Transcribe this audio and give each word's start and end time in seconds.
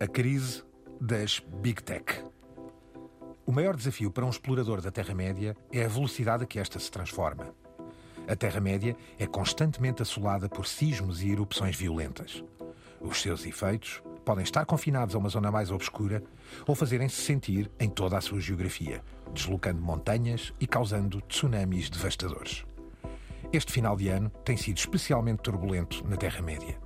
A 0.00 0.06
crise 0.06 0.62
das 1.00 1.42
Big 1.60 1.82
Tech. 1.82 2.24
O 3.44 3.50
maior 3.50 3.74
desafio 3.74 4.12
para 4.12 4.24
um 4.24 4.30
explorador 4.30 4.80
da 4.80 4.92
Terra-média 4.92 5.56
é 5.72 5.84
a 5.84 5.88
velocidade 5.88 6.44
a 6.44 6.46
que 6.46 6.60
esta 6.60 6.78
se 6.78 6.88
transforma. 6.88 7.52
A 8.28 8.36
Terra-média 8.36 8.96
é 9.18 9.26
constantemente 9.26 10.00
assolada 10.00 10.48
por 10.48 10.68
sismos 10.68 11.20
e 11.20 11.32
erupções 11.32 11.74
violentas. 11.74 12.44
Os 13.00 13.20
seus 13.20 13.44
efeitos 13.44 14.00
podem 14.24 14.44
estar 14.44 14.64
confinados 14.66 15.16
a 15.16 15.18
uma 15.18 15.28
zona 15.28 15.50
mais 15.50 15.72
obscura 15.72 16.22
ou 16.64 16.76
fazerem-se 16.76 17.16
sentir 17.16 17.68
em 17.80 17.90
toda 17.90 18.16
a 18.16 18.20
sua 18.20 18.38
geografia, 18.38 19.02
deslocando 19.34 19.82
montanhas 19.82 20.54
e 20.60 20.66
causando 20.68 21.20
tsunamis 21.22 21.90
devastadores. 21.90 22.64
Este 23.52 23.72
final 23.72 23.96
de 23.96 24.10
ano 24.10 24.30
tem 24.44 24.56
sido 24.56 24.76
especialmente 24.76 25.42
turbulento 25.42 26.06
na 26.06 26.16
Terra-média. 26.16 26.78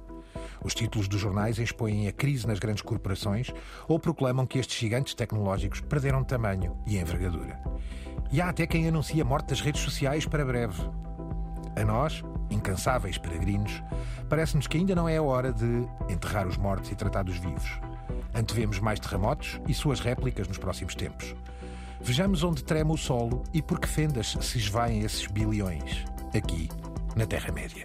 Os 0.64 0.74
títulos 0.74 1.08
dos 1.08 1.20
jornais 1.20 1.58
expõem 1.58 2.08
a 2.08 2.12
crise 2.12 2.46
nas 2.46 2.58
grandes 2.58 2.82
corporações 2.82 3.52
ou 3.88 3.98
proclamam 3.98 4.46
que 4.46 4.58
estes 4.58 4.78
gigantes 4.78 5.14
tecnológicos 5.14 5.80
perderam 5.80 6.22
tamanho 6.22 6.76
e 6.86 6.98
envergadura. 6.98 7.60
E 8.30 8.40
há 8.40 8.48
até 8.48 8.66
quem 8.66 8.88
anuncia 8.88 9.22
a 9.22 9.26
morte 9.26 9.48
das 9.48 9.60
redes 9.60 9.82
sociais 9.82 10.24
para 10.24 10.44
breve. 10.44 10.82
A 11.76 11.84
nós, 11.84 12.22
incansáveis 12.50 13.18
peregrinos, 13.18 13.82
parece-nos 14.28 14.66
que 14.66 14.76
ainda 14.76 14.94
não 14.94 15.08
é 15.08 15.16
a 15.16 15.22
hora 15.22 15.52
de 15.52 15.86
enterrar 16.08 16.46
os 16.46 16.56
mortos 16.56 16.90
e 16.90 16.94
tratar 16.94 17.24
dos 17.24 17.36
vivos. 17.38 17.80
Antevemos 18.34 18.78
mais 18.78 19.00
terremotos 19.00 19.60
e 19.66 19.74
suas 19.74 20.00
réplicas 20.00 20.48
nos 20.48 20.58
próximos 20.58 20.94
tempos. 20.94 21.34
Vejamos 22.00 22.42
onde 22.42 22.64
trema 22.64 22.92
o 22.92 22.98
solo 22.98 23.42
e 23.52 23.62
por 23.62 23.78
que 23.78 23.88
fendas 23.88 24.36
se 24.40 24.58
esvaem 24.58 25.00
esses 25.00 25.26
bilhões, 25.26 26.04
aqui 26.34 26.68
na 27.14 27.26
Terra-média. 27.26 27.84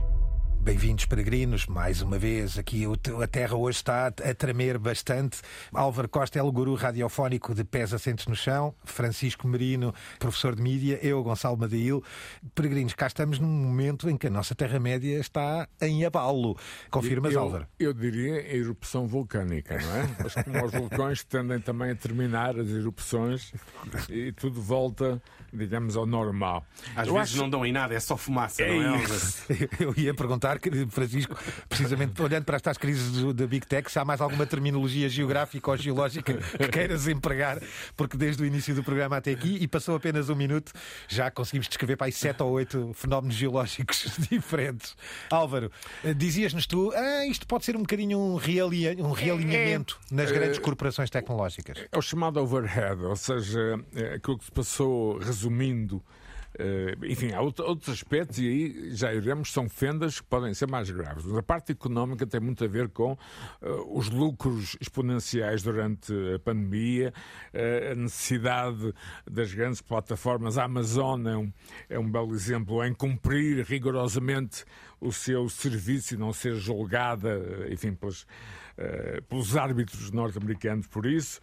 Bem-vindos, 0.63 1.05
peregrinos, 1.05 1.65
mais 1.65 2.03
uma 2.03 2.19
vez. 2.19 2.55
Aqui 2.57 2.83
a 2.85 3.27
terra 3.27 3.55
hoje 3.55 3.77
está 3.77 4.07
a 4.07 4.33
tremer 4.35 4.77
bastante. 4.77 5.39
Álvaro 5.73 6.07
Costa 6.07 6.37
é 6.37 6.43
o 6.43 6.51
guru 6.51 6.75
radiofónico 6.75 7.55
de 7.55 7.63
Pés 7.63 7.91
Assentes 7.95 8.27
no 8.27 8.35
Chão. 8.35 8.73
Francisco 8.83 9.47
Merino, 9.47 9.91
professor 10.19 10.55
de 10.55 10.61
mídia. 10.61 10.99
Eu, 11.01 11.23
Gonçalo 11.23 11.57
Madail. 11.57 12.03
Peregrinos, 12.53 12.93
cá 12.93 13.07
estamos 13.07 13.39
num 13.39 13.47
momento 13.47 14.07
em 14.07 14.15
que 14.15 14.27
a 14.27 14.29
nossa 14.29 14.53
Terra-média 14.53 15.17
está 15.19 15.67
em 15.81 16.05
abalo. 16.05 16.55
Confirmas, 16.91 17.33
eu, 17.33 17.41
Álvaro? 17.41 17.65
Eu 17.79 17.91
diria 17.91 18.35
a 18.35 18.53
erupção 18.53 19.07
vulcânica, 19.07 19.79
não 19.81 19.95
é? 19.95 20.09
Mas 20.21 20.35
como 20.35 20.63
os 20.63 20.71
vulcões 20.71 21.23
tendem 21.23 21.59
também 21.59 21.89
a 21.89 21.95
terminar 21.95 22.57
as 22.59 22.69
erupções 22.69 23.51
e 24.09 24.31
tudo 24.31 24.61
volta, 24.61 25.19
digamos, 25.51 25.97
ao 25.97 26.05
normal. 26.05 26.63
Às 26.95 27.07
eu 27.07 27.15
vezes 27.15 27.31
acho... 27.31 27.41
não 27.41 27.49
dão 27.49 27.65
em 27.65 27.71
nada, 27.71 27.95
é 27.95 27.99
só 27.99 28.15
fumaça, 28.15 28.61
É 28.61 28.71
não 28.71 28.95
é? 28.95 29.03
isso. 29.03 29.41
Eu 29.79 29.93
ia 29.97 30.13
perguntar, 30.13 30.50
Francisco, 30.89 31.37
precisamente 31.69 32.21
olhando 32.21 32.45
para 32.45 32.55
estas 32.57 32.77
crises 32.77 33.33
da 33.33 33.47
Big 33.47 33.65
Tech, 33.65 33.91
se 33.91 33.97
há 33.99 34.05
mais 34.05 34.21
alguma 34.21 34.45
terminologia 34.45 35.07
geográfica 35.09 35.71
ou 35.71 35.77
geológica 35.77 36.33
que 36.33 36.67
queiras 36.67 37.07
empregar, 37.07 37.59
porque 37.95 38.17
desde 38.17 38.43
o 38.43 38.45
início 38.45 38.73
do 38.75 38.83
programa 38.83 39.17
até 39.17 39.31
aqui, 39.31 39.57
e 39.61 39.67
passou 39.67 39.95
apenas 39.95 40.29
um 40.29 40.35
minuto, 40.35 40.71
já 41.07 41.29
conseguimos 41.31 41.67
descrever 41.67 41.95
para 41.95 42.07
aí 42.07 42.11
sete 42.11 42.41
ou 42.43 42.51
oito 42.51 42.91
fenómenos 42.93 43.35
geológicos 43.35 44.11
diferentes. 44.29 44.95
Álvaro, 45.29 45.71
eh, 46.03 46.13
dizias-nos 46.13 46.65
tu, 46.65 46.91
ah, 46.95 47.25
isto 47.25 47.47
pode 47.47 47.65
ser 47.65 47.75
um 47.75 47.81
bocadinho 47.81 48.17
um, 48.19 48.35
realia- 48.35 48.95
um 48.99 49.11
realinhamento 49.11 49.99
nas 50.11 50.31
grandes 50.31 50.59
corporações 50.59 51.09
tecnológicas. 51.09 51.77
É 51.91 51.97
o 51.97 52.01
chamado 52.01 52.39
overhead, 52.39 53.01
ou 53.03 53.15
seja, 53.15 53.79
é 53.95 54.15
aquilo 54.15 54.37
que 54.37 54.45
se 54.45 54.51
passou 54.51 55.17
resumindo. 55.19 56.01
Eh, 56.57 56.95
enfim, 57.03 57.31
há 57.31 57.37
out- 57.37 57.61
outros 57.61 57.89
aspectos 57.89 58.39
e 58.39 58.47
aí 58.47 58.95
já 58.95 59.13
iremos, 59.13 59.51
são 59.51 59.69
fendas 59.69 60.19
que 60.19 60.27
podem 60.27 60.53
ser 60.53 60.67
mais 60.67 60.89
graves. 60.89 61.25
Mas 61.25 61.37
a 61.37 61.43
parte 61.43 61.71
económica 61.71 62.25
tem 62.25 62.39
muito 62.39 62.63
a 62.63 62.67
ver 62.67 62.89
com 62.89 63.17
eh, 63.61 63.69
os 63.89 64.09
lucros 64.09 64.75
exponenciais 64.79 65.63
durante 65.63 66.13
a 66.35 66.39
pandemia, 66.39 67.13
eh, 67.53 67.91
a 67.91 67.95
necessidade 67.95 68.93
das 69.29 69.53
grandes 69.53 69.81
plataformas. 69.81 70.57
A 70.57 70.65
Amazon 70.65 71.25
é 71.27 71.37
um, 71.37 71.53
é 71.89 71.99
um 71.99 72.09
belo 72.11 72.33
exemplo 72.33 72.83
em 72.85 72.93
cumprir 72.93 73.65
rigorosamente 73.65 74.65
o 74.99 75.11
seu 75.11 75.49
serviço 75.49 76.13
e 76.13 76.17
não 76.17 76.31
ser 76.31 76.55
julgada, 76.55 77.39
enfim, 77.71 77.93
pelos, 77.93 78.21
eh, 78.21 78.60
pelos 79.27 79.55
árbitros 79.55 80.11
norte-americanos 80.11 80.87
por 80.87 81.05
isso. 81.05 81.39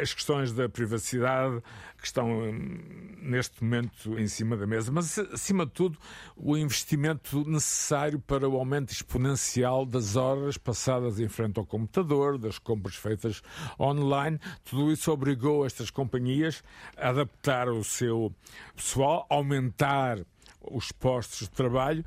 As 0.00 0.12
questões 0.12 0.52
da 0.52 0.68
privacidade 0.68 1.62
que 1.98 2.06
estão 2.06 2.30
hum, 2.30 3.16
neste 3.20 3.62
momento 3.62 4.18
em 4.18 4.26
cima 4.26 4.56
da 4.56 4.66
mesa, 4.66 4.90
mas 4.90 5.18
acima 5.18 5.66
de 5.66 5.72
tudo 5.72 5.98
o 6.36 6.56
investimento 6.56 7.48
necessário 7.48 8.18
para 8.18 8.48
o 8.48 8.56
aumento 8.56 8.90
exponencial 8.90 9.84
das 9.84 10.16
horas 10.16 10.56
passadas 10.56 11.20
em 11.20 11.28
frente 11.28 11.58
ao 11.58 11.66
computador, 11.66 12.38
das 12.38 12.58
compras 12.58 12.94
feitas 12.94 13.42
online. 13.78 14.38
Tudo 14.64 14.90
isso 14.90 15.12
obrigou 15.12 15.66
estas 15.66 15.90
companhias 15.90 16.62
a 16.96 17.10
adaptar 17.10 17.68
o 17.68 17.84
seu 17.84 18.34
pessoal, 18.74 19.26
aumentar 19.28 20.18
os 20.60 20.92
postos 20.92 21.40
de 21.40 21.50
trabalho 21.50 22.04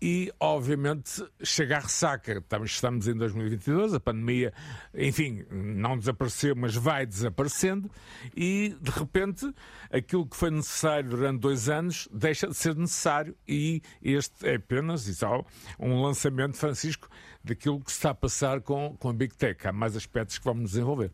e, 0.00 0.32
obviamente, 0.38 1.24
chega 1.42 1.76
à 1.76 1.80
ressaca. 1.80 2.42
Estamos, 2.64 3.08
em 3.08 3.14
2022, 3.14 3.94
a 3.94 4.00
pandemia, 4.00 4.52
enfim, 4.94 5.44
não 5.50 5.98
desapareceu, 5.98 6.54
mas 6.54 6.74
vai 6.74 7.06
desaparecendo, 7.06 7.90
e, 8.36 8.76
de 8.80 8.90
repente, 8.90 9.52
aquilo 9.90 10.26
que 10.26 10.36
foi 10.36 10.50
necessário 10.50 11.10
durante 11.10 11.40
dois 11.40 11.68
anos 11.68 12.08
deixa 12.12 12.46
de 12.46 12.54
ser 12.54 12.74
necessário, 12.76 13.36
e 13.48 13.82
este 14.02 14.46
é 14.46 14.56
apenas, 14.56 15.06
e 15.06 15.14
só, 15.14 15.44
um 15.78 16.02
lançamento, 16.02 16.56
Francisco, 16.56 17.08
daquilo 17.42 17.80
que 17.80 17.90
se 17.90 17.98
está 17.98 18.10
a 18.10 18.14
passar 18.14 18.60
com, 18.60 18.96
com 18.98 19.08
a 19.08 19.12
Big 19.12 19.34
Tech. 19.34 19.66
Há 19.66 19.72
mais 19.72 19.96
aspectos 19.96 20.38
que 20.38 20.44
vamos 20.44 20.70
desenvolver. 20.70 21.12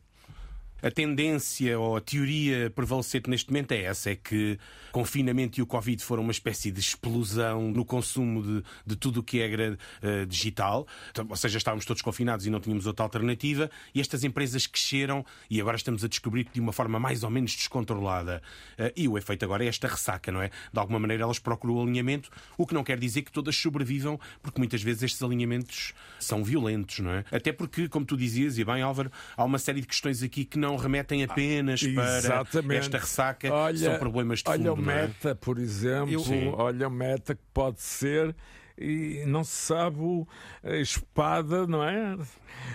A 0.82 0.90
tendência 0.90 1.78
ou 1.78 1.96
a 1.96 2.00
teoria 2.00 2.70
prevalecente 2.74 3.30
neste 3.30 3.50
momento 3.50 3.72
é 3.72 3.82
essa: 3.82 4.10
é 4.10 4.16
que 4.16 4.58
confinamento 4.90 5.58
e 5.58 5.62
o 5.62 5.66
Covid 5.66 6.02
foram 6.02 6.22
uma 6.22 6.32
espécie 6.32 6.70
de 6.70 6.80
explosão 6.80 7.70
no 7.70 7.84
consumo 7.84 8.42
de, 8.42 8.62
de 8.86 8.96
tudo 8.96 9.20
o 9.20 9.22
que 9.22 9.40
é 9.40 9.48
gra- 9.48 9.78
eh, 10.02 10.26
digital. 10.26 10.86
Então, 11.10 11.26
Ou 11.30 11.36
seja, 11.36 11.56
estávamos 11.56 11.84
todos 11.84 12.02
confinados 12.02 12.46
e 12.46 12.50
não 12.50 12.60
tínhamos 12.60 12.86
outra 12.86 13.04
alternativa, 13.04 13.70
e 13.94 14.00
estas 14.00 14.24
empresas 14.24 14.66
cresceram 14.66 15.24
e 15.48 15.60
agora 15.60 15.76
estamos 15.76 16.04
a 16.04 16.08
descobrir 16.08 16.44
que 16.44 16.52
de 16.54 16.60
uma 16.60 16.72
forma 16.72 16.98
mais 17.00 17.22
ou 17.22 17.30
menos 17.30 17.52
descontrolada. 17.54 18.42
Eh, 18.76 18.92
E 18.96 19.08
o 19.08 19.16
efeito 19.16 19.44
agora 19.44 19.64
é 19.64 19.68
esta 19.68 19.88
ressaca, 19.88 20.30
não 20.30 20.42
é? 20.42 20.50
De 20.72 20.78
alguma 20.78 20.98
maneira 20.98 21.22
elas 21.22 21.38
procuram 21.38 21.76
o 21.76 21.82
alinhamento, 21.82 22.30
o 22.58 22.66
que 22.66 22.74
não 22.74 22.84
quer 22.84 22.98
dizer 22.98 23.22
que 23.22 23.32
todas 23.32 23.56
sobrevivam, 23.56 24.18
porque 24.42 24.58
muitas 24.60 24.82
vezes 24.82 25.02
estes 25.04 25.22
alinhamentos 25.22 25.92
são 26.18 26.44
violentos, 26.44 26.98
não 26.98 27.12
é? 27.12 27.24
Até 27.30 27.52
porque, 27.52 27.88
como 27.88 28.04
tu 28.04 28.16
dizias, 28.16 28.58
e 28.58 28.64
bem, 28.64 28.82
Álvaro, 28.82 29.10
há 29.36 29.44
uma 29.44 29.58
série 29.58 29.80
de 29.80 29.86
questões 29.86 30.22
aqui 30.22 30.44
que 30.44 30.58
não 30.58 30.71
remetem 30.76 31.22
apenas 31.24 31.82
para 31.82 32.18
Exatamente. 32.18 32.80
esta 32.80 32.98
ressaca, 32.98 33.48
são 33.76 33.98
problemas 33.98 34.40
de 34.40 34.50
olha 34.50 34.70
fundo, 34.70 34.82
o 34.82 34.84
não 34.84 34.92
é? 34.92 35.02
meta, 35.02 35.34
por 35.34 35.58
exemplo, 35.58 36.20
Sim. 36.20 36.52
olha 36.56 36.88
o 36.88 36.90
meta 36.90 37.34
que 37.34 37.42
pode 37.52 37.80
ser 37.80 38.34
e 38.78 39.22
não 39.26 39.44
se 39.44 39.52
sabe 39.66 39.98
o- 40.00 40.26
a 40.62 40.76
espada, 40.76 41.66
não 41.66 41.82
é? 41.84 42.16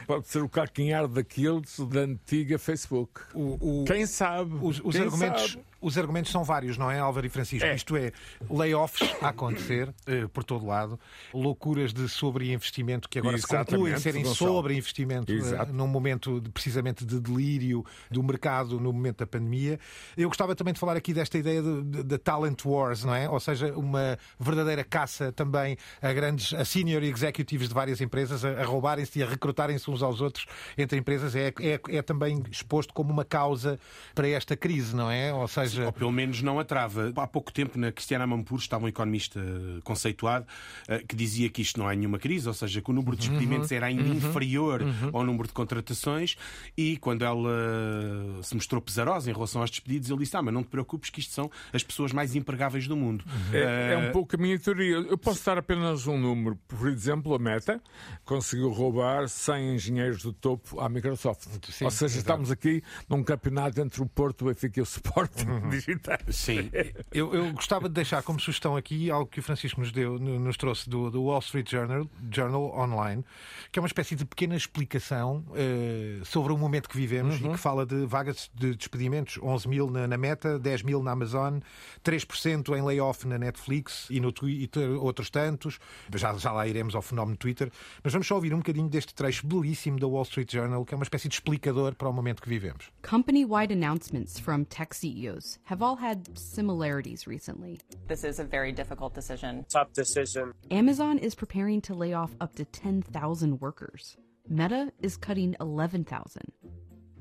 Pode 0.05 0.27
ser 0.27 0.41
o 0.41 0.49
calcanhar 0.49 1.07
daqueles 1.07 1.79
da 1.79 2.01
antiga 2.01 2.57
Facebook. 2.57 3.21
O- 3.33 3.81
o- 3.81 3.85
Quem 3.85 4.05
sabe? 4.05 4.55
Os, 4.61 4.81
os 4.83 4.95
Quem 4.95 5.05
argumentos, 5.05 5.51
sabe? 5.51 5.63
os 5.79 5.97
argumentos 5.97 6.31
são 6.31 6.43
vários, 6.43 6.77
não 6.77 6.89
é, 6.89 6.99
Álvaro 6.99 7.25
e 7.27 7.29
Francisco? 7.29 7.65
É. 7.67 7.75
Isto 7.75 7.95
é, 7.95 8.11
layoffs 8.49 9.07
a 9.21 9.29
acontecer 9.29 9.93
eh, 10.07 10.27
por 10.33 10.43
todo 10.43 10.65
lado, 10.65 10.99
loucuras 11.33 11.93
de 11.93 12.09
sobreinvestimento 12.09 13.07
que 13.07 13.19
agora 13.19 13.37
se 13.37 13.43
Exatamente, 13.45 13.69
concluem 13.71 13.97
serem 13.97 14.25
sobreinvestimento 14.25 15.31
eh, 15.31 15.65
num 15.71 15.87
momento 15.87 16.41
de- 16.41 16.49
precisamente 16.49 17.05
de 17.05 17.19
delírio 17.19 17.85
do 18.09 18.23
mercado 18.23 18.79
no 18.79 18.91
momento 18.91 19.19
da 19.19 19.27
pandemia. 19.27 19.79
Eu 20.17 20.27
gostava 20.27 20.55
também 20.55 20.73
de 20.73 20.79
falar 20.79 20.97
aqui 20.97 21.13
desta 21.13 21.37
ideia 21.37 21.61
de- 21.61 21.83
de- 21.83 22.03
da 22.03 22.17
talent 22.17 22.65
wars, 22.65 23.03
não 23.03 23.13
é? 23.13 23.29
Ou 23.29 23.39
seja, 23.39 23.73
uma 23.77 24.17
verdadeira 24.39 24.83
caça 24.83 25.31
também 25.31 25.77
a 26.01 26.13
grandes, 26.13 26.53
a 26.53 26.65
senior 26.65 27.03
executives 27.03 27.67
de 27.67 27.73
várias 27.73 28.01
empresas 28.01 28.43
a, 28.43 28.61
a 28.61 28.65
roubarem-se 28.65 29.19
e 29.19 29.23
a 29.23 29.25
recrutarem-se 29.25 29.89
uns 29.89 30.01
aos 30.01 30.21
outros 30.21 30.45
entre 30.77 30.97
empresas 30.97 31.35
é, 31.35 31.53
é, 31.59 31.79
é 31.89 32.01
também 32.01 32.43
exposto 32.51 32.93
como 32.93 33.11
uma 33.11 33.25
causa 33.25 33.79
para 34.13 34.27
esta 34.27 34.55
crise, 34.55 34.95
não 34.95 35.09
é? 35.09 35.33
Ou 35.33 35.47
seja, 35.47 35.85
Ou 35.85 35.91
pelo 35.91 36.11
menos 36.11 36.41
não 36.41 36.59
a 36.59 36.63
trava. 36.63 37.11
Há 37.15 37.27
pouco 37.27 37.51
tempo, 37.51 37.77
na 37.77 37.91
Cristiana 37.91 38.25
Mampur, 38.25 38.59
estava 38.59 38.85
um 38.85 38.87
economista 38.87 39.39
eh, 39.39 39.79
conceituado 39.83 40.45
eh, 40.87 41.03
que 41.07 41.15
dizia 41.15 41.49
que 41.49 41.61
isto 41.61 41.79
não 41.79 41.89
é 41.89 41.95
nenhuma 41.95 42.19
crise, 42.19 42.47
ou 42.47 42.53
seja, 42.53 42.81
que 42.81 42.89
o 42.89 42.93
número 42.93 43.15
de 43.15 43.27
despedimentos 43.27 43.71
era 43.71 43.87
ainda 43.87 44.07
inferior 44.07 44.81
ao 45.13 45.23
número 45.23 45.47
de 45.47 45.53
contratações 45.53 46.35
e 46.75 46.97
quando 46.97 47.23
ela 47.23 47.49
eh, 47.49 48.43
se 48.43 48.55
mostrou 48.55 48.81
pesarosa 48.81 49.29
em 49.29 49.33
relação 49.33 49.61
aos 49.61 49.69
despedidos, 49.69 50.09
ele 50.09 50.19
disse: 50.19 50.35
Ah, 50.35 50.41
mas 50.41 50.53
não 50.53 50.63
te 50.63 50.69
preocupes 50.69 51.09
que 51.09 51.19
isto 51.19 51.33
são 51.33 51.49
as 51.73 51.83
pessoas 51.83 52.11
mais 52.11 52.35
empregáveis 52.35 52.87
do 52.87 52.95
mundo. 52.95 53.23
É, 53.53 53.93
é 53.93 53.97
um 53.97 54.11
pouco 54.11 54.35
a 54.35 54.39
minha 54.39 54.57
teoria. 54.59 54.95
Eu 54.95 55.17
posso 55.17 55.39
estar 55.39 55.57
apenas 55.57 55.76
apenas 55.77 56.07
um 56.07 56.17
número. 56.17 56.55
Por 56.67 56.87
exemplo, 56.89 57.33
a 57.33 57.39
Meta 57.39 57.81
conseguiu 58.25 58.69
roubar 58.71 59.27
100 59.29 59.75
engenheiros 59.75 60.23
do 60.23 60.33
topo 60.33 60.79
à 60.79 60.89
Microsoft. 60.89 61.47
Sim, 61.69 61.85
Ou 61.85 61.91
seja, 61.91 62.05
exato. 62.05 62.17
estamos 62.19 62.51
aqui 62.51 62.83
num 63.07 63.23
campeonato 63.23 63.79
entre 63.79 64.01
o 64.01 64.05
Porto, 64.05 64.41
o 64.41 64.45
Benfica 64.47 64.79
e 64.79 64.81
o 64.81 64.83
Sporting 64.83 65.45
Uhum. 65.47 65.69
digitais. 65.69 66.35
Sim. 66.35 66.69
Eu, 67.11 67.33
eu 67.33 67.53
gostava 67.53 67.87
de 67.87 67.93
deixar 67.95 68.23
como 68.23 68.39
sugestão 68.39 68.75
aqui 68.75 69.09
algo 69.11 69.29
que 69.29 69.39
o 69.39 69.43
Francisco 69.43 69.79
nos 69.79 69.91
deu, 69.91 70.17
no- 70.19 70.39
nos 70.39 70.57
trouxe 70.57 70.89
do, 70.89 71.09
do 71.11 71.23
Wall 71.23 71.39
Street 71.39 71.69
Journal, 71.69 72.07
Journal 72.31 72.77
Online, 72.77 73.23
que 73.71 73.79
é 73.79 73.81
uma 73.81 73.87
espécie 73.87 74.15
de 74.15 74.25
pequena 74.25 74.55
explicação 74.55 75.43
eh, 75.55 76.19
sobre 76.23 76.51
o 76.51 76.57
momento 76.57 76.89
que 76.89 76.97
vivemos 76.97 77.35
e 77.39 77.43
que 77.49 77.57
fala 77.57 77.85
de 77.85 78.05
vagas 78.05 78.49
de 78.53 78.75
despedimentos: 78.75 79.37
11 79.41 79.67
mil 79.67 79.89
na, 79.89 80.07
na 80.07 80.17
Meta, 80.17 80.57
10 80.59 80.83
mil 80.83 81.03
na 81.03 81.11
Amazon, 81.11 81.59
3% 82.03 82.75
em 82.77 82.81
layoff 82.81 83.27
na 83.27 83.37
Netflix 83.37 84.07
e 84.09 84.19
no 84.19 84.31
Twitter, 84.31 84.89
outros 85.01 85.29
tantos. 85.29 85.66
Já, 86.15 86.33
já 86.37 86.51
lá 86.51 86.67
iremos 86.67 86.95
ao 86.95 87.01
fenómeno 87.01 87.37
Twitter. 87.37 87.71
Mas 88.03 88.13
vamos 88.13 88.27
só 88.27 88.35
ouvir 88.35 88.53
um 88.53 88.57
bocadinho 88.57 88.89
deste 88.89 89.13
trecho 89.13 89.45
belíssimo 89.45 89.99
da 89.99 90.07
Wall 90.07 90.23
Street 90.23 90.51
Journal, 90.51 90.85
que 90.85 90.93
é 90.93 90.97
uma 90.97 91.03
espécie 91.03 91.27
de 91.27 91.35
explicador 91.35 91.95
para 91.95 92.09
o 92.09 92.13
momento 92.13 92.41
que 92.41 92.49
vivemos. 92.49 92.91
Company 93.01 93.45
wide 93.45 93.73
announcements 93.73 94.39
from 94.39 94.63
tech 94.65 94.95
CEOs 94.95 95.59
have 95.69 95.83
all 95.83 95.97
had 95.97 96.21
similarities 96.35 97.27
recently. 97.27 97.79
This 98.07 98.23
is 98.23 98.39
a 98.39 98.43
very 98.43 98.71
difficult 98.71 99.13
decision. 99.13 99.65
tough 99.69 99.91
decision. 99.93 100.53
Amazon 100.71 101.17
is 101.17 101.35
preparing 101.35 101.81
to 101.81 101.93
lay 101.93 102.13
off 102.13 102.35
up 102.39 102.55
to 102.55 102.65
10,000 102.65 103.59
workers. 103.61 104.17
Meta 104.49 104.91
is 105.01 105.17
cutting 105.17 105.55
11,000. 105.59 106.41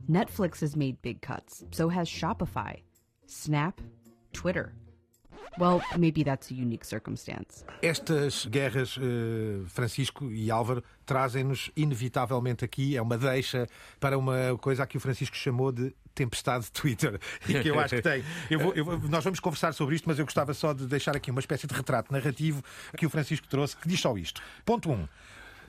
Netflix 0.08 0.60
has 0.60 0.76
made 0.76 1.02
big 1.02 1.20
cuts, 1.20 1.64
so 1.72 1.88
has 1.88 2.08
Shopify, 2.08 2.81
Snap, 3.26 3.81
Twitter. 4.32 4.72
Well, 5.58 5.81
maybe 5.98 6.22
that's 6.25 6.50
a 6.50 6.54
unique 6.54 6.87
circumstance. 6.87 7.64
Estas 7.82 8.46
guerras, 8.46 8.96
eh, 8.98 9.64
Francisco 9.69 10.31
e 10.31 10.50
Álvaro, 10.50 10.82
trazem-nos 11.04 11.70
inevitavelmente 11.76 12.64
aqui, 12.64 12.96
é 12.96 13.00
uma 13.02 13.16
deixa 13.16 13.66
para 13.98 14.19
uma 14.19 14.56
coisa 14.60 14.82
a 14.82 14.87
que 14.87 14.96
o 14.96 15.00
Francisco 15.00 15.34
chamou 15.37 15.72
de 15.72 15.94
tempestade 16.14 16.64
de 16.64 16.72
Twitter. 16.72 17.19
E 17.48 17.60
que 17.60 17.69
eu 17.69 17.78
acho 17.81 17.96
que 17.96 18.02
tem. 18.02 18.25
Eu 18.50 18.58
vou- 18.58 18.75
eu 18.75 18.98
nós 19.08 19.22
vamos 19.25 19.40
conversar 19.40 19.72
sobre 19.72 19.94
isto, 19.96 20.08
mas 20.08 20.19
eu 20.19 20.25
gostava 20.25 20.52
só 20.54 20.72
de 20.72 20.87
deixar 20.87 21.14
aqui 21.16 21.31
uma 21.31 21.40
espécie 21.40 21.66
de 21.66 21.75
retrato 21.75 22.12
narrativo 22.12 22.62
que 22.96 23.06
o 23.06 23.10
Francisco 23.10 23.46
trouxe, 23.48 23.76
que 23.76 23.88
diz 23.88 24.00
só 24.00 24.16
isto. 24.16 24.43
Ponto 24.64 24.90
1. 24.90 24.94
Um, 24.94 25.08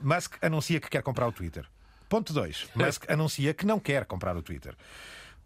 Musk 0.00 0.36
anuncia 0.42 0.80
que 0.80 0.88
quer 0.88 1.02
comprar 1.02 1.26
o 1.26 1.32
Twitter. 1.32 1.64
Ponto 2.08 2.32
2. 2.32 2.68
Musk 2.74 3.04
anuncia 3.10 3.52
que 3.52 3.66
não 3.66 3.78
quer 3.80 4.04
comprar 4.06 4.36
o 4.36 4.42
Twitter. 4.42 4.74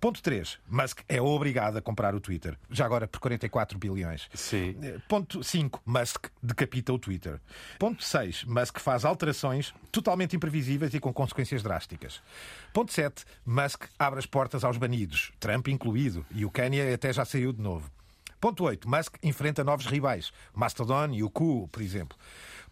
Ponto 0.02 0.20
3. 0.20 0.58
Musk 0.68 1.02
é 1.08 1.22
obrigado 1.22 1.76
a 1.76 1.80
comprar 1.80 2.12
o 2.12 2.20
Twitter. 2.20 2.58
Já 2.68 2.84
agora 2.84 3.06
por 3.06 3.20
44 3.20 3.78
bilhões. 3.78 4.28
Sim. 4.34 4.76
Eh, 4.82 4.98
Ponto 5.06 5.44
5. 5.44 5.80
Musk 5.86 6.26
decapita 6.42 6.92
o 6.92 6.98
Twitter. 6.98 7.40
Ponto 7.78 8.02
6. 8.02 8.42
Musk 8.42 8.80
faz 8.80 9.04
alterações 9.04 9.72
totalmente 9.92 10.34
imprevisíveis 10.34 10.92
e 10.92 10.98
com 10.98 11.12
consequências 11.12 11.62
drásticas. 11.62 12.20
Ponto 12.72 12.92
7. 12.92 13.24
Musk 13.46 13.84
abre 13.96 14.18
as 14.18 14.26
portas 14.26 14.64
aos 14.64 14.76
banidos, 14.76 15.32
Trump 15.38 15.68
incluído, 15.68 16.26
e 16.32 16.44
o 16.44 16.50
Kanye 16.50 16.92
até 16.92 17.12
já 17.12 17.24
saiu 17.24 17.52
de 17.52 17.62
novo. 17.62 17.88
Ponto 18.42 18.64
8. 18.64 18.88
Musk 18.90 19.14
enfrenta 19.22 19.62
novos 19.62 19.86
rivais, 19.86 20.32
Mastodon 20.52 21.10
e 21.14 21.22
o 21.22 21.30
Q, 21.30 21.68
por 21.70 21.80
exemplo. 21.80 22.18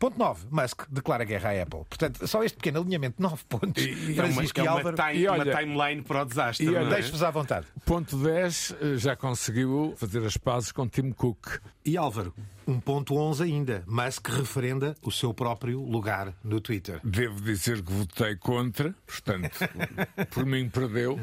Ponto 0.00 0.19
9. 0.19 0.46
Musk 0.50 0.82
declara 0.90 1.22
guerra 1.25 1.50
à 1.50 1.62
Apple. 1.62 1.84
Portanto, 1.88 2.26
só 2.26 2.43
este 2.43 2.56
pequeno 2.56 2.81
alinhamento 2.81 3.17
de 3.19 3.22
9 3.22 3.44
pontos. 3.49 3.84
É 3.87 3.90
uma, 3.90 4.14
Francisco 4.14 4.61
é 4.61 4.64
e 4.64 4.67
uma, 4.67 4.76
Álvaro, 4.78 4.96
time- 4.96 5.14
E 5.20 5.28
uma 5.28 5.38
olha- 5.38 5.56
timeline 5.56 6.02
para 6.02 6.22
o 6.22 6.25
desastre. 6.25 6.67
e 6.67 6.69
olha, 6.70 6.87
é? 6.87 6.88
deixe-vos 6.88 7.22
à 7.22 7.31
vontade. 7.31 7.67
Ponto 7.87 8.17
10, 8.17 8.75
eh, 8.81 8.96
já 8.96 9.14
conseguiu 9.14 9.94
fazer 9.96 10.25
as 10.26 10.37
pazes 10.37 10.72
com 10.72 10.88
Tim 10.88 11.12
Cook. 11.12 11.61
E 11.84 11.96
Álvaro, 11.96 12.34
1.11 12.69 13.43
ainda. 13.44 13.84
Musk 13.87 14.28
referenda 14.28 14.96
o 15.02 15.11
seu 15.11 15.32
próprio 15.34 15.82
lugar 15.82 16.32
no 16.43 16.61
Twitter. 16.61 17.00
Devo 17.05 17.40
dizer 17.40 17.82
que 17.82 17.93
votei 17.93 18.37
contra, 18.37 18.94
portanto, 19.06 19.50
por 20.31 20.46
mim 20.46 20.69
perdeu. 20.69 21.19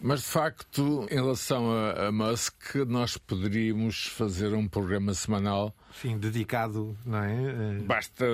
Mas 0.00 0.20
de 0.20 0.26
facto, 0.26 1.06
em 1.10 1.14
relação 1.14 1.70
a, 1.70 2.08
a 2.08 2.12
Musk, 2.12 2.74
nós 2.86 3.16
poderíamos 3.16 3.79
fazer 3.88 4.52
um 4.54 4.68
programa 4.68 5.14
semanal. 5.14 5.74
Sim, 6.00 6.18
dedicado, 6.18 6.96
não 7.04 7.18
é? 7.18 7.32
Eh, 7.34 7.82
Basta 7.84 8.24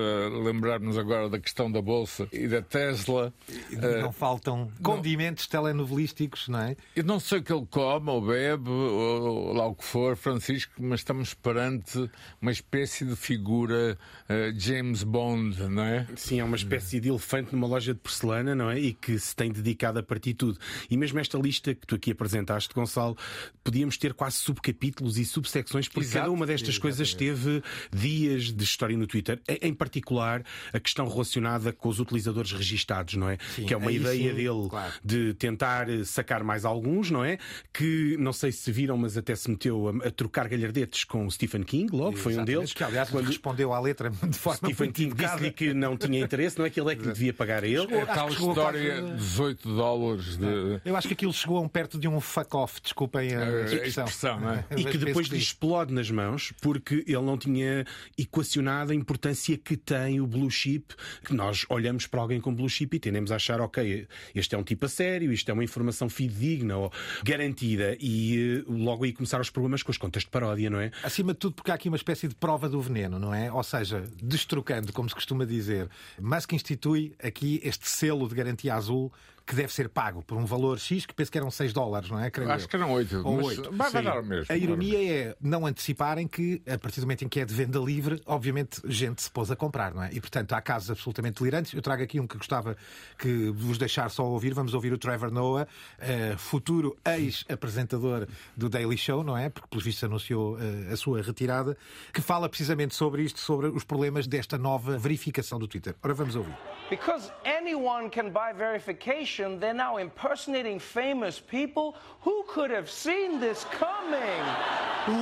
lembrarmos 0.45 0.99
agora 0.99 1.29
da 1.29 1.39
questão 1.39 1.71
da 1.71 1.81
Bolsa 1.81 2.29
e 2.33 2.47
da 2.47 2.61
Tesla. 2.63 3.33
Eh, 3.73 4.01
Não 4.03 4.13
faltam 4.13 4.71
condimentos 4.83 5.47
telenovelísticos, 5.47 6.49
não 6.49 6.61
é? 6.61 6.77
Eu 6.95 7.05
não 7.05 7.19
sei 7.19 7.39
o 7.39 7.43
que 7.43 7.53
ele 7.53 7.67
come 7.71 8.11
ou 8.11 8.21
bebe, 8.21 8.69
ou 8.71 9.53
lá 9.53 9.67
o 9.67 9.75
que 9.75 9.85
for, 9.85 10.17
Francisco, 10.17 10.73
mas 10.79 11.01
estamos 11.01 11.35
perante 11.35 12.11
uma 12.41 12.53
espécie 12.53 13.05
de 13.05 13.17
figura 13.17 13.97
eh, 14.29 14.53
James 14.57 15.03
Bond, 15.03 15.63
não 15.69 15.83
é? 15.83 16.07
Sim, 16.17 16.41
é 16.41 16.45
uma 16.45 16.57
espécie 16.57 17.01
de 17.01 17.09
elefante 17.09 17.53
numa 17.55 17.67
loja 17.67 17.95
de 17.95 18.01
porcelana, 18.01 18.55
não 18.55 18.71
é? 18.71 18.79
E 18.79 18.93
que 18.93 19.19
se 19.19 19.35
tem 19.35 19.51
dedicado 19.51 19.99
a 19.99 20.03
partir 20.03 20.31
de 20.31 20.37
tudo. 20.37 20.59
E 20.91 20.97
mesmo 20.97 21.19
esta 21.19 21.39
lista 21.39 21.75
que 21.75 21.87
tu 21.87 21.95
aqui 21.95 22.11
apresentaste, 22.13 22.73
Gonçalo, 22.75 23.17
podíamos 23.65 23.97
ter 23.97 24.13
quase 24.15 24.37
subcapítulos 24.37 25.19
e 25.19 25.25
subsecções, 25.25 25.89
porque 25.89 26.07
Exato, 26.07 26.19
cada 26.27 26.31
uma 26.31 26.47
destas 26.47 26.79
coisas 26.79 27.15
teve 27.15 27.46
dias 27.93 28.53
de 28.53 28.65
história 28.65 28.97
no 28.97 29.07
Twitter. 29.07 29.41
Em 29.63 29.73
particular, 29.75 30.43
a 30.73 30.81
questão 30.81 31.09
relacionada 31.09 31.73
com 31.73 31.89
os 31.89 32.01
utilizadores 32.01 32.53
registados, 32.53 33.15
não 33.15 33.29
é? 33.31 33.37
que 33.67 33.73
é 33.73 33.77
uma 33.77 33.93
ideia 33.93 34.31
sim, 34.31 34.35
dele 34.37 34.69
claro. 34.69 34.93
de 35.05 35.35
tentar 35.35 35.87
sacar 36.05 36.43
mais 36.45 36.65
alguns, 36.65 37.11
não 37.11 37.25
é? 37.25 37.39
Que 37.73 38.17
não 38.19 38.33
sei 38.33 38.53
se 38.53 38.71
viram, 38.73 38.97
mas 38.97 39.17
até 39.17 39.35
se 39.35 39.51
meteu 39.51 39.89
a, 39.89 40.09
a 40.09 40.11
trocar 40.11 40.49
galhardetes 40.49 41.05
com 41.05 41.27
o 41.27 41.31
Stephen 41.31 41.63
King, 41.63 41.95
logo, 41.95 42.17
foi 42.17 42.33
um 42.33 42.37
Exatamente, 42.37 42.57
deles. 42.59 42.73
Que, 42.75 42.85
aliás, 42.85 43.11
Quando- 43.11 43.27
respondeu 43.27 43.73
à 43.73 43.81
letra 43.81 44.11
de 44.11 44.39
forma 44.39 44.59
Stephen 44.59 44.93
King 44.93 45.15
disse-lhe 45.15 45.51
que 45.51 45.73
não 45.75 45.97
tinha 45.97 46.21
interesse, 46.21 46.59
não 46.59 46.65
é 46.67 46.71
que 46.71 46.81
ele 46.81 46.93
é 46.93 46.97
que 46.97 47.03
lhe 47.03 47.13
devia 47.13 47.33
pagar 47.33 47.65
a 47.65 47.67
ele. 47.67 47.93
É 47.95 48.03
a 48.03 48.07
tal 48.07 48.29
história, 48.29 49.01
quase- 49.01 49.17
18 49.17 49.75
dólares 49.75 50.37
de. 50.37 50.81
Eu 50.85 50.97
acho 50.97 51.09
que 51.09 51.15
aquilo 51.15 51.33
chegou 51.33 51.59
a 51.59 51.61
um 51.61 51.69
perto 51.69 51.99
de 51.99 52.09
um 52.09 52.21
fuck-off, 52.21 52.81
desculpem 52.81 53.35
a 53.35 53.43
a 53.43 53.65
expressão. 53.65 54.05
expressão, 54.05 54.41
não 54.41 54.51
é? 54.53 54.65
E 54.77 54.85
que 54.85 54.99
depois 54.99 55.27
lhe 55.29 55.37
sim. 55.37 55.43
explode 55.43 55.93
nas 55.93 56.11
mãos 56.11 56.53
porque 56.61 57.05
ele 57.07 57.23
não 57.23 57.36
tinha 57.37 57.85
equacionado 58.17 58.93
a 58.93 58.95
importância 58.95 59.57
que 59.57 59.77
tem 59.77 60.21
o 60.21 60.27
blue 60.27 60.51
chip. 60.51 60.95
Que 61.25 61.35
nós 61.35 61.67
olhamos 61.69 62.07
para 62.07 62.21
alguém 62.21 62.41
com 62.41 62.55
blue 62.55 62.69
chip 62.69 62.97
e 62.97 63.01
tendemos 63.01 63.33
a 63.33 63.37
achar, 63.37 63.61
ok, 63.61 64.07
este 64.35 64.55
é 64.55 64.59
um 64.59 64.63
tipo 64.63 64.87
a 64.87 64.89
sério, 64.89 65.33
isto 65.33 65.51
é 65.51 65.55
uma 65.55 65.65
informação 65.65 66.09
fidedigna 66.09 66.77
ou 66.77 66.93
garantida. 67.25 67.97
E 68.01 68.61
eh, 68.61 68.65
logo 68.67 69.05
aí 69.05 69.13
começaram 69.13 69.43
os 69.43 69.51
problemas 69.51 69.83
com 69.83 69.91
as 69.91 69.99
contas 69.99 70.23
de 70.23 70.31
paródia, 70.31 70.71
não 70.71 70.81
é? 70.81 70.91
Acima 71.03 71.33
de 71.33 71.39
tudo, 71.39 71.55
porque 71.55 71.71
há 71.71 71.75
aqui 71.75 71.89
uma 71.89 71.97
espécie 71.97 72.29
de 72.29 72.35
prova 72.35 72.69
do 72.69 72.81
veneno, 72.81 73.19
não 73.19 73.35
é? 73.35 73.51
Ou 73.53 73.63
seja, 73.63 74.05
destrocando, 74.23 74.93
como 74.93 75.09
se 75.09 75.15
costuma 75.15 75.45
dizer, 75.45 75.89
Musk 76.21 76.53
institui 76.53 77.15
aqui 77.23 77.61
este 77.63 77.89
selo 77.89 78.29
de 78.29 78.35
garantia 78.35 78.75
azul 78.75 79.13
que 79.47 79.55
deve 79.55 79.73
ser 79.73 79.89
pago 79.89 80.23
por 80.23 80.37
um 80.37 80.45
valor 80.45 80.79
X, 80.79 81.07
que 81.07 81.15
penso 81.15 81.31
que 81.31 81.39
eram 81.39 81.51
6 81.51 81.73
dólares, 81.73 82.11
não 82.11 82.19
é? 82.19 82.31
Creio 82.31 82.51
Acho 82.51 82.65
eu. 82.65 82.69
que 82.69 82.77
eram 82.77 82.91
8. 82.93 83.23
Ou 83.25 83.37
mas 83.37 83.47
oito. 83.47 83.73
vai 83.73 83.91
Sim. 83.91 84.03
dar 84.03 84.19
o 84.19 84.25
mesmo. 84.25 84.47
A 84.53 84.57
ironia 84.57 85.13
é 85.13 85.37
não 85.41 85.65
anteciparem 85.67 86.27
que, 86.27 86.61
a 86.69 86.77
partir 86.77 87.01
do 87.01 87.05
momento 87.05 87.25
em 87.25 87.29
que 87.29 87.39
é 87.41 87.45
de 87.45 87.55
venda 87.55 87.79
livre, 87.79 88.21
obviamente 88.27 88.81
gente 88.87 89.23
se 89.23 89.31
pôs 89.31 89.51
a 89.51 89.57
comprar, 89.57 89.95
não 89.95 90.03
é? 90.03 90.11
E 90.13 90.21
portanto 90.21 90.53
há 90.53 90.61
casos 90.61 90.91
absolutamente 90.91 91.39
delirantes. 91.41 91.73
Eu 91.73 91.81
trago 91.83 92.03
aqui 92.03 92.19
um 92.19 92.27
que 92.27 92.37
gostava 92.37 92.77
que 93.17 93.51
vos 93.51 93.79
deixar 93.79 94.11
só 94.11 94.25
ouvir. 94.25 94.53
Vamos 94.53 94.75
ouvir 94.75 94.93
o 94.93 94.99
Trevor 94.99 95.31
Noah, 95.31 95.69
eh, 96.01 96.35
futuro 96.37 96.97
ex-apresentador 97.07 98.27
do 98.57 98.69
Daily 98.69 98.97
Show, 98.99 99.23
não 99.23 99.37
é? 99.37 99.49
Porque, 99.49 99.69
pelos 99.69 99.85
vistos, 99.85 100.03
anunciou 100.05 100.59
eh, 100.59 100.93
a 100.93 100.97
sua 100.97 101.23
retirada, 101.23 101.77
que 102.13 102.21
fala 102.21 102.49
precisamente 102.49 102.95
sobre 102.95 103.23
isto, 103.23 103.39
sobre 103.39 103.69
os 103.69 103.85
problemas 103.85 104.27
desta 104.27 104.59
nova 104.59 104.99
verificação 104.99 105.59
do 105.59 105.69
Twitter. 105.69 105.95
Ora, 106.03 106.15
vamos 106.15 106.35
ouvir. 106.35 106.55
Because 106.91 107.31
anyone 107.45 108.11
can 108.11 108.31
buy 108.31 108.53
verification, 108.57 109.36
they're 109.37 109.75
now 109.75 109.99
impersonating 109.99 110.79
famous 110.79 111.39
people. 111.39 111.97
Who 112.23 112.45
could 112.49 112.71
have 112.71 112.91
seen 112.91 113.41
this 113.41 113.65
coming? 113.65 114.43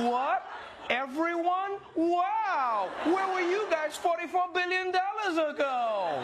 What? 0.09 0.45
Everyone? 0.89 1.79
Wow! 1.95 2.89
Where 3.05 3.27
were 3.33 3.41
you 3.41 3.65
guys 3.69 3.97
$44 3.97 4.53
billion 4.53 4.89
ago? 4.89 6.23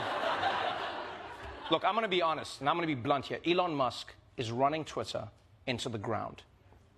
Look, 1.69 1.83
I'm 1.83 1.93
going 1.93 2.03
to 2.03 2.09
be 2.09 2.21
honest 2.21 2.59
and 2.59 2.69
I'm 2.69 2.75
going 2.75 2.87
to 2.87 2.95
be 2.95 3.01
blunt 3.01 3.25
here. 3.25 3.39
Elon 3.45 3.73
Musk 3.73 4.13
is 4.37 4.51
running 4.51 4.85
Twitter 4.85 5.27
into 5.67 5.89
the 5.89 5.97
ground. 5.97 6.43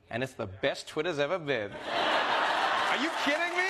And 0.10 0.24
it's 0.24 0.34
the 0.34 0.48
best 0.48 0.88
Twitter's 0.88 1.20
ever 1.20 1.40
been. 1.40 1.72
Are 1.72 2.98
you 2.98 3.10
kidding 3.24 3.58
me? 3.58 3.64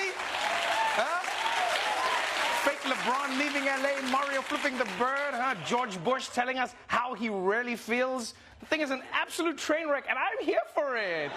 LeBron 3.04 3.38
leaving 3.38 3.64
LA, 3.66 4.10
Mario 4.10 4.40
flipping 4.42 4.76
the 4.78 4.84
bird, 4.98 5.34
huh? 5.34 5.54
George 5.66 5.98
Bush 6.02 6.28
telling 6.28 6.58
us 6.58 6.74
how 6.86 7.14
he 7.14 7.28
really 7.28 7.76
feels. 7.76 8.34
The 8.60 8.66
thing 8.66 8.80
is 8.82 8.90
an 8.90 9.02
absolute 9.12 9.58
train 9.58 9.88
wreck, 9.90 10.04
and 10.08 10.16
I'm 10.18 10.42
here 10.42 10.62
for 10.74 10.96
it. 10.96 11.30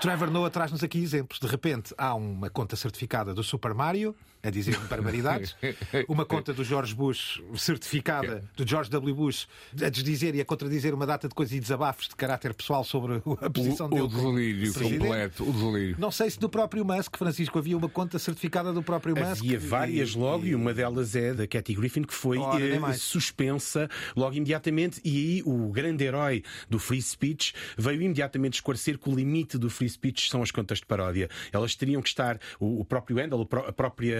Trevor 0.00 0.30
Noah 0.30 0.50
traz-nos 0.50 0.82
aqui 0.82 0.98
exemplos. 0.98 1.38
De 1.38 1.46
repente 1.46 1.94
há 1.96 2.14
uma 2.14 2.50
conta 2.50 2.74
certificada 2.76 3.32
do 3.32 3.42
Super 3.44 3.72
Mario, 3.72 4.16
a 4.42 4.50
dizer 4.50 4.76
barbaridades, 4.88 5.54
uma 6.08 6.24
conta 6.24 6.52
do 6.52 6.62
George 6.64 6.94
Bush 6.94 7.40
certificada, 7.56 8.42
do 8.56 8.66
George 8.66 8.90
W. 8.90 9.14
Bush, 9.14 9.46
a 9.82 9.88
desdizer 9.88 10.34
e 10.34 10.40
a 10.40 10.44
contradizer 10.44 10.92
uma 10.94 11.06
data 11.06 11.28
de 11.28 11.34
coisas 11.34 11.54
e 11.56 11.60
desabafos 11.60 12.08
de 12.08 12.16
caráter 12.16 12.52
pessoal 12.52 12.82
sobre 12.84 13.22
a 13.40 13.50
posição 13.50 13.86
O, 13.86 13.90
dele. 13.90 14.02
o 14.02 14.08
delírio 14.08 14.72
presidente. 14.72 14.98
completo, 15.00 15.48
o 15.48 15.52
delírio. 15.52 15.96
Não 15.98 16.10
sei 16.10 16.30
se 16.30 16.38
do 16.38 16.48
próprio 16.48 16.84
Musk, 16.84 17.16
Francisco, 17.16 17.58
havia 17.58 17.76
uma 17.76 17.88
conta 17.88 18.18
certificada 18.18 18.72
do 18.72 18.82
próprio 18.82 19.14
Musk. 19.16 19.42
Havia 19.44 19.58
várias 19.58 20.10
E- 20.10 20.18
logo 20.18 20.44
e 20.44 20.54
uma 20.54 20.74
delas 20.74 20.95
é 21.16 21.34
da 21.34 21.46
Kathy 21.46 21.74
Griffin 21.74 22.02
que 22.02 22.14
foi 22.14 22.38
Ora, 22.38 22.64
eh, 22.64 22.92
suspensa 22.94 23.88
logo 24.14 24.34
imediatamente 24.36 25.00
e 25.04 25.16
aí 25.16 25.42
o 25.44 25.68
grande 25.70 26.04
herói 26.04 26.42
do 26.70 26.78
free 26.78 27.02
speech 27.02 27.52
veio 27.76 28.00
imediatamente 28.02 28.54
esclarecer 28.54 28.98
que 28.98 29.08
o 29.08 29.14
limite 29.14 29.58
do 29.58 29.68
free 29.70 29.88
speech 29.88 30.28
são 30.30 30.42
as 30.42 30.50
contas 30.50 30.78
de 30.78 30.86
paródia. 30.86 31.28
Elas 31.52 31.74
teriam 31.74 32.00
que 32.02 32.08
estar 32.08 32.38
o, 32.60 32.80
o 32.80 32.84
próprio 32.84 33.16
handle, 33.18 33.40
o 33.40 33.56
a 33.66 33.72
própria 33.72 34.18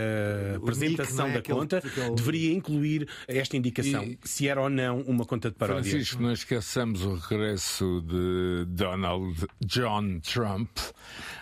apresentação 0.57 1.27
nick, 1.27 1.27
não 1.27 1.27
é? 1.29 1.33
da 1.33 1.39
Aquele- 1.39 1.59
conta 1.59 1.79
aquele- 1.79 2.15
deveria 2.15 2.53
incluir 2.53 3.09
esta 3.29 3.57
indicação 3.57 4.05
E- 4.05 4.19
se 4.25 4.49
era 4.49 4.61
ou 4.61 4.69
não 4.71 5.01
uma 5.03 5.25
conta 5.25 5.51
de 5.51 5.57
paródia. 5.57 5.91
Francisco, 5.91 6.23
não 6.23 6.33
esqueçamos 6.33 7.03
o 7.05 7.15
regresso 7.15 8.03
de 8.07 8.65
Donald 8.69 9.47
John 9.65 10.21
Trump. 10.21 10.71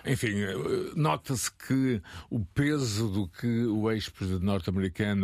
Enfim, 0.07 0.41
eh, 0.43 0.55
nota-se 0.95 1.51
que 1.53 2.01
o 2.31 2.41
peso 2.45 3.09
do 3.09 3.29
que 3.29 3.65
o 3.67 3.91
ex-presidente 3.91 4.45
norte-americano 4.45 5.24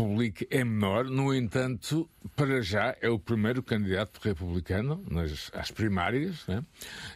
publica 0.00 0.46
é 0.50 0.64
menor. 0.64 1.04
No 1.04 1.34
entanto, 1.34 2.08
para 2.34 2.62
já 2.62 2.96
é 3.02 3.08
o 3.10 3.18
primeiro 3.18 3.62
candidato 3.62 4.18
republicano 4.22 5.04
nas, 5.10 5.50
às 5.54 5.70
primárias. 5.70 6.46
Né? 6.46 6.64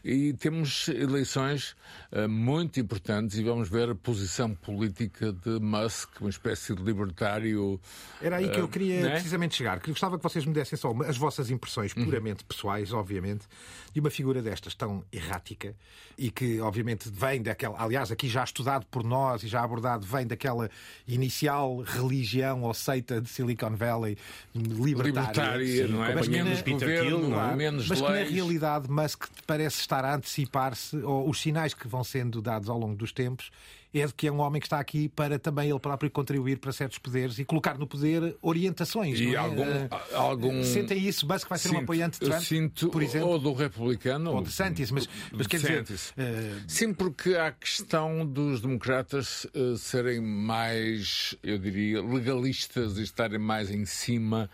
E 0.04 0.34
temos 0.34 0.88
eleições 0.88 1.74
eh, 2.12 2.26
muito 2.26 2.78
importantes 2.78 3.38
e 3.38 3.42
vamos 3.42 3.70
ver 3.70 3.88
a 3.88 3.94
posição 3.94 4.54
política 4.54 5.32
de 5.32 5.58
Musk, 5.60 6.20
uma 6.20 6.28
espécie 6.30 6.74
de 6.74 6.82
libertário. 6.82 7.80
Era 8.20 8.36
aí 8.36 8.50
que 8.50 8.60
eu 8.60 8.66
eh, 8.66 8.68
queria 8.68 9.00
né? 9.02 9.10
precisamente 9.12 9.54
chegar. 9.54 9.80
Que 9.80 9.90
gostava 9.90 10.18
que 10.18 10.22
vocês 10.22 10.44
me 10.44 10.52
dessem 10.52 10.78
só 10.78 10.92
as 11.06 11.16
vossas 11.16 11.50
impressões, 11.50 11.94
Uhum. 11.94 12.04
puramente 12.04 12.44
pessoais, 12.44 12.92
obviamente, 12.92 13.46
de 13.92 14.00
uma 14.00 14.10
figura 14.10 14.42
destas 14.42 14.74
tão 14.74 15.04
errática 15.12 15.74
e 16.18 16.30
que, 16.30 16.60
obviamente, 16.60 17.08
vem 17.08 17.42
daquela. 17.42 17.80
Aliás, 17.80 18.10
aqui 18.10 18.28
já 18.28 18.44
estudado 18.44 18.84
por 18.86 19.04
nós 19.04 19.42
e 19.42 19.48
já 19.48 19.62
abordado, 19.62 20.04
vem 20.06 20.26
daquela 20.26 20.70
inicial 21.06 21.80
religião 21.80 22.64
seita 22.74 23.20
de 23.20 23.28
Silicon 23.28 23.74
Valley 23.76 24.16
libertária. 24.54 25.56
Libertária, 25.56 25.88
não 25.88 26.04
é? 26.04 26.14
Mas 26.14 26.26
que 26.26 26.32
menos 26.32 26.58
na- 26.58 26.62
Peter 26.64 27.00
Thiel, 27.02 27.18
não 27.20 27.50
é? 27.50 27.54
menos 27.56 27.88
mas 27.88 28.00
que 28.00 28.08
na 28.08 28.14
realidade 28.24 28.90
Musk 28.90 29.24
parece 29.46 29.80
estar 29.80 30.04
a 30.04 30.14
antecipar-se, 30.16 30.96
ou 30.98 31.28
os 31.30 31.40
sinais 31.40 31.72
que 31.74 31.86
vão 31.88 32.04
sendo 32.04 32.42
dados 32.42 32.68
ao 32.68 32.78
longo 32.78 32.96
dos 32.96 33.12
tempos, 33.12 33.50
é 33.94 34.06
de 34.06 34.12
que 34.14 34.26
é 34.26 34.32
um 34.32 34.40
homem 34.40 34.60
que 34.60 34.66
está 34.66 34.78
aqui 34.80 35.08
para 35.08 35.38
também 35.38 35.70
ele 35.70 35.78
próprio 35.78 36.10
contribuir 36.10 36.58
para 36.58 36.72
certos 36.72 36.98
poderes 36.98 37.38
e 37.38 37.44
colocar 37.44 37.78
no 37.78 37.86
poder 37.86 38.36
orientações. 38.42 39.20
E 39.20 39.26
não 39.26 39.32
é? 39.32 39.36
algum, 39.36 39.62
Eh, 39.64 39.88
algum... 40.14 40.64
Sentem 40.64 40.98
isso? 41.06 41.26
Musk 41.26 41.48
vai 41.48 41.58
ser 41.58 41.68
um 41.68 41.72
Sinto- 41.72 41.82
apoiante 41.84 42.18
de 42.18 42.24
eu 42.26 42.30
Trump, 42.30 42.42
sinto, 42.42 42.88
por 42.90 43.02
exemplo? 43.02 43.28
Ou 43.28 43.38
do 43.38 43.52
republicano. 43.52 44.32
Ou 44.32 44.42
de 44.42 44.50
Santis, 44.50 44.90
mas, 44.90 45.08
mas 45.32 45.46
quer 45.46 45.56
dizer, 45.58 45.84
eh, 46.16 46.52
Sim, 46.66 46.92
porque 46.92 47.34
há 47.36 47.48
a 47.48 47.52
questão 47.52 48.26
dos 48.26 48.60
democratas 48.60 49.46
eh, 49.54 49.74
serem 49.78 50.20
mais, 50.20 51.34
eu 51.42 51.58
diria, 51.58 52.02
legalistas 52.02 52.98
e 52.98 53.02
estarem 53.02 53.38
mais 53.38 53.70
em 53.70 53.84
cima 53.84 54.48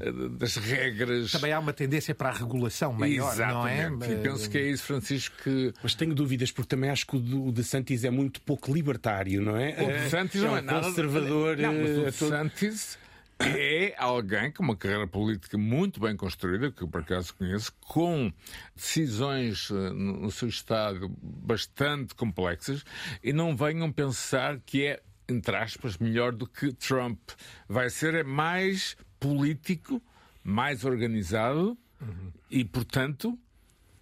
eh, 0.00 0.12
das 0.38 0.56
regras. 0.56 1.32
também 1.32 1.52
há 1.52 1.58
uma 1.58 1.72
tendência 1.72 2.14
para 2.14 2.28
a 2.30 2.32
regulação 2.32 2.92
maior, 2.92 3.34
não 3.36 3.66
é? 3.66 3.86
Exatamente. 3.86 4.12
E 4.12 4.16
penso 4.22 4.48
que 4.50 4.58
é 4.58 4.70
isso, 4.70 4.84
Francisco, 4.84 5.34
que 5.42 5.72
Mas 5.82 5.94
tenho 5.94 6.14
dúvidas 6.14 6.50
porque 6.52 6.68
também 6.68 6.90
acho 6.90 7.06
que 7.06 7.16
o 7.16 7.52
de- 7.52 7.64
Santis 7.64 8.04
é 8.04 8.10
muito 8.10 8.40
pouco 8.42 8.70
libertário, 8.84 9.40
não 9.40 9.56
é? 9.56 9.70
o 9.82 9.86
DeSantis 9.86 10.42
é 10.42 10.44
não 10.44 10.52
um 10.52 10.56
é 10.56 10.60
nada... 10.60 10.86
conservador. 10.86 11.56
Não, 11.56 11.72
mas 11.72 11.90
o 11.90 12.04
eh, 12.04 12.08
a 12.08 12.12
todo- 12.12 12.30
DeSantis 12.30 12.98
é 13.40 13.94
alguém 13.98 14.52
com 14.52 14.62
uma 14.62 14.76
carreira 14.76 15.06
política 15.06 15.56
muito 15.58 15.98
bem 16.00 16.16
construída, 16.16 16.70
que 16.70 16.82
eu 16.82 16.88
por 16.88 17.00
acaso 17.00 17.34
conheço, 17.34 17.72
com 17.80 18.32
decisões 18.76 19.70
eh, 19.70 19.90
no 19.92 20.30
seu 20.30 20.48
estado 20.48 21.08
bastante 21.22 22.14
complexas, 22.14 22.84
e 23.22 23.32
não 23.32 23.56
venham 23.56 23.90
pensar 23.90 24.60
que 24.64 24.84
é, 24.84 25.02
entre 25.28 25.56
aspas, 25.56 25.96
melhor 25.96 26.32
do 26.32 26.46
que 26.46 26.72
Trump. 26.74 27.18
Vai 27.68 27.88
ser 27.88 28.14
é 28.14 28.22
mais 28.22 28.96
político, 29.18 30.02
mais 30.42 30.84
organizado 30.84 31.78
e, 32.50 32.62
portanto, 32.64 33.38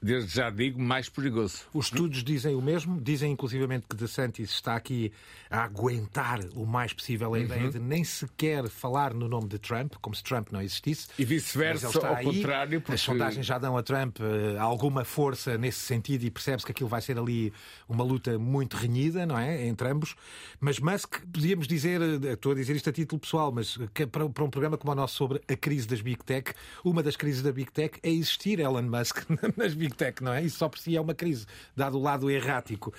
desde 0.03 0.35
já 0.35 0.51
digo, 0.51 0.81
mais 0.81 1.09
perigoso. 1.09 1.61
Os 1.73 1.87
estudos 1.87 2.25
dizem 2.25 2.55
o 2.55 2.61
mesmo, 2.63 3.01
dizem 3.01 3.33
inclusivamente 3.33 3.87
que 3.89 3.95
DeSantis 3.97 4.51
está 4.51 4.75
aqui 4.77 5.13
a 5.51 5.63
aguentar 5.65 6.41
o 6.55 6.65
mais 6.67 6.93
possível 6.93 7.29
a 7.35 7.39
Uhum. 7.39 7.45
ideia 7.45 7.71
de 7.71 7.79
nem 7.79 8.03
sequer 8.05 8.69
falar 8.69 9.15
no 9.15 9.29
nome 9.29 9.49
de 9.49 9.59
Trump, 9.59 9.95
como 10.01 10.15
se 10.17 10.23
Trump 10.23 10.49
não 10.51 10.61
existisse. 10.63 11.09
E 11.19 11.25
vice-versa, 11.25 11.87
ao 12.07 12.15
aí. 12.17 12.25
contrário, 12.25 12.81
porque- 12.81 12.95
As 12.95 13.01
sondagens 13.01 13.47
já 13.47 13.59
dão 13.59 13.77
a 13.77 13.83
Trump 13.83 14.17
eh, 14.21 14.59
alguma 14.59 15.05
força 15.05 15.57
nesse 15.59 15.81
sentido 15.81 16.25
e 16.25 16.31
percebe-se 16.31 16.67
que 16.67 16.73
aquilo 16.73 16.89
vai 16.89 17.01
ser 17.01 17.19
ali 17.19 17.53
uma 17.89 18.03
luta 18.05 18.39
muito 18.39 18.77
renhida, 18.77 19.25
não 19.27 19.39
é? 19.39 19.67
Entre 19.67 19.89
ambos. 19.89 20.15
Mas 20.61 20.79
Musk, 20.81 21.21
podíamos 21.33 21.67
dizer, 21.69 22.01
eh, 22.01 22.33
estou 22.33 22.53
a 22.53 22.55
dizer 22.55 22.75
isto 22.75 22.89
a 22.89 22.93
título 22.93 23.21
pessoal, 23.21 23.53
mas 23.53 23.79
para 24.11 24.25
um 24.25 24.51
programa 24.51 24.77
como 24.79 24.93
o 24.93 24.95
nosso 24.97 25.17
sobre 25.17 25.41
a 25.49 25.57
crise 25.57 25.87
das 25.87 26.01
Big 26.01 26.25
Tech, 26.25 26.53
uma 26.85 27.03
das 27.03 27.17
crises 27.17 27.43
da 27.43 27.53
Big 27.53 27.71
Tech 27.71 27.99
é 28.03 28.11
existir 28.11 28.59
Elon 28.59 28.83
Musk 28.83 29.19
nas 29.57 29.75
Big 29.75 29.92
Tech, 29.93 30.23
não 30.23 30.33
é? 30.33 30.43
Isso 30.43 30.59
só 30.59 30.69
por 30.69 30.79
si 30.79 30.97
é 30.97 31.01
uma 31.01 31.15
crise, 31.15 31.47
dado 31.77 31.99
o 31.99 32.03
lado 32.03 32.31
errático. 32.31 32.93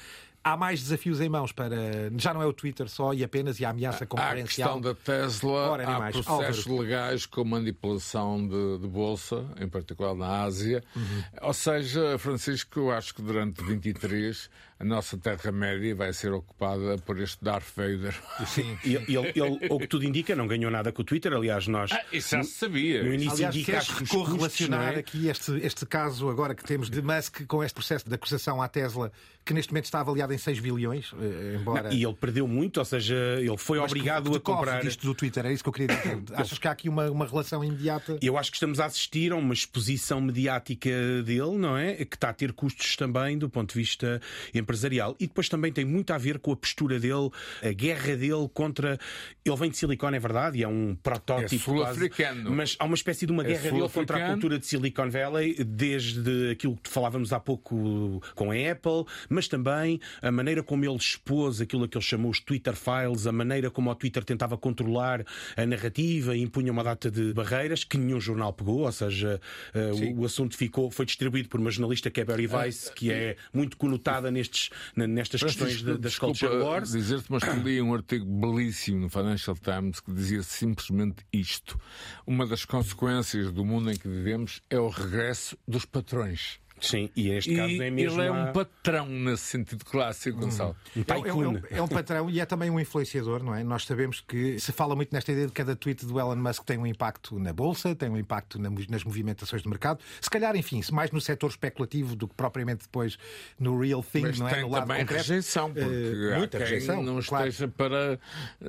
Há 0.43 0.57
mais 0.57 0.81
desafios 0.81 1.21
em 1.21 1.29
mãos 1.29 1.51
para. 1.51 2.12
Já 2.17 2.33
não 2.33 2.41
é 2.41 2.45
o 2.45 2.51
Twitter 2.51 2.89
só 2.89 3.13
e 3.13 3.23
apenas 3.23 3.59
e 3.59 3.65
a 3.65 3.69
ameaça 3.69 4.03
Há 4.03 4.05
a 4.05 4.07
concorrencial. 4.07 4.45
questão 4.45 4.81
da 4.81 4.93
Tesla, 4.93 5.51
Ora, 5.71 5.88
há 5.88 6.00
mais. 6.00 6.15
processos 6.15 6.67
Álvaro. 6.67 6.81
legais 6.81 7.25
com 7.25 7.43
manipulação 7.45 8.45
de, 8.47 8.79
de 8.79 8.88
bolsa, 8.88 9.45
em 9.59 9.67
particular 9.67 10.13
na 10.13 10.43
Ásia. 10.43 10.83
Uhum. 10.95 11.23
Ou 11.43 11.53
seja, 11.53 12.17
Francisco, 12.17 12.79
eu 12.79 12.91
acho 12.91 13.15
que 13.15 13.21
durante 13.21 13.63
23 13.63 14.50
a 14.79 14.83
nossa 14.83 15.17
Terra-média 15.17 15.95
vai 15.95 16.12
ser 16.12 16.33
ocupada 16.33 16.97
por 17.05 17.17
este 17.19 17.41
Darth 17.41 17.67
Vader. 17.75 18.13
Sim. 18.45 18.77
Ele, 18.83 19.05
ele, 19.07 19.31
ele, 19.35 19.67
o 19.69 19.79
que 19.79 19.88
tudo 19.88 20.03
indica, 20.03 20.35
não 20.35 20.45
ganhou 20.45 20.69
nada 20.69 20.91
com 20.91 21.01
o 21.01 21.05
Twitter. 21.05 21.31
Aliás, 21.31 21.67
nós. 21.67 21.91
Isso 22.12 22.35
já 22.35 22.43
se 22.43 22.51
sabia. 22.51 23.01
No 23.01 23.13
início 23.13 23.33
Aliás, 23.33 23.55
indica 23.55 23.71
queres 23.71 24.09
correlacionar 24.09 24.95
é? 24.95 25.00
aqui 25.00 25.29
este, 25.29 25.51
este 25.65 25.85
caso 25.85 26.29
agora 26.29 26.53
que 26.53 26.63
temos 26.65 26.89
de 26.89 27.01
Musk 27.01 27.45
com 27.47 27.63
este 27.63 27.75
processo 27.75 28.09
de 28.09 28.13
acusação 28.13 28.62
à 28.62 28.67
Tesla, 28.67 29.12
que 29.45 29.53
neste 29.53 29.71
momento 29.71 29.85
está 29.85 30.00
avaliado 30.00 30.33
em 30.33 30.38
6 30.38 30.59
bilhões, 30.59 31.12
eh, 31.19 31.57
embora. 31.59 31.93
E 31.93 32.03
ele 32.03 32.13
perdeu 32.13 32.47
muito, 32.47 32.77
ou 32.77 32.85
seja, 32.85 33.15
ele 33.39 33.57
foi 33.57 33.79
Mas 33.79 33.91
obrigado 33.91 34.31
que 34.31 34.38
a 34.38 34.39
comprar. 34.39 34.81
disto 34.81 35.05
do 35.05 35.13
Twitter, 35.13 35.45
é 35.45 35.53
isso 35.53 35.63
que 35.63 35.69
eu 35.69 35.73
queria 35.73 35.95
dizer. 35.95 36.23
Achas 36.35 36.57
que 36.57 36.67
há 36.67 36.71
aqui 36.71 36.88
uma, 36.89 37.09
uma 37.09 37.25
relação 37.25 37.63
imediata? 37.63 38.17
Eu 38.21 38.38
acho 38.38 38.51
que 38.51 38.57
estamos 38.57 38.79
a 38.79 38.85
assistir 38.85 39.31
a 39.31 39.35
uma 39.35 39.53
exposição 39.53 40.21
mediática 40.21 40.89
dele, 41.25 41.57
não 41.57 41.77
é? 41.77 42.05
Que 42.05 42.15
está 42.15 42.29
a 42.29 42.33
ter 42.33 42.53
custos 42.53 42.95
também 42.95 43.38
do 43.38 43.50
ponto 43.50 43.73
de 43.73 43.79
vista 43.79 44.21
empresarial. 44.53 45.15
E 45.19 45.27
depois 45.27 45.50
também 45.50 45.71
tem 45.71 45.85
muito 45.85 46.12
a 46.12 46.17
ver 46.17 46.39
com 46.39 46.51
a 46.51 46.55
postura 46.55 47.00
dele, 47.00 47.29
a 47.62 47.71
guerra 47.71 48.15
dele 48.15 48.50
contra. 48.53 49.00
Ele 49.43 49.55
vem 49.55 49.69
de 49.69 49.77
Silicon, 49.77 50.09
é 50.09 50.19
verdade, 50.19 50.59
e 50.59 50.63
é 50.63 50.67
um 50.67 50.95
protótipo. 50.95 51.55
É 51.55 51.57
sul-africano. 51.59 52.43
quase, 52.43 52.55
Mas 52.55 52.75
há 52.79 52.85
uma 52.85 52.95
espécie 52.95 53.25
de 53.25 53.31
uma 53.31 53.43
É 53.43 53.47
guerra 53.47 53.71
dele 53.71 53.89
contra 53.89 54.25
a 54.25 54.29
cultura 54.31 54.59
de 54.59 54.65
Silicon 54.65 55.09
Valley, 55.09 55.55
desde 55.63 56.51
aquilo 56.51 56.77
que 56.77 56.89
falávamos 56.89 57.33
há 57.33 57.39
pouco 57.39 58.21
com 58.35 58.51
a 58.51 58.55
Apple, 58.71 59.05
mas 59.33 59.47
também 59.47 59.99
a 60.21 60.31
maneira 60.31 60.63
como 60.63 60.85
ele 60.85 60.95
expôs 60.95 61.59
aquilo 61.59 61.87
que 61.87 61.97
ele 61.97 62.05
chamou 62.05 62.31
os 62.31 62.39
Twitter 62.39 62.75
Files, 62.75 63.25
a 63.27 63.31
maneira 63.31 63.69
como 63.71 63.89
o 63.89 63.95
Twitter 63.95 64.23
tentava 64.23 64.57
controlar 64.57 65.25
a 65.57 65.65
narrativa 65.65 66.35
e 66.35 66.41
impunha 66.41 66.71
uma 66.71 66.83
data 66.83 67.09
de 67.11 67.33
barreiras 67.33 67.83
que 67.83 67.97
nenhum 67.97 68.19
jornal 68.19 68.53
pegou, 68.53 68.81
ou 68.81 68.91
seja, 68.91 69.41
eh, 69.73 69.91
o, 70.15 70.21
o 70.21 70.25
assunto 70.25 70.55
ficou, 70.55 70.89
foi 70.91 71.05
distribuído 71.05 71.49
por 71.49 71.59
uma 71.59 71.71
jornalista 71.71 72.09
que 72.11 72.21
é 72.21 72.25
Barry 72.25 72.47
Weiss, 72.47 72.89
que 72.95 73.11
é 73.11 73.35
muito 73.53 73.75
conotada 73.77 74.29
nestes, 74.31 74.69
nestas 74.95 75.41
questões 75.41 75.73
Francisco, 75.73 75.91
de- 75.93 75.97
das 75.99 76.11
desculpa 76.11 76.37
culture 76.39 76.61
wars. 76.63 76.91
dizer-te, 76.91 77.25
mas 77.31 77.43
que 77.43 77.55
li 77.59 77.81
um 77.81 77.93
artigo 77.93 78.25
belíssimo 78.25 78.99
no 78.99 79.09
Financial 79.09 79.55
Times 79.57 79.99
que 79.99 80.11
dizia 80.13 80.43
simplesmente 80.43 81.25
isto. 81.31 81.79
Uma 82.25 82.45
das 82.45 82.65
consequências 82.65 83.51
do 83.51 83.65
mundo 83.65 83.91
em 83.91 83.95
que 83.95 84.07
vivemos 84.07 84.61
é 84.69 84.79
o 84.79 84.89
regresso 84.89 85.57
dos 85.67 85.85
patrões. 85.85 86.59
Sim, 86.83 87.09
e 87.15 87.29
neste 87.29 87.55
caso 87.55 87.81
é 87.81 87.89
mesmo. 87.89 88.21
Ele 88.21 88.27
é 88.27 88.29
a- 88.29 88.33
um 88.49 88.51
patrão 88.51 89.07
nesse 89.07 89.43
sentido 89.43 89.85
clássico, 89.85 90.37
Gonçalo. 90.39 90.75
um 90.95 91.01
É, 91.07 91.13
um- 91.33 91.43
é 91.43 91.47
um- 91.47 91.61
é 91.77 91.81
um 91.81 91.87
patrão 91.87 92.29
e 92.29 92.39
é 92.41 92.45
também 92.45 92.69
um 92.69 92.79
influenciador, 92.79 93.41
não 93.41 93.55
é? 93.55 93.63
Nós 93.63 93.85
sabemos 93.85 94.19
que 94.19 94.59
se 94.59 94.71
fala 94.73 94.95
muito 94.95 95.13
nesta 95.13 95.31
ideia 95.31 95.47
de 95.47 95.53
que 95.53 95.57
cada 95.57 95.75
tweet 95.75 96.05
do 96.05 96.19
Elon 96.19 96.35
Musk 96.35 96.63
tem 96.65 96.77
um 96.77 96.85
impacto 96.85 97.39
na 97.39 97.53
bolsa, 97.53 97.95
tem 97.95 98.09
um 98.09 98.17
impacto 98.17 98.59
na- 98.59 98.69
nas 98.89 99.03
movimentações 99.03 99.61
do 99.63 99.69
mercado. 99.69 99.99
Se 100.19 100.29
calhar, 100.29 100.55
enfim, 100.57 100.81
se 100.81 100.93
mais 100.93 101.09
no 101.11 101.21
setor 101.21 101.49
especulativo 101.51 102.15
do 102.17 102.27
que 102.27 102.35
propriamente 102.35 102.81
depois 102.83 103.17
no 103.57 103.79
real 103.79 104.03
thing, 104.03 104.21
Mas 104.23 104.39
não 104.39 104.47
é? 104.49 104.53
tem 104.55 104.61
No 104.63 104.69
lado 104.69 104.81
também 104.87 105.01
concreto. 105.03 105.21
rejeição, 105.29 105.73
porque 105.73 105.89
Eh, 106.29 106.33
há 106.33 106.37
muita 106.37 106.57
quem 106.57 106.67
rejeição, 106.67 107.01
não 107.01 107.21
claro. 107.21 107.47
esteja 107.47 107.67
para 107.69 108.19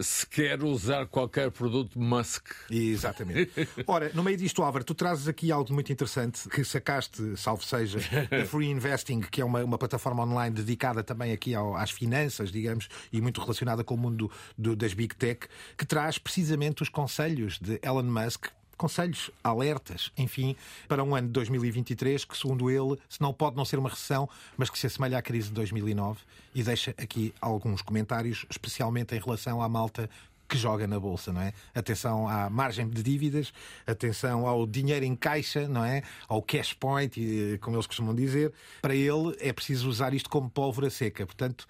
sequer 0.00 0.62
usar 0.62 1.06
qualquer 1.06 1.50
produto 1.50 1.98
Musk. 1.98 2.48
Exatamente. 2.70 3.50
Ora, 3.86 4.10
no 4.14 4.22
meio 4.22 4.36
disto, 4.36 4.62
Álvaro, 4.62 4.84
tu 4.84 4.94
trazes 4.94 5.26
aqui 5.28 5.50
algo 5.50 5.72
muito 5.72 5.92
interessante 5.92 6.48
que 6.48 6.64
sacaste, 6.64 7.36
salvo 7.36 7.64
seja, 7.64 7.98
da 8.30 8.44
Free 8.46 8.70
Investing, 8.70 9.20
que 9.20 9.40
é 9.40 9.44
uma, 9.44 9.62
uma 9.64 9.78
plataforma 9.78 10.22
online 10.24 10.54
dedicada 10.54 11.02
também 11.02 11.32
aqui 11.32 11.54
ao- 11.54 11.76
às 11.76 11.90
finanças, 11.90 12.50
digamos, 12.52 12.88
e 13.12 13.20
muito 13.20 13.40
relacionada 13.40 13.82
com 13.84 13.94
o 13.94 13.98
mundo 13.98 14.30
do- 14.56 14.76
das 14.76 14.92
Big 14.94 15.14
Tech, 15.14 15.46
que 15.76 15.84
traz 15.86 16.18
precisamente 16.18 16.82
os 16.82 16.88
conselhos 16.88 17.58
de 17.58 17.78
Elon 17.82 18.02
Musk. 18.04 18.46
Conselhos, 18.76 19.30
alertas, 19.42 20.10
enfim, 20.18 20.56
para 20.88 21.02
um 21.04 21.14
ano 21.14 21.28
de 21.28 21.32
2023 21.34 22.24
que, 22.24 22.36
segundo 22.36 22.68
ele, 22.68 22.98
se 23.08 23.20
não 23.20 23.32
pode 23.32 23.56
não 23.56 23.64
ser 23.64 23.78
uma 23.78 23.88
recessão, 23.88 24.28
mas 24.56 24.68
que 24.68 24.76
se 24.76 24.88
assemelha 24.88 25.16
à 25.16 25.22
crise 25.22 25.46
de 25.48 25.54
2009 25.54 26.18
e 26.52 26.60
deixa 26.60 26.90
aqui 26.98 27.32
alguns 27.40 27.82
comentários, 27.82 28.44
especialmente 28.50 29.14
em 29.14 29.20
relação 29.20 29.62
à 29.62 29.68
malta 29.68 30.10
que 30.54 30.58
joga 30.58 30.86
na 30.86 31.00
bolsa, 31.00 31.32
não 31.32 31.40
é? 31.40 31.52
Atenção 31.74 32.28
à 32.28 32.48
margem 32.48 32.88
de 32.88 33.02
dívidas, 33.02 33.52
atenção 33.84 34.46
ao 34.46 34.64
dinheiro 34.66 35.04
em 35.04 35.16
caixa, 35.16 35.66
não 35.66 35.84
é? 35.84 36.02
Ao 36.28 36.40
cash 36.40 36.72
point, 36.72 37.18
como 37.60 37.76
eles 37.76 37.86
costumam 37.88 38.14
dizer. 38.14 38.52
Para 38.80 38.94
ele 38.94 39.34
é 39.40 39.52
preciso 39.52 39.88
usar 39.88 40.14
isto 40.14 40.30
como 40.30 40.48
pólvora 40.48 40.88
seca. 40.90 41.26
Portanto, 41.26 41.66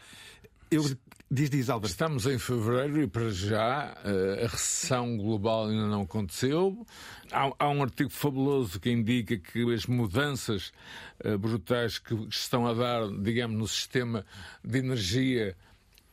eu 0.70 0.84
diz 1.30 1.48
diz 1.48 1.70
Álvaro. 1.70 1.90
Estamos 1.90 2.26
em 2.26 2.38
fevereiro 2.38 3.00
e 3.00 3.06
para 3.06 3.30
já 3.30 3.96
eh, 4.04 4.44
a 4.44 4.48
recessão 4.48 5.16
global 5.16 5.68
ainda 5.68 5.86
não 5.86 6.02
aconteceu. 6.02 6.86
Há, 7.32 7.50
há 7.58 7.68
um 7.70 7.82
artigo 7.82 8.10
fabuloso 8.10 8.78
que 8.78 8.90
indica 8.90 9.38
que 9.38 9.72
as 9.72 9.86
mudanças 9.86 10.72
eh, 11.20 11.38
brutais 11.38 11.98
que 11.98 12.14
estão 12.28 12.66
a 12.66 12.74
dar, 12.74 13.08
digamos, 13.22 13.56
no 13.56 13.66
sistema 13.66 14.26
de 14.62 14.78
energia 14.78 15.56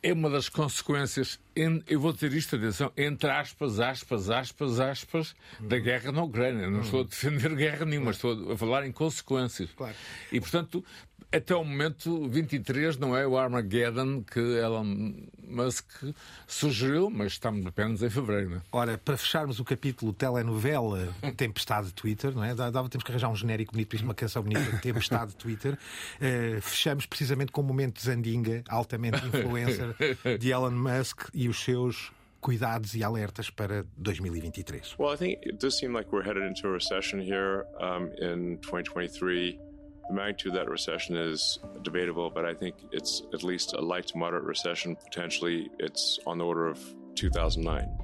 é 0.02 0.12
uma 0.12 0.28
das 0.28 0.48
consequências, 0.48 1.38
eu 1.86 2.00
vou 2.00 2.12
ter 2.12 2.32
isto, 2.32 2.56
atenção, 2.56 2.90
entre 2.96 3.30
aspas, 3.30 3.78
aspas, 3.78 4.28
aspas, 4.28 4.80
aspas, 4.80 5.36
da 5.60 5.78
guerra 5.78 6.10
na 6.10 6.24
Ucrânia. 6.24 6.68
Não 6.68 6.80
estou 6.80 7.02
a 7.02 7.04
defender 7.04 7.54
guerra 7.54 7.86
nenhuma, 7.86 8.10
estou 8.10 8.52
a 8.52 8.56
falar 8.56 8.84
em 8.84 8.90
consequências. 8.90 9.70
Claro. 9.76 9.94
E, 10.32 10.40
portanto, 10.40 10.84
até 11.32 11.54
o 11.54 11.64
momento, 11.64 12.28
23 12.28 12.98
não 12.98 13.16
é 13.16 13.26
o 13.26 13.38
Armageddon 13.38 14.22
que 14.22 14.38
Elon 14.38 15.14
Musk 15.42 15.86
sugeriu, 16.46 17.10
mas 17.10 17.32
estamos 17.32 17.64
apenas 17.66 18.02
em 18.02 18.10
fevereiro. 18.10 18.50
Não 18.50 18.56
é? 18.58 18.62
Ora, 18.70 18.98
para 18.98 19.16
fecharmos 19.16 19.58
o 19.58 19.64
capítulo 19.64 20.12
telenovela 20.12 21.14
Tempestade 21.36 21.88
de 21.88 21.94
Twitter, 21.94 22.32
não 22.34 22.44
é? 22.44 22.54
Dava, 22.54 22.88
temos 22.88 23.04
que 23.04 23.10
arranjar 23.10 23.30
um 23.30 23.36
genérico 23.36 23.72
bonito 23.72 23.92
uma 24.02 24.14
canção 24.14 24.42
bonita, 24.42 24.60
Tempestade 24.80 25.30
de 25.30 25.36
Twitter. 25.36 25.78
Eh, 26.20 26.58
fechamos 26.60 27.06
precisamente 27.06 27.52
com 27.52 27.60
o 27.60 27.64
momento 27.64 27.96
de 27.96 28.04
Zandinga, 28.04 28.62
altamente 28.68 29.18
influencer, 29.26 29.94
de 30.38 30.50
Elon 30.50 30.70
Musk 30.70 31.28
e 31.32 31.48
os 31.48 31.62
seus 31.62 32.12
cuidados 32.40 32.94
e 32.94 33.04
alertas 33.04 33.48
para 33.48 33.86
2023. 33.96 34.96
Well, 34.98 35.14
I 35.14 35.16
think 35.16 35.46
it 35.46 35.58
does 35.58 35.78
seem 35.78 35.92
like 35.94 36.10
we're 36.12 36.24
headed 36.24 36.42
into 36.42 36.66
a 36.66 36.72
recession 36.72 37.20
here 37.20 37.64
um, 37.80 38.10
in 38.20 38.58
2023. 38.58 39.71
The 40.08 40.14
magnitude 40.14 40.48
of 40.48 40.54
that 40.54 40.68
recession 40.68 41.16
is 41.16 41.58
debatable, 41.82 42.30
but 42.30 42.44
I 42.44 42.54
think 42.54 42.76
it's 42.90 43.22
at 43.32 43.42
least 43.42 43.74
a 43.74 43.80
light 43.80 44.08
to 44.08 44.18
moderate 44.18 44.44
recession. 44.44 44.96
Potentially, 44.96 45.70
it's 45.78 46.18
on 46.26 46.38
the 46.38 46.44
order 46.44 46.66
of 46.66 46.78
2009. 47.14 47.98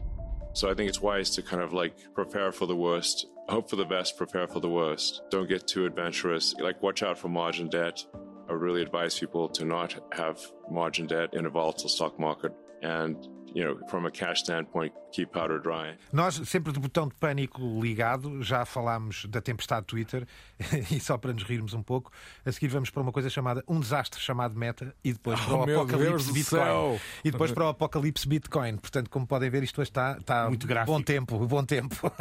So 0.53 0.71
I 0.71 0.75
think 0.75 0.89
it's 0.89 1.01
wise 1.01 1.31
to 1.31 1.43
kind 1.43 1.63
of 1.63 1.73
like 1.73 1.95
prepare 2.15 2.53
for 2.53 2.67
the 2.67 2.77
worst, 2.77 3.27
hope 3.49 3.69
for 3.71 3.77
the 3.77 3.85
best, 3.85 4.17
prepare 4.17 4.47
for 4.49 4.61
the 4.61 4.69
worst. 4.69 5.23
Don't 5.31 5.49
get 5.49 5.67
too 5.67 5.87
adventurous. 5.87 6.55
Like, 6.59 6.83
watch 6.83 7.03
out 7.03 7.19
for 7.19 7.29
margin 7.29 7.69
debt. 7.69 8.05
I 8.49 8.53
really 8.55 8.83
advise 8.83 9.19
people 9.19 9.49
to 9.51 9.65
not 9.65 9.95
have 10.13 10.41
margin 10.71 11.07
debt 11.07 11.35
in 11.35 11.47
a 11.47 11.51
volatile 11.51 11.89
stock 11.89 12.19
market. 12.19 12.53
And, 12.83 13.29
you 13.55 13.65
know, 13.65 13.79
from 13.89 14.07
a 14.07 14.11
cash 14.11 14.41
standpoint, 14.41 14.93
keep 15.13 15.33
powder 15.33 15.61
dry. 15.61 15.97
Nós, 16.13 16.35
sempre 16.49 16.73
de 16.73 16.79
botão 16.79 17.09
de 17.09 17.15
pânico 17.15 17.61
ligado, 17.81 18.43
já 18.43 18.65
falámos 18.65 19.25
da 19.27 19.41
tempestade 19.41 19.87
Twitter, 19.87 20.27
e 20.91 21.01
só 21.01 21.17
para 21.19 21.33
nos 21.33 21.43
rirmos 21.43 21.75
um 21.75 21.83
pouco, 21.83 22.11
a 22.45 22.53
seguir 22.53 22.69
vamos 22.69 22.91
para 22.91 23.03
uma 23.03 23.13
coisa 23.13 23.31
chamada 23.31 23.63
um 23.69 23.81
desastre 23.81 24.21
chamado 24.21 24.57
Meta 24.59 24.95
e 25.03 25.13
depois 25.13 25.41
para 25.41 25.55
Oh, 25.55 25.63
o 25.63 25.67
meu 25.67 25.81
apocalipse 25.83 26.33
Bitcoin. 26.33 27.01
E 27.25 27.31
depois 27.31 27.53
para 27.53 27.65
o 27.65 27.69
apocalipse 27.69 28.29
Bitcoin. 28.29 28.77
Portanto, 28.77 29.09
como 29.11 29.27
podem 29.27 29.51
ver, 29.51 29.63
isto 29.63 29.81
hoje 29.81 29.91
está, 29.91 30.17
está 30.19 30.49
Muito 30.49 30.67
gráfico. 30.67 30.93
bom 30.93 31.03
tempo, 31.03 31.47
bom 31.47 31.65
tempo. 31.65 31.97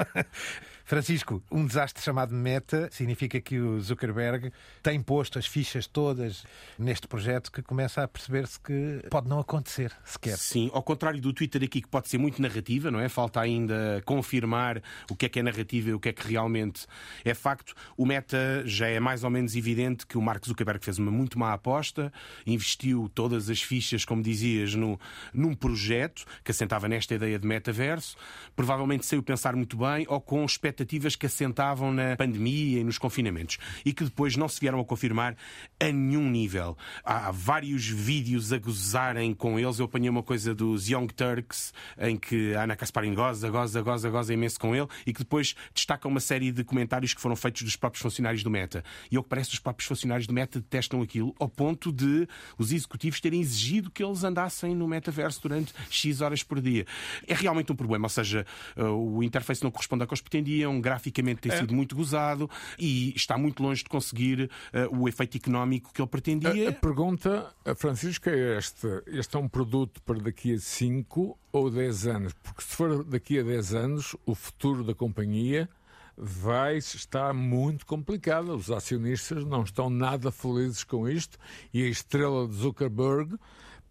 Francisco, 0.88 1.44
um 1.52 1.66
desastre 1.66 2.02
chamado 2.02 2.34
Meta 2.34 2.88
significa 2.94 3.42
que 3.42 3.60
o 3.60 3.78
Zuckerberg 3.82 4.54
tem 4.82 5.02
posto 5.02 5.38
as 5.38 5.46
fichas 5.46 5.86
todas 5.86 6.46
neste 6.80 7.10
projeto 7.10 7.52
que 7.52 7.62
começa 7.62 8.04
a 8.04 8.08
perceber-se 8.08 8.58
que 8.58 9.02
pode 9.10 9.28
não 9.28 9.38
acontecer 9.38 9.92
sequer. 10.06 10.38
Sim, 10.38 10.72
ao 10.74 10.82
contrário 10.82 11.20
do 11.20 11.34
Twitter 11.34 11.62
aqui, 11.62 11.82
que 11.82 11.90
pode 11.90 12.08
ser 12.08 12.18
muito 12.18 12.42
narrativa, 12.42 12.90
não 12.90 13.02
é? 13.02 13.10
Falta 13.10 13.42
ainda 13.42 14.02
confirmar 14.06 14.82
o 15.12 15.16
que 15.18 15.26
é 15.26 15.30
que 15.30 15.40
é 15.40 15.44
narrativa 15.44 15.90
e 15.90 15.94
o 15.94 16.00
que 16.00 16.08
é 16.08 16.14
que 16.14 16.26
realmente 16.26 16.88
é 17.26 17.34
facto. 17.34 17.76
O 17.98 18.06
Meta 18.06 18.64
já 18.66 18.88
é 18.88 18.98
mais 18.98 19.26
ou 19.26 19.30
menos 19.30 19.58
evidente 19.58 20.08
que 20.08 20.18
o 20.18 20.22
Mark 20.22 20.46
Zuckerberg 20.48 20.86
fez 20.86 20.98
uma 20.98 21.12
muito 21.12 21.38
má 21.38 21.52
aposta, 21.52 22.14
investiu 22.46 23.12
todas 23.14 23.50
as 23.50 23.62
fichas, 23.62 24.06
como 24.06 24.24
dizias, 24.24 24.74
no, 24.74 24.98
num 25.34 25.54
projeto 25.54 26.24
que 26.46 26.52
assentava 26.52 26.88
nesta 26.88 27.14
ideia 27.14 27.38
de 27.38 27.46
metaverso. 27.46 28.16
Provavelmente 28.56 29.06
saiu 29.06 29.22
pensar 29.22 29.54
muito 29.54 29.76
bem 29.76 30.06
ou 30.08 30.22
com 30.22 30.46
expectativas 30.46 30.77
que 31.18 31.26
assentavam 31.26 31.92
na 31.92 32.16
pandemia 32.16 32.80
e 32.80 32.84
nos 32.84 32.98
confinamentos 32.98 33.58
e 33.86 33.94
que 33.94 34.04
depois 34.04 34.36
não 34.36 34.48
se 34.48 34.60
vieram 34.60 34.80
a 34.80 34.86
confirmar 34.86 35.36
a 35.80 35.86
nenhum 35.86 36.30
nível. 36.30 36.78
Há 37.04 37.32
vários 37.32 37.88
vídeos 37.88 38.52
a 38.52 38.58
gozarem 38.58 39.34
com 39.34 39.60
eles. 39.60 39.80
Eu 39.80 39.86
apanhei 39.86 40.10
uma 40.10 40.24
coisa 40.24 40.54
dos 40.54 40.90
Young 40.90 41.08
Turks 41.08 41.74
em 41.98 42.18
que 42.18 42.54
a 42.56 42.64
Ana 42.64 42.76
Kasparin 42.76 43.14
goza, 43.14 43.50
goza, 43.50 43.82
goza, 43.82 44.10
goza 44.10 44.34
imenso 44.34 44.60
com 44.60 44.76
ele 44.76 44.88
e 45.06 45.14
que 45.14 45.20
depois 45.20 45.56
destaca 45.74 46.08
uma 46.08 46.20
série 46.20 46.52
de 46.52 46.64
comentários 46.64 47.14
que 47.14 47.22
foram 47.22 47.36
feitos 47.36 47.64
dos 47.64 47.76
próprios 47.76 48.02
funcionários 48.02 48.44
do 48.44 48.50
Meta. 48.50 48.84
E 49.12 49.18
ao 49.18 49.24
que 49.24 49.30
parece, 49.30 49.54
os 49.54 49.60
próprios 49.60 49.88
funcionários 49.88 50.28
do 50.28 50.34
Meta 50.34 50.60
detestam 50.60 51.02
aquilo 51.02 51.36
ao 51.40 51.50
ponto 51.50 51.92
de 51.92 52.28
os 52.58 52.72
executivos 52.72 53.20
terem 53.20 53.42
exigido 53.42 53.90
que 53.92 54.04
eles 54.04 54.24
andassem 54.24 54.76
no 54.76 54.88
metaverso 54.88 55.42
durante 55.42 55.74
X 55.90 56.22
horas 56.22 56.44
por 56.44 56.62
dia. 56.62 56.86
É 57.28 57.34
realmente 57.34 57.72
um 57.72 57.76
problema, 57.76 58.06
ou 58.06 58.10
seja, 58.10 58.46
uh, 58.76 58.84
o 58.84 59.24
interface 59.24 59.64
não 59.64 59.72
corresponde 59.72 60.04
ao 60.04 60.08
que 60.08 60.14
eles 60.14 60.22
pretendiam, 60.22 60.67
graficamente 60.80 61.42
tem 61.42 61.52
sido 61.52 61.74
muito 61.74 61.96
gozado 61.96 62.50
e 62.78 63.14
está 63.16 63.38
muito 63.38 63.62
longe 63.64 63.84
de 63.84 63.90
conseguir 63.90 64.50
uh, 64.74 64.98
o 64.98 65.08
efeito 65.08 65.38
económico 65.38 65.92
que 65.94 66.02
ele 66.02 66.10
pretendia. 66.10 66.68
A, 66.68 66.72
a 66.72 66.74
pergunta, 66.74 67.54
a 67.66 67.76
Francisco, 67.76 68.30
é 68.30 68.58
esta: 68.58 69.04
este 69.08 69.36
é 69.36 69.40
um 69.40 69.48
produto 69.48 70.02
para 70.04 70.20
daqui 70.20 70.54
a 70.54 70.60
5 70.60 71.38
ou 71.52 71.70
10 71.70 72.08
anos? 72.08 72.34
Porque 72.44 72.62
se 72.62 72.76
for 72.76 73.04
daqui 73.04 73.40
a 73.40 73.44
10 73.44 73.74
anos, 73.74 74.16
o 74.26 74.36
futuro 74.36 74.84
da 74.84 74.94
companhia 74.94 75.70
vai 76.18 76.78
estar 76.78 77.34
muito 77.34 77.86
complicado. 77.86 78.56
Os 78.56 78.72
acionistas 78.72 79.46
não 79.46 79.64
estão 79.64 79.90
nada 79.90 80.32
felizes 80.32 80.84
com 80.84 81.08
isto 81.08 81.38
e 81.74 81.84
a 81.84 81.88
estrela 81.88 82.48
de 82.48 82.56
Zuckerberg 82.56 83.38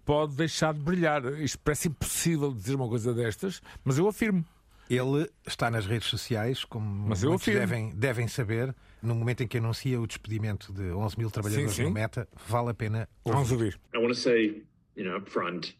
pode 0.05 0.35
deixar 0.35 0.75
de 0.75 0.81
brilhar. 0.81 1.25
Isto 1.41 1.59
parece 1.59 1.89
impossível 1.89 2.53
dizer 2.53 2.75
uma 2.75 2.89
coisa 2.89 3.15
destas, 3.15 3.61
mas 3.85 3.99
eu 3.99 4.09
afirmo. 4.09 4.45
Ele 4.89 5.29
está 5.47 5.71
nas 5.71 5.85
redes 5.87 6.09
sociais, 6.09 6.65
como 6.65 7.09
Mas 7.09 7.23
eu 7.23 7.31
muitos 7.31 7.47
devem, 7.47 7.91
devem 7.95 8.29
saber, 8.29 8.75
no 9.03 9.15
momento 9.15 9.43
em 9.43 9.49
que 9.49 9.59
anuncia 9.59 10.01
o 10.01 10.07
despedimento 10.07 10.73
de 10.73 10.93
11 10.93 11.19
mil 11.19 11.31
trabalhadores 11.31 11.73
Sim, 11.73 11.83
sim. 11.83 11.89
no 11.89 11.91
Meta, 11.91 12.29
vale 12.49 12.71
a 12.71 12.75
pena 12.75 13.09
Vamos 13.25 13.51
ouvir. 13.51 13.75
ouvir. 13.75 13.81
I 13.95 13.99
want 13.99 14.15
to 14.15 14.21
say, 14.21 14.63
you 14.97 15.05
know, 15.05 15.17
up 15.17 15.29
front, 15.29 15.75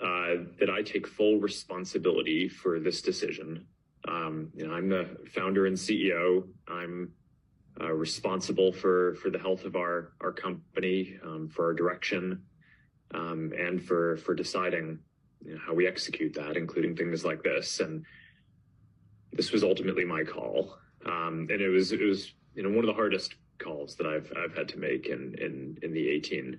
uh, 0.00 0.44
that 0.58 0.70
I 0.70 0.82
take 0.82 1.06
full 1.06 1.40
responsibility 1.40 2.48
for 2.48 2.78
this 2.80 3.02
decision. 3.02 3.66
Um, 4.08 4.50
you 4.54 4.66
know, 4.66 4.74
I'm 4.74 4.88
the 4.88 5.06
founder 5.34 5.66
and 5.66 5.76
CEO. 5.76 6.44
I'm 6.68 7.12
uh, 7.80 7.92
responsible 7.92 8.72
for 8.72 9.14
for 9.16 9.30
the 9.30 9.38
health 9.38 9.64
of 9.64 9.74
our 9.76 10.12
our 10.20 10.32
company, 10.32 11.18
um, 11.22 11.48
for 11.48 11.66
our 11.66 11.74
direction, 11.74 12.42
um, 13.12 13.52
and 13.58 13.82
for 13.82 14.16
for 14.18 14.34
deciding 14.34 14.98
you 15.44 15.54
know, 15.54 15.60
how 15.66 15.74
we 15.74 15.86
execute 15.86 16.34
that, 16.34 16.56
including 16.56 16.96
things 16.96 17.24
like 17.24 17.42
this. 17.42 17.80
And 17.80 18.04
this 19.32 19.52
was 19.52 19.62
ultimately 19.62 20.04
my 20.04 20.24
call, 20.24 20.76
um, 21.06 21.46
and 21.50 21.60
it 21.60 21.68
was 21.68 21.92
it 21.92 22.02
was 22.02 22.32
you 22.54 22.62
know 22.62 22.70
one 22.70 22.80
of 22.80 22.86
the 22.86 22.94
hardest 22.94 23.36
calls 23.58 23.96
that 23.96 24.06
I've 24.06 24.32
I've 24.36 24.56
had 24.56 24.68
to 24.70 24.78
make 24.78 25.06
in 25.06 25.34
in 25.38 25.78
in 25.82 25.92
the 25.92 26.08
18 26.08 26.58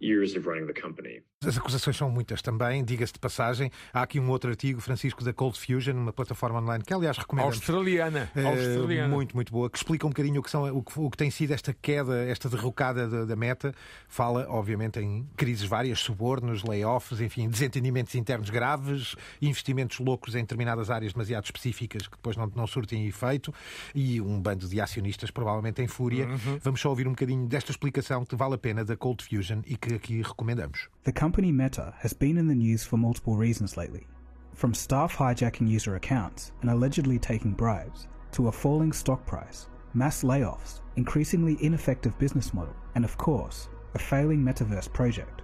years 0.00 0.34
of 0.34 0.46
running 0.46 0.66
the 0.66 0.72
company. 0.72 1.20
As 1.42 1.56
acusações 1.56 1.96
são 1.96 2.10
muitas 2.10 2.42
também, 2.42 2.84
diga-se 2.84 3.14
de 3.14 3.18
passagem. 3.18 3.70
Há 3.94 4.02
aqui 4.02 4.20
um 4.20 4.28
outro 4.28 4.50
artigo, 4.50 4.78
Francisco, 4.78 5.24
da 5.24 5.32
Cold 5.32 5.58
Fusion, 5.58 5.94
uma 5.94 6.12
plataforma 6.12 6.60
online 6.60 6.84
que, 6.84 6.92
aliás, 6.92 7.16
recomendamos. 7.16 7.56
Australiana. 7.56 8.30
Eh, 8.36 8.44
Australiana. 8.44 9.08
Muito, 9.08 9.34
muito 9.34 9.50
boa, 9.50 9.70
que 9.70 9.78
explica 9.78 10.06
um 10.06 10.10
bocadinho 10.10 10.40
o 10.40 10.42
que, 10.42 10.50
são, 10.50 10.64
o 10.76 10.82
que, 10.82 11.00
o 11.00 11.08
que 11.08 11.16
tem 11.16 11.30
sido 11.30 11.54
esta 11.54 11.72
queda, 11.72 12.26
esta 12.26 12.46
derrocada 12.46 13.08
da, 13.08 13.24
da 13.24 13.34
meta. 13.36 13.74
Fala, 14.06 14.46
obviamente, 14.50 15.00
em 15.00 15.26
crises 15.34 15.64
várias, 15.66 16.00
subornos, 16.00 16.62
layoffs, 16.62 17.22
enfim, 17.22 17.48
desentendimentos 17.48 18.14
internos 18.14 18.50
graves, 18.50 19.16
investimentos 19.40 19.98
loucos 19.98 20.34
em 20.34 20.40
determinadas 20.42 20.90
áreas 20.90 21.14
demasiado 21.14 21.46
específicas 21.46 22.06
que 22.06 22.16
depois 22.16 22.36
não, 22.36 22.52
não 22.54 22.66
surtem 22.66 23.06
efeito 23.06 23.50
e 23.94 24.20
um 24.20 24.38
bando 24.38 24.68
de 24.68 24.78
acionistas 24.78 25.30
provavelmente 25.30 25.80
em 25.80 25.88
fúria. 25.88 26.28
Vamos 26.62 26.82
só 26.82 26.90
ouvir 26.90 27.08
um 27.08 27.12
bocadinho 27.12 27.46
desta 27.46 27.70
explicação 27.70 28.26
que 28.26 28.36
vale 28.36 28.56
a 28.56 28.58
pena 28.58 28.84
da 28.84 28.94
Cold 28.94 29.24
Fusion 29.24 29.62
e 29.66 29.74
que 29.74 29.94
aqui 29.94 30.20
recomendamos. 30.20 30.90
The 31.02 31.12
company 31.30 31.52
Meta 31.52 31.94
has 31.98 32.12
been 32.12 32.36
in 32.36 32.48
the 32.48 32.54
news 32.56 32.82
for 32.82 32.96
multiple 32.96 33.36
reasons 33.36 33.76
lately. 33.76 34.04
From 34.52 34.74
staff 34.74 35.14
hijacking 35.14 35.68
user 35.68 35.94
accounts 35.94 36.50
and 36.60 36.68
allegedly 36.68 37.20
taking 37.20 37.52
bribes, 37.52 38.08
to 38.32 38.48
a 38.48 38.52
falling 38.52 38.92
stock 38.92 39.24
price, 39.26 39.68
mass 39.94 40.24
layoffs, 40.24 40.80
increasingly 40.96 41.56
ineffective 41.60 42.18
business 42.18 42.52
model, 42.52 42.74
and 42.96 43.04
of 43.04 43.16
course, 43.16 43.68
a 43.94 43.98
failing 44.00 44.42
metaverse 44.42 44.92
project. 44.92 45.42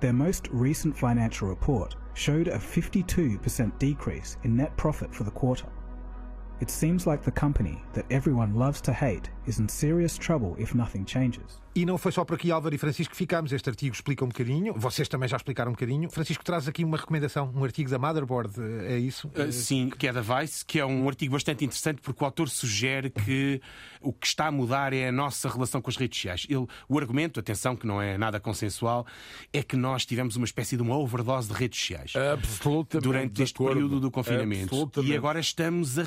Their 0.00 0.12
most 0.12 0.48
recent 0.48 0.94
financial 0.94 1.48
report 1.48 1.96
showed 2.12 2.48
a 2.48 2.58
52% 2.58 3.78
decrease 3.78 4.36
in 4.42 4.54
net 4.54 4.76
profit 4.76 5.14
for 5.14 5.24
the 5.24 5.30
quarter. 5.30 5.68
It 6.62 6.70
seems 6.70 7.08
like 7.08 7.24
the 7.24 7.32
company 7.32 7.82
that 7.92 8.04
everyone 8.08 8.54
loves 8.54 8.80
to 8.82 8.92
hate 8.92 9.28
is 9.48 9.58
in 9.58 9.68
serious 9.68 10.16
trouble 10.16 10.54
if 10.60 10.76
nothing 10.76 11.04
changes. 11.04 11.60
E 11.74 11.86
não 11.86 11.96
foi 11.96 12.12
só 12.12 12.22
por 12.22 12.34
aqui, 12.34 12.50
Álvaro 12.50 12.74
e 12.74 12.78
Francisco, 12.78 13.12
que 13.12 13.16
ficámos. 13.16 13.50
Este 13.50 13.70
artigo 13.70 13.94
explica 13.94 14.22
um 14.22 14.28
bocadinho. 14.28 14.74
Vocês 14.76 15.08
também 15.08 15.26
já 15.26 15.38
explicaram 15.38 15.70
um 15.70 15.74
bocadinho. 15.74 16.10
Francisco 16.10 16.44
traz 16.44 16.68
aqui 16.68 16.84
uma 16.84 16.98
recomendação, 16.98 17.50
um 17.54 17.64
artigo 17.64 17.90
da 17.90 17.98
Motherboard, 17.98 18.52
é 18.86 18.98
isso? 18.98 19.28
Uh, 19.28 19.50
sim, 19.50 19.88
que 19.88 20.06
é 20.06 20.12
da 20.12 20.20
Vice, 20.20 20.66
que 20.66 20.78
é 20.78 20.84
um 20.84 21.08
artigo 21.08 21.32
bastante 21.32 21.64
interessante 21.64 22.02
porque 22.02 22.22
o 22.22 22.26
autor 22.26 22.50
sugere 22.50 23.08
que 23.08 23.58
o 24.02 24.12
que 24.12 24.26
está 24.26 24.48
a 24.48 24.52
mudar 24.52 24.92
é 24.92 25.08
a 25.08 25.12
nossa 25.12 25.48
relação 25.48 25.80
com 25.80 25.88
as 25.88 25.96
redes 25.96 26.18
sociais. 26.18 26.46
Ele, 26.46 26.66
o 26.86 26.98
argumento, 26.98 27.40
atenção, 27.40 27.74
que 27.74 27.86
não 27.86 28.02
é 28.02 28.18
nada 28.18 28.38
consensual, 28.38 29.06
é 29.50 29.62
que 29.62 29.76
nós 29.76 30.04
tivemos 30.04 30.36
uma 30.36 30.44
espécie 30.44 30.76
de 30.76 30.82
uma 30.82 30.98
overdose 30.98 31.48
de 31.48 31.54
redes 31.54 31.80
sociais 31.80 32.12
Absolutamente. 32.14 33.08
durante 33.08 33.42
este 33.42 33.54
acordo. 33.54 33.74
período 33.74 33.98
do 33.98 34.10
confinamento. 34.10 34.92
E 35.02 35.16
agora 35.16 35.40
estamos 35.40 35.98
a 35.98 36.02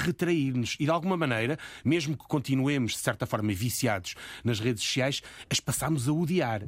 retrair-nos. 0.46 0.76
E 0.80 0.86
de 0.86 0.92
alguma 0.92 1.18
maneira, 1.18 1.58
mesmo 1.84 2.18
que 2.18 2.26
continuemos, 2.28 2.94
de 2.94 3.00
certa 3.00 3.26
forma, 3.26 3.54
viciados 3.54 4.16
nas 4.44 4.60
redes 4.60 4.84
sociais, 4.84 5.22
as 5.50 5.60
passamos 5.60 6.08
a 6.08 6.14
odiar. 6.14 6.64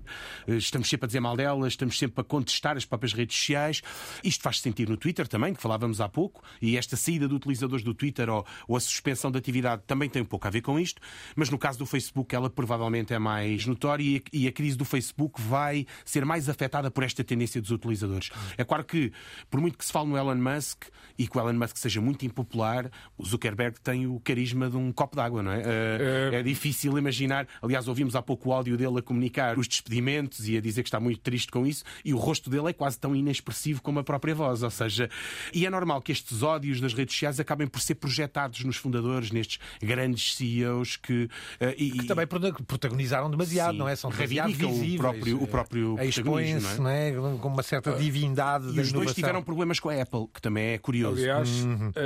Eh, 0.48 0.56
Estamos 0.58 0.90
sempre 0.90 1.06
a 1.06 1.08
dizer 1.08 1.20
mal 1.20 1.36
delas, 1.36 1.74
estamos 1.74 1.98
sempre 1.98 2.22
a 2.22 2.24
contestar 2.24 2.78
as 2.78 2.86
próprias 2.86 3.13
redes 3.13 3.38
sociais. 3.38 3.82
Isto 4.24 4.44
faz 4.44 4.60
sentir 4.60 4.90
no 4.90 4.98
Twitter 4.98 5.28
também, 5.28 5.54
que 5.54 5.62
falávamos 5.62 6.02
há 6.02 6.10
pouco, 6.10 6.44
e 6.62 6.78
esta 6.78 6.96
saída 6.96 7.28
de 7.28 7.34
utilizadores 7.34 7.84
do 7.84 7.94
Twitter 7.94 8.30
ou, 8.30 8.46
ou 8.68 8.76
a 8.76 8.80
suspensão 8.80 9.32
da 9.32 9.40
atividade 9.40 9.84
também 9.86 10.10
tem 10.10 10.22
um 10.22 10.26
pouco 10.26 10.48
a 10.48 10.50
ver 10.50 10.62
com 10.62 10.80
isto. 10.80 11.02
Mas 11.36 11.50
no 11.50 11.58
caso 11.58 11.80
do 11.80 11.86
Facebook, 11.86 12.36
ela 12.36 12.50
provavelmente 12.50 13.13
é 13.13 13.20
mais 13.20 13.66
notória 13.66 14.04
e 14.04 14.18
e 14.34 14.48
a 14.48 14.52
crise 14.52 14.78
do 14.78 14.86
Facebook 14.86 15.42
vai 15.42 15.86
ser 16.06 16.26
mais 16.26 16.50
afetada 16.50 16.92
por 16.92 17.04
esta 17.04 17.24
tendência 17.24 17.62
dos 17.62 17.72
utilizadores. 17.72 18.30
É 18.58 18.63
claro 18.63 18.84
que, 18.84 19.12
por 19.50 19.60
muito 19.60 19.78
que 19.78 19.86
se 19.86 19.92
fale 19.92 20.10
no 20.10 20.18
Elon 20.18 20.36
Musk 20.36 20.86
e 21.18 21.28
que 21.28 21.38
o 21.38 21.42
Elon 21.42 21.58
Musk 21.58 21.78
seja 21.78 22.00
muito 22.02 22.26
impopular, 22.26 22.90
o 23.18 23.26
Zuckerberg 23.26 23.67
tem 23.72 24.08
o 24.08 24.20
carisma 24.20 24.70
de 24.70 24.78
um 24.78 24.92
copo 24.92 25.16
d'água, 25.16 25.42
não 25.44 25.52
é? 25.52 25.62
Eh, 25.66 26.30
é 26.34 26.44
difícil 26.44 26.98
imaginar. 26.98 27.48
Aliás, 27.62 27.88
ouvimos 27.88 28.16
há 28.16 28.22
pouco 28.22 28.50
o 28.50 28.54
áudio 28.54 28.78
dele 28.78 29.00
a 29.00 29.02
comunicar 29.02 29.58
os 29.58 29.68
despedimentos 29.68 30.48
e 30.48 30.58
a 30.58 30.62
dizer 30.62 30.84
que 30.84 30.90
está 30.90 31.00
muito 31.00 31.20
triste 31.22 31.52
com 31.52 31.66
isso, 31.66 31.84
e 32.04 32.14
o 32.14 32.18
rosto 32.18 32.50
dele 32.50 32.70
é 32.70 32.74
quase 32.74 32.98
tão 33.00 33.16
inexpressivo 33.16 33.82
como 33.82 34.00
a 34.00 34.04
própria 34.04 34.34
voz. 34.36 34.64
Ou 34.64 34.70
seja, 34.70 35.10
e 35.54 35.66
é 35.66 35.70
normal 35.70 36.02
que 36.02 36.12
estes 36.12 36.42
ódios 36.44 36.80
das 36.82 36.94
redes 36.94 37.14
sociais 37.16 37.40
acabem 37.40 37.68
por 37.68 37.82
ser 37.82 37.96
projetados 37.96 38.64
nos 38.64 38.78
fundadores, 38.78 39.32
nestes 39.32 39.60
grandes 39.82 40.36
CEOs 40.36 40.96
que. 40.98 41.30
eh, 41.60 41.76
e, 41.78 41.92
Que 41.92 42.06
também 42.06 42.28
prota- 42.28 42.54
protagonizaram 42.66 43.30
demasiado, 43.30 43.74
Sim. 43.74 43.78
não 43.80 43.88
é? 43.90 43.96
São 43.96 44.10
demasiado 44.10 44.48
Reivindicam 44.48 44.70
o 44.70 44.74
visíveis. 44.82 45.00
próprio- 45.02 45.44
o 45.44 45.48
próprio 45.48 45.96
Eh, 46.00 46.12
protagonismo, 46.12 46.84
não 46.84 46.90
é? 46.90 47.12
Com 47.42 47.48
uma 47.50 47.64
certa 47.64 47.94
divindade 47.94 48.66
e 48.66 48.68
da 48.68 48.70
os 48.70 48.76
dois 48.76 48.90
inovação. 48.92 49.14
tiveram 49.16 49.44
problemas 49.44 49.80
com 49.80 49.90
a 49.90 50.02
Apple, 50.02 50.28
que 50.34 50.42
também 50.42 50.70
é 50.74 50.78
curioso. 50.78 51.18
Aliás, 51.22 51.50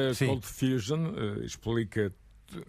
a 0.09 0.13
sim. 0.13 0.27
Cold 0.27 0.45
Fusion 0.45 1.05
eh, 1.15 1.40
explica, 1.43 2.13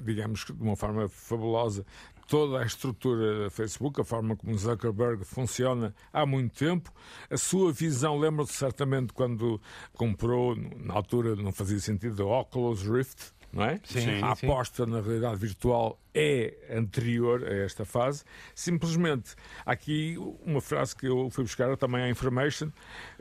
digamos 0.00 0.44
que 0.44 0.52
de 0.52 0.62
uma 0.62 0.76
forma 0.76 1.08
fabulosa, 1.08 1.84
toda 2.28 2.60
a 2.60 2.64
estrutura 2.64 3.44
da 3.44 3.50
Facebook, 3.50 4.00
a 4.00 4.04
forma 4.04 4.36
como 4.36 4.56
Zuckerberg 4.56 5.24
funciona 5.24 5.94
há 6.12 6.24
muito 6.24 6.56
tempo. 6.56 6.92
A 7.28 7.36
sua 7.36 7.72
visão, 7.72 8.18
lembro-se 8.18 8.54
certamente 8.54 9.12
quando 9.12 9.60
comprou, 9.92 10.56
na 10.56 10.94
altura 10.94 11.36
não 11.36 11.52
fazia 11.52 11.78
sentido, 11.78 12.22
a 12.22 12.40
Oculus 12.40 12.82
Rift. 12.82 13.32
Não 13.52 13.64
é? 13.64 13.78
Sim, 13.84 14.22
a 14.22 14.34
sim. 14.34 14.46
aposta 14.46 14.86
na 14.86 15.02
realidade 15.02 15.36
virtual 15.36 16.00
é 16.14 16.56
anterior 16.70 17.44
a 17.44 17.52
esta 17.52 17.84
fase. 17.84 18.24
Simplesmente, 18.54 19.34
há 19.66 19.72
aqui 19.72 20.16
uma 20.46 20.62
frase 20.62 20.96
que 20.96 21.06
eu 21.06 21.28
fui 21.28 21.44
buscar 21.44 21.76
também 21.76 22.02
à 22.02 22.08
Information, 22.08 22.70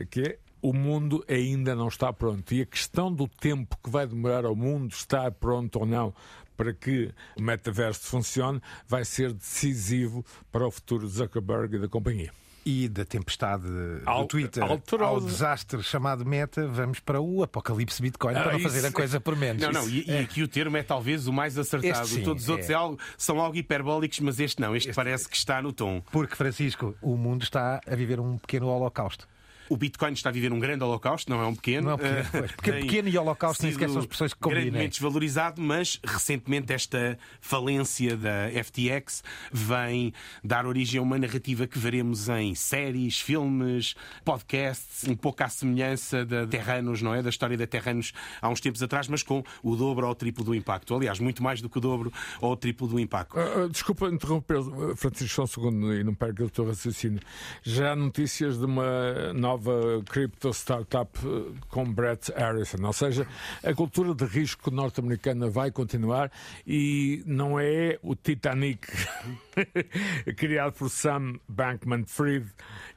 que 0.10 0.22
é 0.22 0.40
o 0.62 0.74
mundo 0.74 1.24
ainda 1.28 1.76
não 1.76 1.88
está 1.88 2.12
pronto. 2.14 2.54
E 2.54 2.62
a 2.62 2.66
questão 2.66 3.12
do 3.12 3.28
tempo 3.28 3.78
que 3.84 3.90
vai 3.90 4.06
demorar 4.08 4.46
ao 4.46 4.56
mundo 4.56 4.92
estar 4.94 5.32
pronto 5.32 5.80
ou 5.80 5.86
não 5.86 6.14
para 6.56 6.74
que 6.74 7.12
o 7.38 7.42
metaverso 7.42 8.02
funcione 8.08 8.62
vai 8.88 9.04
ser 9.04 9.34
decisivo 9.34 10.24
para 10.52 10.68
o 10.68 10.72
futuro 10.72 11.08
de 11.08 11.14
Zuckerberg 11.14 11.76
e 11.76 11.80
da 11.80 11.88
companhia. 11.88 12.32
E 12.64 12.88
da 12.88 13.04
tempestade 13.04 13.66
Al- 14.06 14.22
do 14.22 14.28
Twitter 14.28 14.62
alterosa. 14.62 15.12
ao 15.12 15.20
desastre 15.22 15.82
chamado 15.82 16.24
Meta, 16.24 16.68
vamos 16.68 17.00
para 17.00 17.20
o 17.20 17.42
apocalipse 17.42 18.00
Bitcoin 18.00 18.34
para 18.36 18.52
Ah, 18.52 18.54
não 18.54 18.60
fazer 18.60 18.78
isso- 18.78 18.88
a 18.88 18.92
coisa 18.92 19.20
por 19.20 19.36
menos. 19.36 19.64
Não, 19.64 19.72
não, 19.72 19.90
e, 19.90 20.06
e 20.08 20.18
aqui 20.20 20.44
o 20.44 20.48
termo 20.48 20.78
é 20.78 20.84
talvez 20.84 21.26
o 21.28 21.34
mais 21.34 21.58
acertado. 21.58 22.04
Este 22.04 22.18
sim, 22.18 22.22
Todos 22.24 22.44
os 22.44 22.50
outros 22.50 22.70
é. 22.70 22.74
é 22.74 22.76
algo- 22.76 23.00
são 23.18 23.40
algo 23.42 23.58
hiperbólicos, 23.58 24.20
mas 24.20 24.40
este 24.40 24.62
não. 24.62 24.76
Este, 24.76 24.94
parece 24.94 25.28
que 25.28 25.36
está 25.36 25.60
no 25.60 25.74
tom. 25.74 26.04
Porque, 26.12 26.36
Francisco, 26.36 26.94
o 27.02 27.18
mundo 27.18 27.42
está 27.42 27.82
a 27.88 27.96
viver 27.96 28.20
um 28.20 28.38
pequeno 28.38 28.68
holocausto. 28.68 29.28
O 29.72 29.78
Bitcoin 29.78 30.12
está 30.12 30.28
a 30.28 30.34
viver 30.34 30.52
um 30.52 30.60
grande 30.60 30.84
holocausto, 30.84 31.32
não 31.32 31.42
é 31.42 31.46
um 31.46 31.56
pequeno. 31.56 31.84
Não 31.84 31.92
é 31.92 31.96
um 31.96 31.98
pequeno, 31.98 32.20
Eh, 32.20 32.28
pois, 32.30 32.52
porque 32.52 32.72
tem 32.72 32.82
pequeno 32.82 33.08
e 33.08 33.18
holocausto 33.18 33.64
nem 33.64 33.72
sequer 33.72 33.90
são 33.90 34.02
expressões 34.02 34.34
que 34.34 34.40
combinem. 34.42 34.64
Grandemente 34.66 34.90
desvalorizado, 35.00 35.62
mas 35.62 35.98
recentemente 36.04 36.74
esta 36.74 37.18
falência 37.40 38.18
da 38.18 38.50
FTX 38.66 39.24
vem 39.50 40.14
dar 40.44 40.66
origem 40.66 41.00
a 41.00 41.02
uma 41.02 41.18
narrativa 41.18 41.66
que 41.68 41.80
veremos 41.80 42.28
em 42.28 42.54
séries, 42.54 43.22
filmes, 43.22 43.96
podcasts, 44.26 45.08
um 45.08 45.16
pouco 45.16 45.42
à 45.42 45.48
semelhança 45.48 46.26
da 46.26 46.46
Terranos, 46.46 47.02
não 47.02 47.16
é? 47.16 47.22
Da 47.24 47.30
história 47.30 47.58
da 47.58 47.66
Terranos 47.66 48.12
há 48.42 48.50
uns 48.50 48.60
tempos 48.60 48.84
atrás, 48.84 49.08
mas 49.08 49.24
com 49.24 49.42
o 49.64 49.78
dobro 49.78 50.06
ou 50.06 50.12
o 50.12 50.16
triplo 50.16 50.44
do 50.44 50.54
impacto. 50.54 50.94
Aliás, 50.94 51.18
muito 51.18 51.42
mais 51.42 51.62
do 51.62 51.70
que 51.70 51.78
o 51.78 51.82
dobro 51.82 52.12
ou 52.42 52.52
o 52.52 52.58
triplo 52.58 52.90
do 52.90 53.00
impacto. 53.00 53.40
Ah, 53.40 53.64
ah, 53.64 53.68
desculpa 53.70 54.10
interromper, 54.10 54.58
Francisco, 54.98 55.34
só 55.34 55.44
um 55.44 55.48
segundo 55.48 55.94
e 55.94 56.04
não 56.04 56.14
perca 56.14 56.44
o 56.44 56.50
teu 56.50 56.68
raciocínio. 56.68 57.22
Já 57.64 57.94
há 57.94 57.96
notícias 57.96 58.58
de 58.58 58.66
uma 58.66 59.32
nova 59.34 59.61
cripto 60.10 60.50
startup 60.54 61.12
ah, 61.24 61.52
com 61.70 61.86
Brett 61.86 62.32
Harrison, 62.34 62.86
ou 62.86 62.94
seja, 62.94 63.28
a 63.64 63.74
cultura 63.74 64.14
de 64.14 64.26
risco 64.26 64.72
norte-americana 64.72 65.50
vai 65.50 65.72
continuar 65.72 66.32
e 66.66 67.24
não 67.26 67.60
é 67.60 67.98
o 68.02 68.16
Titanic 68.16 68.88
criado 70.38 70.74
por 70.74 70.90
Sam 70.90 71.34
Bankman-Fried 71.48 72.48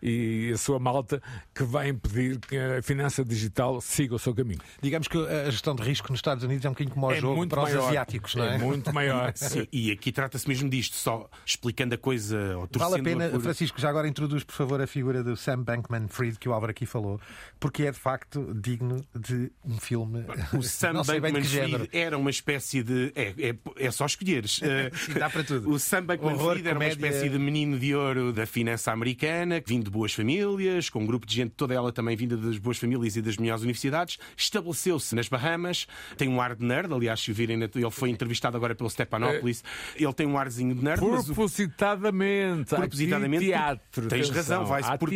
e 0.02 0.50
a 0.52 0.58
sua 0.58 0.78
malta 0.78 1.22
que 1.54 1.62
vai 1.62 1.88
impedir 1.88 2.38
que 2.40 2.56
a 2.56 2.82
finança 2.82 3.24
digital 3.24 3.80
siga 3.80 4.14
o 4.14 4.18
seu 4.18 4.34
caminho. 4.34 4.60
Digamos 4.80 5.08
que 5.08 5.16
a 5.18 5.50
gestão 5.50 5.74
de 5.74 5.82
risco 5.82 6.10
nos 6.10 6.18
Estados 6.18 6.44
Unidos 6.44 6.64
é 6.64 6.68
um 6.68 6.72
bocadinho 6.72 6.94
como 6.94 7.06
o 7.06 7.12
É 7.12 7.20
jogo 7.20 7.36
muito 7.36 7.50
para 7.50 7.64
os 7.64 7.72
maior. 7.72 7.88
asiáticos, 7.88 8.34
não 8.34 8.44
é? 8.44 8.54
É 8.54 8.58
muito 8.58 8.92
maior. 8.92 9.32
Sim, 9.36 9.66
e 9.72 9.90
aqui 9.90 10.12
trata-se 10.12 10.48
mesmo 10.48 10.68
disto, 10.68 10.96
só 10.96 11.28
explicando 11.44 11.94
a 11.94 11.98
coisa 11.98 12.56
ou 12.56 12.66
torcendo 12.66 12.90
Vale 12.90 13.00
a 13.00 13.04
pena, 13.04 13.28
por... 13.30 13.40
Francisco, 13.40 13.80
já 13.80 13.88
agora 13.88 14.06
introduz, 14.08 14.44
por 14.44 14.54
favor, 14.54 14.80
a 14.80 14.86
figura 14.86 15.22
do 15.22 15.36
Sam 15.36 15.62
Bankman-Fried 15.62 16.38
que 16.38 16.48
o 16.48 16.52
Álvaro 16.52 16.70
aqui 16.70 16.86
falou, 16.86 17.20
porque 17.58 17.84
é 17.84 17.92
de 17.92 17.98
facto 17.98 18.54
digno 18.54 19.04
de 19.14 19.50
um 19.64 19.78
filme. 19.78 20.24
O 20.52 20.62
Sam. 20.62 20.94
Bankman-Fried 21.04 21.88
era 21.92 22.16
uma 22.18 22.30
espécie 22.30 22.82
de. 22.82 23.12
É, 23.14 23.34
é, 23.50 23.56
é 23.76 23.90
só 23.90 24.06
escolheres. 24.06 24.60
Eh, 24.62 24.90
dá 25.18 25.28
para 25.30 25.44
tudo. 25.44 25.70
O 25.70 25.78
Sam 25.78 26.04
Bankman-Fried 26.44 26.68
era 26.68 26.78
uma 26.78 26.84
comédia. 26.84 27.06
espécie 27.08 27.28
de 27.30 27.38
menino 27.38 27.78
de 27.78 27.94
ouro 27.94 28.32
da 28.32 28.46
finança 28.46 28.92
americana, 28.92 29.62
vindo 29.66 29.84
de 29.84 29.90
boas 29.90 30.12
famílias, 30.12 30.88
com 30.88 31.00
um 31.00 31.06
grupo 31.06 31.26
de 31.26 31.34
gente, 31.34 31.52
toda 31.56 31.72
ela 31.74 31.90
também 31.92 32.16
vinda 32.16 32.36
das 32.36 32.58
boas 32.58 32.78
famílias 32.78 33.16
e 33.16 33.22
das 33.22 33.36
melhores 33.36 33.62
universidades. 33.62 34.18
Estabeleceu-se 34.36 35.14
nas 35.14 35.28
Bahamas, 35.28 35.86
tem 36.16 36.28
um 36.28 36.40
ar 36.40 36.54
de 36.54 36.64
nerd. 36.64 36.92
Aliás, 36.92 37.20
se 37.20 37.30
o 37.30 37.34
virem, 37.34 37.60
ele 37.62 37.90
foi 37.90 38.10
entrevistado 38.10 38.56
agora 38.56 38.74
pelo 38.74 38.88
Stephanopoulos. 38.90 39.62
Ele 39.96 40.12
tem 40.12 40.26
um 40.26 40.36
arzinho 40.38 40.74
de 40.74 40.84
nerd, 40.84 40.98
Propositadamente, 40.98 42.68
propositadamente. 42.74 43.44
teatro. 43.46 44.08
Tens 44.08 44.30
atenção, 44.30 44.58
razão, 44.60 44.66
vai-se 44.66 44.98
por- 44.98 45.10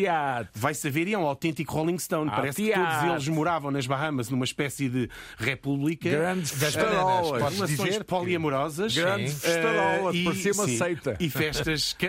vai 0.54 0.74
saber 0.74 1.06
e 1.08 1.12
é 1.12 1.18
é 1.18 1.20
um 1.20 1.26
autêntico 1.26 1.72
Rolling 1.74 1.98
Stone. 1.98 2.30
Parece 2.30 2.62
que 2.62 2.68
teatro. 2.68 2.98
todos 3.08 3.12
eles 3.24 3.28
moravam 3.28 3.70
nas 3.72 3.86
Bahamas 3.88 4.30
numa 4.30 4.44
espécie 4.44 4.88
de 4.88 5.08
república. 5.36 6.08
Grandes 6.08 6.56
das 6.58 6.76
bananas, 6.76 7.30
relações 7.32 7.70
dizer 7.70 7.98
que- 7.98 8.04
poliamorosas. 8.04 8.94
Grandes 8.94 9.32
festarolas, 9.42 10.14
Eh, 10.16 10.24
parecia 10.24 10.52
uma 10.52 10.64
sim, 10.66 10.78
seita. 10.78 11.16
E 11.20 11.28
festas 11.30 11.96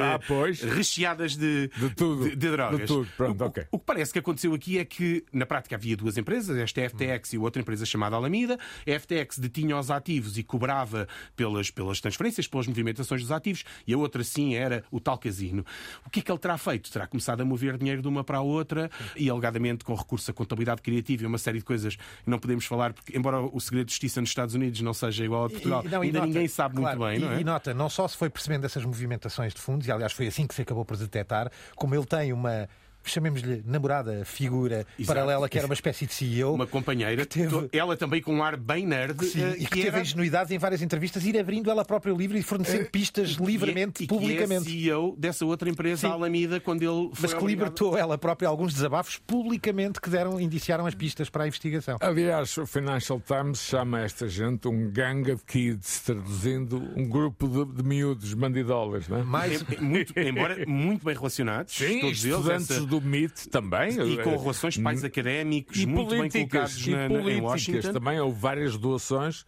Ah, 0.00 0.14
eh, 0.14 0.18
pois. 0.26 0.60
recheadas 0.62 1.36
de, 1.36 1.68
De 1.76 1.90
tudo. 1.94 2.24
de, 2.24 2.36
de 2.36 2.50
drogas. 2.50 2.80
De 2.80 2.86
tudo. 2.86 3.08
Pronto, 3.16 3.42
o, 3.42 3.46
ok. 3.46 3.64
o 3.70 3.78
que 3.78 3.84
parece 3.84 4.12
que 4.12 4.18
aconteceu 4.18 4.54
aqui 4.54 4.78
é 4.78 4.84
que, 4.84 5.24
na 5.32 5.46
prática, 5.46 5.76
havia 5.76 5.96
duas 5.96 6.16
empresas, 6.16 6.56
esta 6.56 6.80
é 6.80 6.86
a 6.86 6.90
FTX 6.90 7.32
e 7.34 7.38
outra 7.38 7.60
empresa 7.60 7.84
chamada 7.86 8.16
Alameda. 8.16 8.58
A 8.86 8.98
FTX 8.98 9.38
detinha 9.38 9.76
os 9.76 9.90
ativos 9.90 10.38
e 10.38 10.42
cobrava 10.42 11.06
pelas, 11.36 11.70
pelas 11.70 12.00
transferências, 12.00 12.46
pelas 12.46 12.66
movimentações 12.66 13.22
dos 13.22 13.30
ativos, 13.32 13.64
e 13.86 13.92
a 13.94 13.98
outra, 13.98 14.22
sim, 14.24 14.54
era 14.54 14.84
o 14.90 15.00
tal 15.00 15.18
casino. 15.18 15.64
O 16.06 16.10
que 16.10 16.20
é 16.20 16.22
que 16.22 16.30
ele 16.30 16.38
terá 16.38 16.56
feito? 16.58 16.90
Terá 16.90 17.06
começado 17.06 17.40
a 17.40 17.44
mover 17.44 17.76
dinheiro 17.76 18.00
de 18.02 18.08
uma 18.08 18.24
para 18.24 18.38
a 18.38 18.42
outra 18.42 18.90
e, 19.16 19.28
alegadamente, 19.30 19.84
com 19.84 19.94
recurso 19.94 20.30
à 20.30 20.34
contabilidade 20.34 20.82
criativa 20.82 21.22
e 21.24 21.26
uma 21.26 21.38
série 21.38 21.58
de 21.58 21.64
coisas 21.64 21.96
que 21.96 22.02
não 22.26 22.38
podemos 22.38 22.64
falar, 22.64 22.92
porque, 22.92 23.16
embora 23.16 23.40
o 23.40 23.60
segredo 23.60 23.86
de 23.86 23.92
justiça 23.92 24.20
nos 24.20 24.30
Estados 24.30 24.54
Unidos 24.54 24.80
não 24.80 24.94
seja 24.94 25.24
igual 25.24 25.44
a 25.46 25.50
Portugal, 25.50 25.82
E- 25.84 25.88
não, 25.88 26.00
ainda 26.02 26.18
nota, 26.20 26.26
ninguém 26.26 26.48
sabe 26.48 26.76
claro, 26.76 26.98
muito 26.98 27.10
bem, 27.10 27.18
e, 27.18 27.24
não 27.30 27.36
é? 27.36 27.40
E 27.40 27.44
nota, 27.44 27.74
não 27.74 27.88
só 27.88 28.06
se 28.08 28.16
foi 28.16 28.30
percebendo 28.54 28.64
essas 28.66 28.84
movimentações 28.84 29.52
de 29.52 29.60
fundos, 29.60 29.86
e 29.86 29.92
aliás 29.92 30.12
foi 30.12 30.26
assim 30.26 30.46
que 30.46 30.54
se 30.54 30.62
acabou 30.62 30.84
por 30.84 30.96
detectar, 30.96 31.50
como 31.76 31.94
ele 31.94 32.06
tem 32.06 32.32
uma, 32.32 32.68
chamemos-lhe 33.10 33.62
namorada, 33.66 34.24
figura 34.24 34.86
Exato. 34.98 35.06
paralela, 35.06 35.48
que 35.48 35.58
era 35.58 35.66
uma 35.66 35.74
espécie 35.74 36.06
de 36.06 36.12
CEO. 36.12 36.54
Uma 36.54 36.66
companheira, 36.66 37.24
que 37.26 37.38
teve- 37.40 37.68
ela 37.72 37.96
também 37.96 38.20
com 38.22 38.34
um 38.34 38.42
ar 38.42 38.56
bem 38.56 38.86
nerd, 38.86 39.24
Sim, 39.26 39.42
eh, 39.42 39.54
e 39.58 39.66
que 39.66 39.76
teve 39.76 39.88
era- 39.88 39.98
a 39.98 40.00
ingenuidade 40.00 40.54
em 40.54 40.58
várias 40.58 40.82
entrevistas 40.82 41.24
ir 41.24 41.38
abrindo 41.38 41.70
ela 41.70 41.84
própria 41.84 42.12
o 42.14 42.16
livro 42.16 42.36
e 42.36 42.42
fornecendo 42.42 42.86
pistas 42.90 43.30
e 43.32 43.36
que 43.36 43.42
é- 43.42 43.46
livremente, 43.46 44.04
e 44.04 44.06
que 44.06 44.14
é 44.14 44.18
publicamente. 44.18 44.70
CEO 44.70 45.14
dessa 45.18 45.44
outra 45.44 45.68
empresa, 45.68 46.02
Sim. 46.02 46.06
a 46.08 46.12
Alameda, 46.12 46.60
quando 46.60 46.82
ele 46.82 47.10
foi 47.14 47.22
Mas 47.22 47.32
que 47.32 47.38
obrigado- 47.38 47.48
libertou 47.48 47.96
ela 47.96 48.16
própria 48.18 48.48
alguns 48.48 48.72
desabafos 48.74 49.18
publicamente 49.26 50.00
que 50.00 50.08
deram, 50.10 50.40
indiciaram 50.40 50.86
as 50.86 50.94
pistas 50.94 51.28
para 51.28 51.44
a 51.44 51.46
investigação. 51.46 51.96
Aliás, 52.00 52.56
o 52.58 52.66
Financial 52.66 53.20
Times 53.20 53.60
chama 53.60 54.00
esta 54.00 54.28
gente 54.28 54.68
um 54.68 54.90
gang 54.90 55.30
of 55.32 55.44
kids, 55.44 56.00
traduzindo 56.00 56.76
um 56.96 57.08
grupo 57.08 57.46
de, 57.48 57.82
de 57.82 57.82
miúdos 57.88 58.32
bandidolas, 58.34 59.08
não 59.08 59.18
é? 59.18 59.22
Mais, 59.22 59.62
É- 59.70 59.80
muito- 59.80 60.18
embora 60.18 60.64
muito 60.66 61.04
bem 61.04 61.14
relacionados, 61.14 61.74
Sim, 61.74 62.00
todos 62.00 62.24
eles, 62.24 62.46
essa- 62.48 62.74
do 63.00 63.06
MIT 63.06 63.48
também. 63.48 63.90
e 63.90 64.22
com 64.22 64.30
eh, 64.30 64.36
relações 64.36 64.76
pais 64.78 65.04
académicos 65.04 65.76
e 65.78 65.86
muito 65.86 66.10
bem 66.10 66.18
políticas, 66.18 66.74
colocados 66.76 66.86
e 66.86 66.90
na, 66.90 66.96
na, 66.96 67.04
em 67.04 67.08
políticas 67.08 67.42
Washington. 67.44 67.92
também 67.92 68.20
houve 68.20 68.38
várias 68.40 68.76
doações 68.76 69.44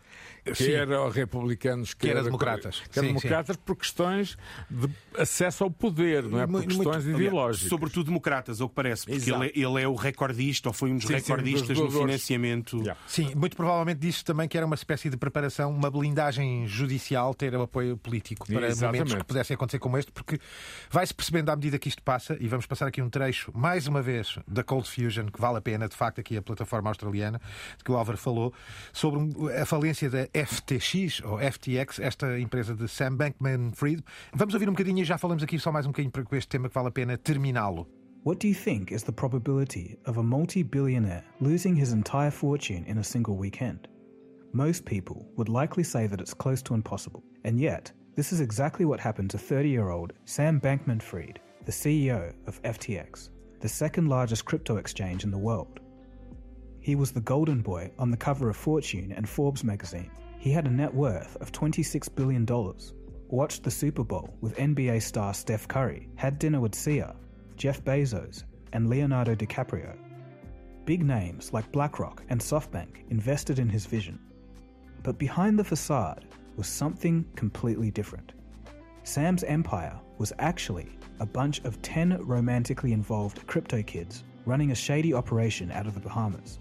Sim. 0.54 0.64
quer 0.66 0.92
aos 0.92 1.14
republicanos 1.14 1.92
Quer 1.94 2.10
a 2.10 2.14
quer 2.14 2.22
democratas. 2.24 2.82
quer 2.92 3.00
Sim, 3.00 3.06
democratas 3.08 3.56
por 3.56 3.76
questões 3.76 4.38
de 4.70 4.88
acesso 5.18 5.64
ao 5.64 5.70
poder 5.70 6.22
não 6.22 6.38
é 6.40 6.46
por 6.46 6.52
Muito- 6.52 6.68
questões 6.68 7.04
muito- 7.04 7.20
ideológicas 7.20 7.68
Sobretudo 7.68 8.06
democratas, 8.06 8.60
ou 8.60 8.68
que 8.68 8.74
parece, 8.76 9.06
porque 9.06 9.28
ele 9.32 9.46
é, 9.46 9.52
ele 9.54 9.82
é 9.82 9.88
o 9.88 9.94
recordista, 9.96 10.68
ou 10.68 10.72
foi 10.72 10.90
um 10.92 10.96
dos 10.96 11.06
Sim, 11.06 11.14
sim, 11.18 11.20
recordistas 11.20 11.76
dos 11.76 11.92
no 11.94 12.00
financiamento. 12.00 12.76
Yeah. 12.78 13.00
Sim, 13.08 13.34
muito 13.34 13.56
provavelmente 13.56 13.98
disse 13.98 14.24
também 14.24 14.46
que 14.48 14.56
era 14.56 14.64
uma 14.64 14.76
espécie 14.76 15.10
de 15.10 15.16
preparação, 15.16 15.70
uma 15.72 15.90
blindagem 15.90 16.66
judicial 16.68 17.34
ter 17.34 17.52
o 17.56 17.62
apoio 17.62 17.96
político 17.96 18.46
para 18.46 18.68
Exatamente. 18.68 18.98
momentos 19.00 19.14
que 19.14 19.24
pudessem 19.24 19.54
acontecer 19.54 19.78
como 19.80 19.98
este, 19.98 20.12
porque 20.12 20.38
vai-se 20.90 21.12
percebendo 21.12 21.50
à 21.50 21.56
medida 21.56 21.76
que 21.78 21.88
isto 21.88 22.02
passa, 22.02 22.36
e 22.38 22.46
vamos 22.46 22.66
passar 22.66 22.86
aqui 22.86 23.02
um 23.02 23.10
trecho, 23.10 23.35
mais 23.54 23.86
uma 23.86 24.02
vez, 24.02 24.38
da 24.46 24.62
Cold 24.62 24.88
Fusion, 24.88 25.26
que 25.26 25.40
vale 25.40 25.58
a 25.58 25.60
pena, 25.60 25.88
de 25.88 25.96
facto, 25.96 26.20
aqui 26.20 26.36
a 26.36 26.42
plataforma 26.42 26.90
australiana, 26.90 27.40
de 27.76 27.84
que 27.84 27.90
o 27.90 27.96
Álvaro 27.96 28.18
falou, 28.18 28.52
sobre 28.92 29.20
a 29.60 29.66
falência 29.66 30.08
da 30.08 30.26
FTX, 30.26 31.22
ou 31.24 31.38
FTX, 31.38 31.98
esta 32.00 32.38
empresa 32.38 32.74
de 32.74 32.88
Sam 32.88 33.16
Bankman-Fried. 33.16 34.02
Vamos 34.34 34.54
ouvir 34.54 34.68
um 34.68 34.72
bocadinho 34.72 35.00
e 35.00 35.04
já 35.04 35.18
falamos 35.18 35.42
aqui 35.42 35.58
só 35.58 35.72
mais 35.72 35.86
um 35.86 35.90
bocadinho 35.90 36.12
para 36.12 36.24
este 36.38 36.48
tema 36.48 36.68
que 36.68 36.74
vale 36.74 36.88
a 36.88 36.92
pena 36.92 37.16
terminá-lo. 37.16 37.86
What 38.26 38.40
do 38.40 38.48
you 38.48 38.54
think 38.54 38.90
is 38.90 39.04
the 39.04 39.12
probability 39.12 39.98
of 40.04 40.18
a 40.18 40.22
multi 40.22 40.64
billionaire 40.64 41.22
losing 41.40 41.76
his 41.76 41.92
entire 41.92 42.32
fortune 42.32 42.84
in 42.88 42.98
a 42.98 43.04
single 43.04 43.36
weekend? 43.36 43.86
Most 44.52 44.84
people 44.84 45.26
would 45.36 45.48
likely 45.48 45.84
say 45.84 46.08
that 46.08 46.20
it's 46.20 46.34
close 46.34 46.60
to 46.62 46.74
impossible, 46.74 47.22
and 47.44 47.60
yet, 47.60 47.92
this 48.16 48.32
is 48.32 48.40
exactly 48.40 48.84
what 48.84 48.98
happened 48.98 49.30
to 49.30 49.38
30 49.38 49.68
year 49.68 49.90
old 49.90 50.12
Sam 50.24 50.60
Bankman 50.60 51.00
Fried, 51.00 51.38
the 51.66 51.72
CEO 51.72 52.32
of 52.46 52.62
FTX, 52.62 53.30
the 53.58 53.68
second 53.68 54.08
largest 54.08 54.44
crypto 54.44 54.76
exchange 54.76 55.24
in 55.24 55.32
the 55.32 55.38
world. 55.38 55.80
He 56.78 56.94
was 56.94 57.10
the 57.10 57.20
golden 57.20 57.60
boy 57.60 57.90
on 57.98 58.12
the 58.12 58.16
cover 58.16 58.48
of 58.48 58.56
Fortune 58.56 59.10
and 59.10 59.28
Forbes 59.28 59.64
magazine. 59.64 60.12
He 60.38 60.52
had 60.52 60.68
a 60.68 60.70
net 60.70 60.94
worth 60.94 61.36
of 61.40 61.50
$26 61.50 62.14
billion, 62.14 62.46
watched 63.26 63.64
the 63.64 63.70
Super 63.72 64.04
Bowl 64.04 64.32
with 64.40 64.56
NBA 64.58 65.02
star 65.02 65.34
Steph 65.34 65.66
Curry, 65.66 66.08
had 66.14 66.38
dinner 66.38 66.60
with 66.60 66.72
Sia, 66.72 67.16
Jeff 67.56 67.82
Bezos, 67.82 68.44
and 68.72 68.88
Leonardo 68.88 69.34
DiCaprio. 69.34 69.98
Big 70.84 71.04
names 71.04 71.52
like 71.52 71.72
BlackRock 71.72 72.22
and 72.28 72.40
SoftBank 72.40 73.10
invested 73.10 73.58
in 73.58 73.68
his 73.68 73.86
vision. 73.86 74.20
But 75.02 75.18
behind 75.18 75.58
the 75.58 75.64
facade 75.64 76.26
was 76.56 76.68
something 76.68 77.24
completely 77.34 77.90
different. 77.90 78.34
Sam's 79.06 79.44
empire 79.44 79.96
was 80.18 80.32
actually 80.40 80.88
a 81.20 81.26
bunch 81.26 81.60
of 81.60 81.80
10 81.80 82.26
romantically 82.26 82.92
involved 82.92 83.46
crypto 83.46 83.80
kids 83.80 84.24
running 84.46 84.72
a 84.72 84.74
shady 84.74 85.14
operation 85.14 85.70
out 85.70 85.86
of 85.86 85.94
the 85.94 86.00
Bahamas. 86.00 86.58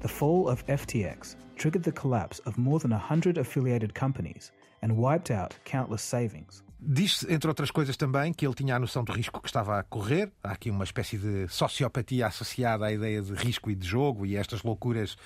The 0.00 0.08
fall 0.08 0.48
of 0.48 0.66
FTX 0.66 1.36
triggered 1.54 1.84
the 1.84 1.92
collapse 1.92 2.40
of 2.40 2.58
more 2.58 2.80
than 2.80 2.90
100 2.90 3.38
affiliated 3.38 3.94
companies 3.94 4.50
and 4.82 4.96
wiped 4.96 5.30
out 5.30 5.56
countless 5.64 6.02
savings. 6.02 6.64
Diz-se, 6.80 7.26
entre 7.32 7.48
outras 7.48 7.70
coisas, 7.72 7.96
também 7.96 8.32
que 8.32 8.46
ele 8.46 8.54
tinha 8.54 8.76
a 8.76 8.78
noção 8.78 9.02
do 9.02 9.12
risco 9.12 9.40
que 9.40 9.48
estava 9.48 9.80
a 9.80 9.82
correr. 9.82 10.30
Há 10.44 10.52
aqui 10.52 10.70
uma 10.70 10.84
espécie 10.84 11.18
de 11.18 11.48
sociopatia 11.48 12.26
associada 12.28 12.86
à 12.86 12.92
ideia 12.92 13.20
de 13.20 13.32
risco 13.34 13.68
e 13.70 13.74
de 13.74 13.86
jogo 13.86 14.24
e 14.24 14.36
estas 14.36 14.62
loucuras 14.62 15.16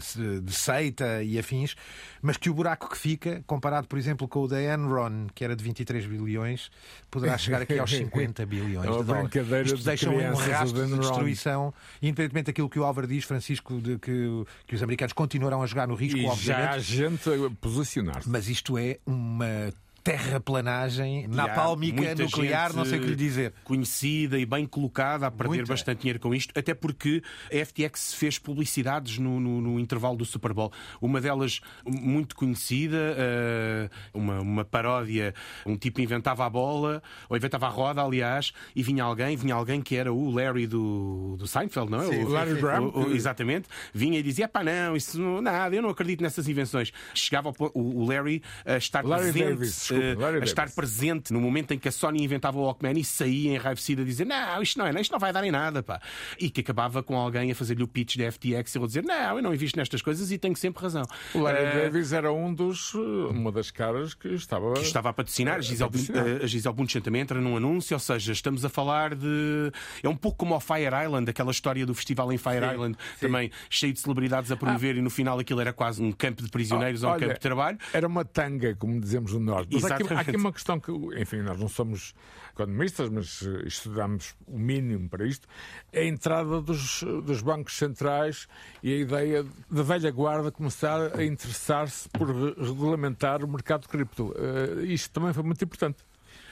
se- 0.00 0.40
de 0.40 0.52
seita 0.52 1.22
e 1.22 1.38
afins, 1.38 1.76
mas 2.20 2.36
que 2.36 2.50
o 2.50 2.54
buraco 2.54 2.88
que 2.90 2.98
fica, 2.98 3.42
comparado, 3.46 3.86
por 3.86 3.98
exemplo, 3.98 4.26
com 4.26 4.40
o 4.42 4.48
da 4.48 4.60
Enron, 4.60 5.28
que 5.34 5.44
era 5.44 5.54
de 5.54 5.62
23 5.62 6.04
bilhões, 6.06 6.70
poderá 7.10 7.38
chegar 7.38 7.62
aqui 7.62 7.78
aos 7.78 7.90
50 7.94 8.44
bilhões 8.46 8.86
É 8.86 8.90
de 8.90 9.04
dólares. 9.04 9.30
Isto 9.66 9.78
de 9.78 9.84
deixa 9.84 10.10
um 10.10 10.34
rastro 10.34 10.86
de 10.86 10.98
destruição, 10.98 11.74
e 12.02 12.08
independentemente 12.08 12.46
daquilo 12.46 12.68
que 12.68 12.78
o 12.80 12.84
Álvaro 12.84 13.06
diz, 13.06 13.24
Francisco, 13.24 13.80
de 13.80 13.96
que, 13.98 14.44
que 14.66 14.74
os 14.74 14.82
americanos 14.82 15.12
continuarão 15.12 15.62
a 15.62 15.66
jogar 15.66 15.86
no 15.86 15.94
risco, 15.94 16.18
e 16.18 16.22
já 16.22 16.30
obviamente. 16.32 16.68
há 16.68 16.78
gente 16.78 17.28
a 17.30 17.50
posicionar-se 17.60 18.28
Mas 18.28 18.48
isto 18.48 18.76
é 18.76 18.98
uma 19.06 19.72
terraplanagem 20.02 21.26
napálmica, 21.28 22.14
nuclear, 22.14 22.74
não 22.74 22.84
sei 22.84 22.98
o 22.98 23.02
que 23.02 23.08
lhe 23.08 23.16
dizer. 23.16 23.52
Conhecida 23.64 24.38
e 24.38 24.46
bem 24.46 24.66
colocada 24.66 25.26
a 25.26 25.30
perder 25.30 25.56
Muita. 25.58 25.72
bastante 25.72 26.00
dinheiro 26.00 26.18
com 26.20 26.34
isto, 26.34 26.52
até 26.58 26.74
porque 26.74 27.22
a 27.52 27.64
FTX 27.64 28.14
fez 28.14 28.38
publicidades 28.38 29.18
no, 29.18 29.38
no- 29.40 29.60
no 29.60 29.80
intervalo 29.80 30.16
do 30.16 30.24
Super 30.24 30.52
Bowl. 30.52 30.72
Uma 31.00 31.20
delas 31.20 31.60
muito 31.86 32.34
conhecida, 32.34 32.96
eh, 33.16 33.90
uma, 34.14 34.40
uma 34.40 34.64
paródia, 34.64 35.34
um 35.66 35.76
tipo 35.76 36.00
inventava 36.00 36.44
a 36.46 36.50
bola, 36.50 37.02
ou 37.28 37.36
inventava 37.36 37.66
a 37.66 37.70
roda, 37.70 38.02
aliás, 38.02 38.52
e 38.74 38.82
vinha 38.82 39.04
alguém, 39.04 39.36
vinha 39.36 39.54
alguém 39.54 39.80
que 39.80 39.96
era 39.96 40.12
o 40.12 40.30
Larry 40.30 40.66
do, 40.66 41.36
do 41.38 41.46
Seinfeld, 41.46 41.90
não 41.90 42.02
é? 42.02 42.06
Sim, 42.06 42.24
o, 42.24 42.28
Larry 42.28 42.54
Graham. 42.60 42.92
exatamente. 43.12 43.68
Vinha 43.92 44.18
e 44.18 44.22
dizia: 44.22 44.48
pá, 44.48 44.62
não, 44.62 44.96
isso 44.96 45.20
não, 45.20 45.40
nada, 45.42 45.74
eu 45.74 45.82
não 45.82 45.90
acredito 45.90 46.22
nessas 46.22 46.48
invenções. 46.48 46.92
Chegava 47.14 47.50
o, 47.74 48.00
o 48.02 48.06
Larry 48.06 48.42
a 48.64 48.76
estar 48.76 49.04
Larry 49.04 49.32
presente, 49.32 49.56
desculpa, 49.98 50.30
eh, 50.36 50.40
a 50.40 50.44
estar 50.44 50.70
presente 50.70 51.32
no 51.32 51.40
momento 51.40 51.72
em 51.72 51.78
que 51.78 51.88
a 51.88 51.92
Sony 51.92 52.22
inventava 52.24 52.58
o 52.58 52.62
Walkman 52.62 52.98
e 52.98 53.04
saía 53.04 53.54
enraivecida 53.54 54.02
a 54.02 54.04
dizer 54.04 54.24
não, 54.26 54.62
isto 54.62 54.78
não 54.78 54.86
é, 54.86 55.00
isto 55.00 55.12
não 55.12 55.18
vai 55.18 55.32
dar 55.32 55.44
em 55.44 55.50
nada, 55.50 55.82
pá. 55.82 56.00
E 56.38 56.50
que 56.50 56.60
acabava 56.60 57.02
com 57.02 57.16
alguém 57.16 57.50
a 57.50 57.54
fazer-lhe 57.54 57.82
o 57.82 57.88
pitch 57.88 58.16
da 58.16 58.30
FTX 58.30 58.74
e 58.74 58.78
ele 58.78 58.84
a 58.84 58.86
dizer 58.86 59.04
não, 59.04 59.36
eu 59.36 59.42
não 59.42 59.54
invisto 59.54 59.78
nestas 59.78 60.02
coisas 60.02 60.30
e 60.30 60.38
tenho 60.38 60.56
sempre 60.56 60.82
razão. 60.82 61.04
o 61.34 61.40
Larry 61.40 61.58
Eh, 61.64 61.82
Davis 61.84 62.12
era 62.12 62.32
um 62.32 62.52
dos 62.54 62.94
uma 62.94 63.50
das 63.52 63.70
caras 63.70 64.14
que 64.14 64.28
estava 64.28 64.74
que 64.74 64.80
estava 64.80 65.10
a 65.10 65.12
patrocinar, 65.12 65.56
a 65.56 65.60
Gisele, 65.60 65.90
patrocinar. 65.90 66.42
a 66.42 66.46
Gisele 66.46 66.74
Bundchen 66.74 67.00
também 67.02 67.20
entra 67.22 67.40
num 67.40 67.56
anúncio, 67.56 67.94
ou 67.94 68.00
seja, 68.00 68.32
estamos 68.32 68.64
a 68.64 68.68
falar 68.68 69.14
de. 69.14 69.70
É 70.02 70.08
um 70.08 70.16
pouco 70.16 70.38
como 70.38 70.54
ao 70.54 70.60
Fire 70.60 70.90
Island, 71.04 71.28
aquela 71.30 71.50
história 71.50 71.84
do 71.84 71.94
festival 71.94 72.32
em 72.32 72.38
Fire 72.38 72.60
Sim, 72.66 72.72
Island, 72.72 72.96
sim. 73.18 73.26
também 73.26 73.50
cheio 73.68 73.92
de 73.92 74.00
celebridades 74.00 74.50
a 74.50 74.56
promover 74.56 74.96
e 74.96 75.02
no 75.02 75.10
final 75.10 75.38
aquilo 75.38 75.60
era 75.60 75.72
quase 75.72 76.02
um 76.02 76.12
campo 76.12 76.42
de 76.42 76.48
prisioneiros 76.48 77.02
ou 77.02 77.10
um 77.10 77.12
Olha, 77.12 77.20
campo 77.20 77.34
de 77.34 77.40
trabalho. 77.40 77.78
Era 77.92 78.06
uma 78.06 78.24
tanga, 78.24 78.74
como 78.76 79.00
dizemos 79.00 79.32
no 79.32 79.40
Norte. 79.40 79.76
Mas 79.82 79.92
há 79.92 79.94
aqui, 79.94 80.02
há 80.14 80.20
aqui 80.20 80.36
uma 80.36 80.52
questão 80.52 80.78
que, 80.80 80.90
enfim, 81.20 81.38
nós 81.38 81.58
não 81.58 81.68
somos 81.68 82.14
economistas, 82.52 83.08
mas 83.08 83.42
estudamos 83.64 84.34
o 84.46 84.58
mínimo 84.58 85.08
para 85.08 85.26
isto. 85.26 85.46
É 85.92 86.00
a 86.02 86.04
entrada 86.06 86.60
dos, 86.60 87.02
dos 87.24 87.40
bancos 87.42 87.76
centrais 87.76 88.46
e 88.82 88.92
a 88.92 88.96
ideia 88.98 89.46
da 89.70 89.82
velha 89.82 90.10
guarda 90.10 90.50
começar 90.50 91.18
a 91.18 91.24
interessar-se 91.24 92.08
por 92.10 92.28
re- 92.28 92.54
regulamentar 92.58 93.44
o 93.44 93.48
mercado 93.48 93.82
de 93.82 93.88
cripto. 93.88 94.34
Eh, 94.36 94.84
isto 94.86 95.10
também 95.12 95.32
foi 95.32 95.42
muito 95.42 95.64
importante. 95.64 95.98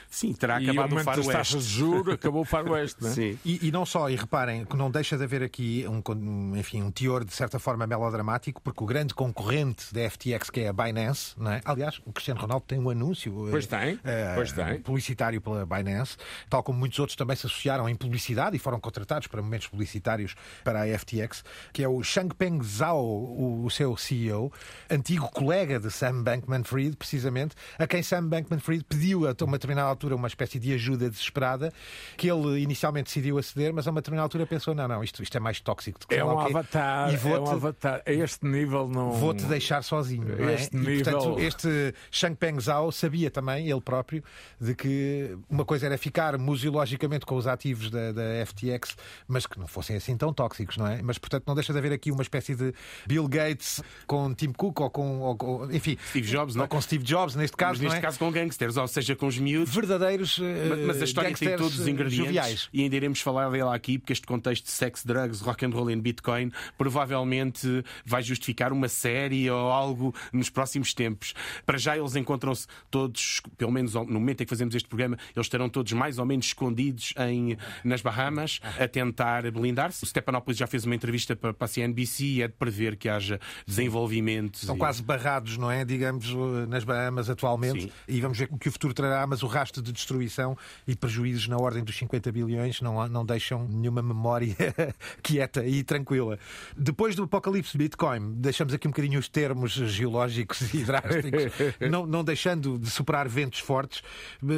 Sim, 0.09 0.33
terá 0.33 0.59
e 0.59 0.69
acabado 0.69 0.95
o 0.95 1.03
faroeste. 1.03 1.31
taxas 1.31 1.63
de 1.67 1.69
juros, 1.69 2.13
acabou 2.13 2.41
o 2.41 2.45
faroeste, 2.45 3.01
não 3.01 3.09
é? 3.09 3.13
Sim. 3.13 3.39
E, 3.45 3.67
e 3.67 3.71
não 3.71 3.85
só, 3.85 4.09
e 4.09 4.15
reparem 4.15 4.65
que 4.65 4.75
não 4.75 4.89
deixa 4.89 5.17
de 5.17 5.23
haver 5.23 5.43
aqui 5.43 5.85
um, 5.87 6.55
enfim, 6.57 6.81
um 6.81 6.91
teor 6.91 7.23
de 7.23 7.33
certa 7.33 7.59
forma 7.59 7.85
melodramático, 7.85 8.61
porque 8.61 8.83
o 8.83 8.87
grande 8.87 9.13
concorrente 9.13 9.93
da 9.93 10.09
FTX, 10.09 10.49
que 10.49 10.61
é 10.61 10.69
a 10.69 10.73
Binance, 10.73 11.33
não 11.37 11.51
é? 11.51 11.61
aliás, 11.63 12.01
o 12.05 12.11
Cristiano 12.11 12.41
Ronaldo 12.41 12.65
tem 12.67 12.79
um 12.79 12.89
anúncio 12.89 13.31
Pois 13.51 13.65
eh, 13.65 13.67
tem, 13.67 13.99
eh, 14.03 14.33
pois 14.35 14.51
tem. 14.51 14.79
publicitário 14.81 15.39
pela 15.39 15.65
Binance, 15.65 16.17
tal 16.49 16.63
como 16.63 16.79
muitos 16.79 16.97
outros 16.99 17.15
também 17.15 17.35
se 17.35 17.45
associaram 17.45 17.87
em 17.87 17.95
publicidade 17.95 18.55
e 18.55 18.59
foram 18.59 18.79
contratados 18.79 19.27
para 19.27 19.41
momentos 19.41 19.67
publicitários 19.67 20.35
para 20.63 20.81
a 20.81 20.99
FTX, 20.99 21.43
que 21.71 21.83
é 21.83 21.87
o 21.87 22.01
Changpeng 22.01 22.61
Zhao, 22.63 23.03
o, 23.03 23.65
o 23.65 23.69
seu 23.69 23.95
CEO, 23.95 24.51
antigo 24.89 25.29
colega 25.29 25.79
de 25.79 25.91
Sam 25.91 26.23
Bankman-Fried, 26.23 26.97
precisamente, 26.97 27.55
a 27.77 27.85
quem 27.85 28.01
Sam 28.01 28.27
Bankman-Fried 28.27 28.83
pediu 28.85 29.27
a 29.27 29.35
uma 29.43 29.57
determinada 29.57 29.89
altura 29.99 30.15
uma 30.15 30.27
espécie 30.27 30.57
de 30.57 30.73
ajuda 30.73 31.09
desesperada, 31.09 31.73
que 32.15 32.29
ele 32.31 32.61
inicialmente 32.61 33.07
decidiu 33.07 33.37
aceder, 33.37 33.73
mas 33.73 33.85
a 33.87 33.91
uma 33.91 33.99
determinada 33.99 34.25
altura 34.25 34.45
pensou, 34.47 34.73
não, 34.73 34.87
não, 34.87 35.03
isto, 35.03 35.21
isto 35.21 35.35
é 35.35 35.39
mais 35.41 35.59
tóxico 35.59 35.99
do 35.99 36.07
que 36.07 36.15
É 36.15 36.23
um 36.23 36.39
avatar, 36.39 37.11
e 37.11 37.15
é 37.15 37.39
um 37.39 37.49
avatar. 37.51 38.01
A 38.05 38.11
este 38.11 38.45
nível 38.45 38.87
não. 38.87 39.11
Vou-te 39.11 39.43
deixar 39.43 39.83
sozinho. 39.83 40.37
não 40.37 40.47
é? 40.49 40.53
Este 40.53 40.75
e, 40.75 40.79
nível- 40.79 41.03
portanto, 41.19 41.39
este 41.39 41.93
Changpeng 42.11 42.59
Zhao 42.61 42.91
sabia 42.91 43.29
também, 43.29 43.69
ele 43.69 43.81
próprio, 43.81 44.23
de 44.59 44.73
que 44.73 45.37
uma 45.49 45.65
coisa 45.65 45.85
era 45.87 45.97
ficar 45.97 46.37
museologicamente 46.37 47.25
com 47.25 47.35
os 47.35 47.45
ativos 47.45 47.89
da, 47.91 48.11
da 48.13 48.45
FTX, 48.45 48.95
mas 49.27 49.45
que 49.45 49.59
não 49.59 49.67
fossem 49.67 49.97
assim 49.97 50.15
tão 50.15 50.31
tóxicos, 50.33 50.77
não 50.77 50.87
é? 50.87 51.01
Mas, 51.01 51.17
portanto, 51.17 51.43
não 51.45 51.55
deixa 51.55 51.73
de 51.73 51.79
haver 51.79 51.91
aqui 51.91 52.09
uma 52.11 52.21
espécie 52.21 52.55
de 52.55 52.73
Bill 53.05 53.27
Gates 53.27 53.81
com 54.07 54.33
Tim 54.33 54.53
Cook 54.53 54.79
ou 54.79 54.89
com, 54.89 55.19
ou 55.19 55.71
enfim, 55.71 55.97
Steve 56.09 56.27
Jobs, 56.27 56.55
não 56.55 56.61
ou 56.61 56.65
é? 56.65 56.67
com 56.69 56.79
Steve 56.81 57.03
Jobs, 57.03 57.35
neste 57.35 57.57
caso, 57.57 57.71
Mas 57.73 57.79
não 57.79 57.85
neste 57.85 57.97
é? 57.97 58.01
caso 58.01 58.19
com 58.19 58.31
gangsters, 58.31 58.77
ou 58.77 58.87
seja, 58.87 59.15
com 59.15 59.27
os 59.27 59.37
miúdos. 59.37 59.73
Verdadeiros 59.89 60.39
eh, 60.41 60.67
Mas, 60.69 60.79
mas 60.85 61.01
a 61.01 61.05
história 61.05 61.33
tem 61.35 61.57
todos 61.57 61.79
os 61.79 61.87
eh, 61.87 61.91
ingredientes 61.91 62.25
joviais. 62.25 62.69
e 62.71 62.83
ainda 62.83 62.95
iremos 62.95 63.19
falar 63.21 63.49
dele 63.49 63.63
aqui, 63.69 63.97
porque 63.97 64.13
este 64.13 64.25
contexto 64.25 64.65
de 64.65 64.71
sex, 64.71 65.03
drugs, 65.03 65.41
rock 65.41 65.65
and 65.65 65.69
roll 65.69 65.89
e 65.91 65.95
Bitcoin 65.95 66.51
provavelmente 66.77 67.83
vai 68.05 68.21
justificar 68.21 68.71
uma 68.71 68.87
série 68.87 69.49
ou 69.49 69.71
algo 69.71 70.13
nos 70.31 70.49
próximos 70.49 70.93
tempos. 70.93 71.33
Para 71.65 71.77
já 71.77 71.97
eles 71.97 72.15
encontram-se 72.15 72.67
todos, 72.91 73.41
pelo 73.57 73.71
menos 73.71 73.93
no 73.93 74.05
momento 74.05 74.41
em 74.41 74.45
que 74.45 74.49
fazemos 74.49 74.75
este 74.75 74.87
programa, 74.87 75.17
eles 75.35 75.45
estarão 75.45 75.69
todos 75.69 75.91
mais 75.93 76.17
ou 76.19 76.25
menos 76.25 76.47
escondidos 76.47 77.13
em, 77.17 77.57
nas 77.83 78.01
Bahamas 78.01 78.59
a 78.79 78.87
tentar 78.87 79.49
blindar-se. 79.51 80.03
O 80.03 80.07
Stephanopoulos 80.07 80.57
já 80.57 80.67
fez 80.67 80.85
uma 80.85 80.95
entrevista 80.95 81.35
para, 81.35 81.53
para 81.53 81.65
a 81.65 81.67
CNBC 81.67 82.23
e 82.25 82.41
é 82.43 82.47
de 82.47 82.53
prever 82.53 82.95
que 82.95 83.09
haja 83.09 83.39
desenvolvimentos. 83.65 84.61
Estão 84.61 84.75
e- 84.75 84.79
quase 84.79 85.01
barrados, 85.01 85.57
não 85.57 85.71
é? 85.71 85.83
Digamos, 85.83 86.25
eh, 86.27 86.65
nas 86.67 86.83
Bahamas 86.83 87.29
atualmente. 87.29 87.83
Sim. 87.83 87.91
E 88.07 88.21
vamos 88.21 88.37
ver 88.37 88.47
o 88.51 88.57
que 88.57 88.67
o 88.69 88.71
futuro 88.71 88.93
trará, 88.93 89.25
mas 89.25 89.41
o 89.43 89.47
rastro 89.47 89.78
de 89.81 89.91
destruição 89.91 90.57
e 90.87 90.95
prejuízos 90.95 91.47
na 91.47 91.57
ordem 91.57 91.83
dos 91.83 91.97
50 91.97 92.31
bilhões 92.31 92.81
não, 92.81 93.07
não 93.07 93.25
deixam 93.25 93.67
nenhuma 93.67 94.01
memória 94.01 94.55
quieta 95.21 95.65
e 95.65 95.83
tranquila. 95.83 96.37
Depois 96.75 97.15
do 97.15 97.23
apocalipse 97.23 97.77
Bitcoin, 97.77 98.33
deixamos 98.35 98.73
aqui 98.73 98.87
um 98.87 98.91
bocadinho 98.91 99.19
os 99.19 99.29
termos 99.29 99.71
geológicos 99.71 100.73
e 100.73 100.83
drásticos, 100.83 101.43
não, 101.89 102.05
não 102.05 102.23
deixando 102.23 102.77
de 102.77 102.89
superar 102.89 103.27
ventos 103.27 103.59
fortes. 103.59 104.01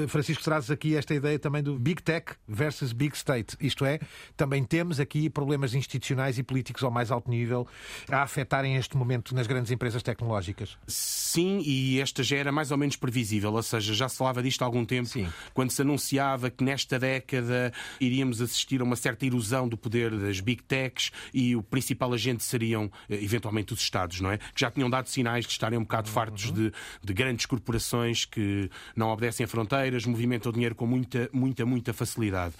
Francisco, 0.07 0.43
trazes 0.43 0.71
aqui 0.71 0.95
esta 0.95 1.13
ideia 1.13 1.38
também 1.39 1.63
do 1.63 1.77
Big 1.77 2.01
Tech 2.01 2.34
versus 2.47 2.93
Big 2.93 3.15
State. 3.15 3.55
Isto 3.60 3.86
é, 3.86 3.99
também 4.36 4.63
temos 4.63 4.99
aqui 4.99 5.29
problemas 5.29 5.73
institucionais 5.73 6.38
e 6.38 6.43
políticos 6.43 6.84
ao 6.84 6.91
mais 6.91 7.12
alto 7.12 7.29
nível 7.29 7.67
a 8.10 8.21
afetarem 8.21 8.75
este 8.75 8.95
momento 8.97 9.34
nas 9.36 9.47
grandes 9.47 9.71
empresas 9.71 10.03
tecnológicas. 10.03 10.77
Sim, 10.88 11.62
e 11.65 11.99
esta 11.99 12.23
já 12.23 12.38
era 12.38 12.51
mais 12.51 12.71
ou 12.71 12.77
menos 12.77 12.95
previsível, 12.95 13.53
ou 13.53 13.63
seja, 13.63 13.93
já 13.93 14.10
se 14.10 14.17
falava 14.17 14.41
disto 14.41 14.62
há 14.62 14.65
algum 14.65 14.86
tempo, 14.86 15.07
Sim. 15.12 15.28
quando 15.54 15.71
se 15.71 15.82
anunciava 15.82 16.50
que 16.50 16.63
nesta 16.63 16.97
década 17.00 17.71
iríamos 18.00 18.41
assistir 18.41 18.82
a 18.82 18.84
uma 18.84 18.95
certa 18.95 19.26
erosão 19.26 19.67
do 19.67 19.78
poder 19.78 20.12
das 20.17 20.39
big 20.39 20.63
techs 20.63 21.12
e 21.34 21.56
o 21.56 21.62
principal 21.63 22.13
agente 22.13 22.43
seriam 22.43 22.89
eh, 23.10 23.15
eventualmente 23.24 23.74
os 23.74 23.82
Estados, 23.82 24.21
não 24.21 24.32
é? 24.32 24.38
Que 24.38 24.45
já 24.62 24.71
tinham 24.71 24.89
dado 24.89 25.08
sinais 25.08 25.45
de 25.45 25.52
estarem 25.52 25.78
um 25.78 25.84
bocado 25.84 26.10
fartos 26.10 26.52
de, 26.52 26.71
de 27.04 27.13
grandes 27.13 27.45
corporações 27.45 28.26
que 28.26 28.69
não 28.95 29.10
obedecem 29.10 29.43
a 29.43 29.47
fronteiras, 29.47 30.06
movimentam 30.06 30.50
o 30.50 30.54
dinheiro 30.54 30.76
com 30.76 30.86
muita, 30.86 31.30
muita, 31.34 31.65
muita 31.65 31.93
facilidade. 31.93 32.54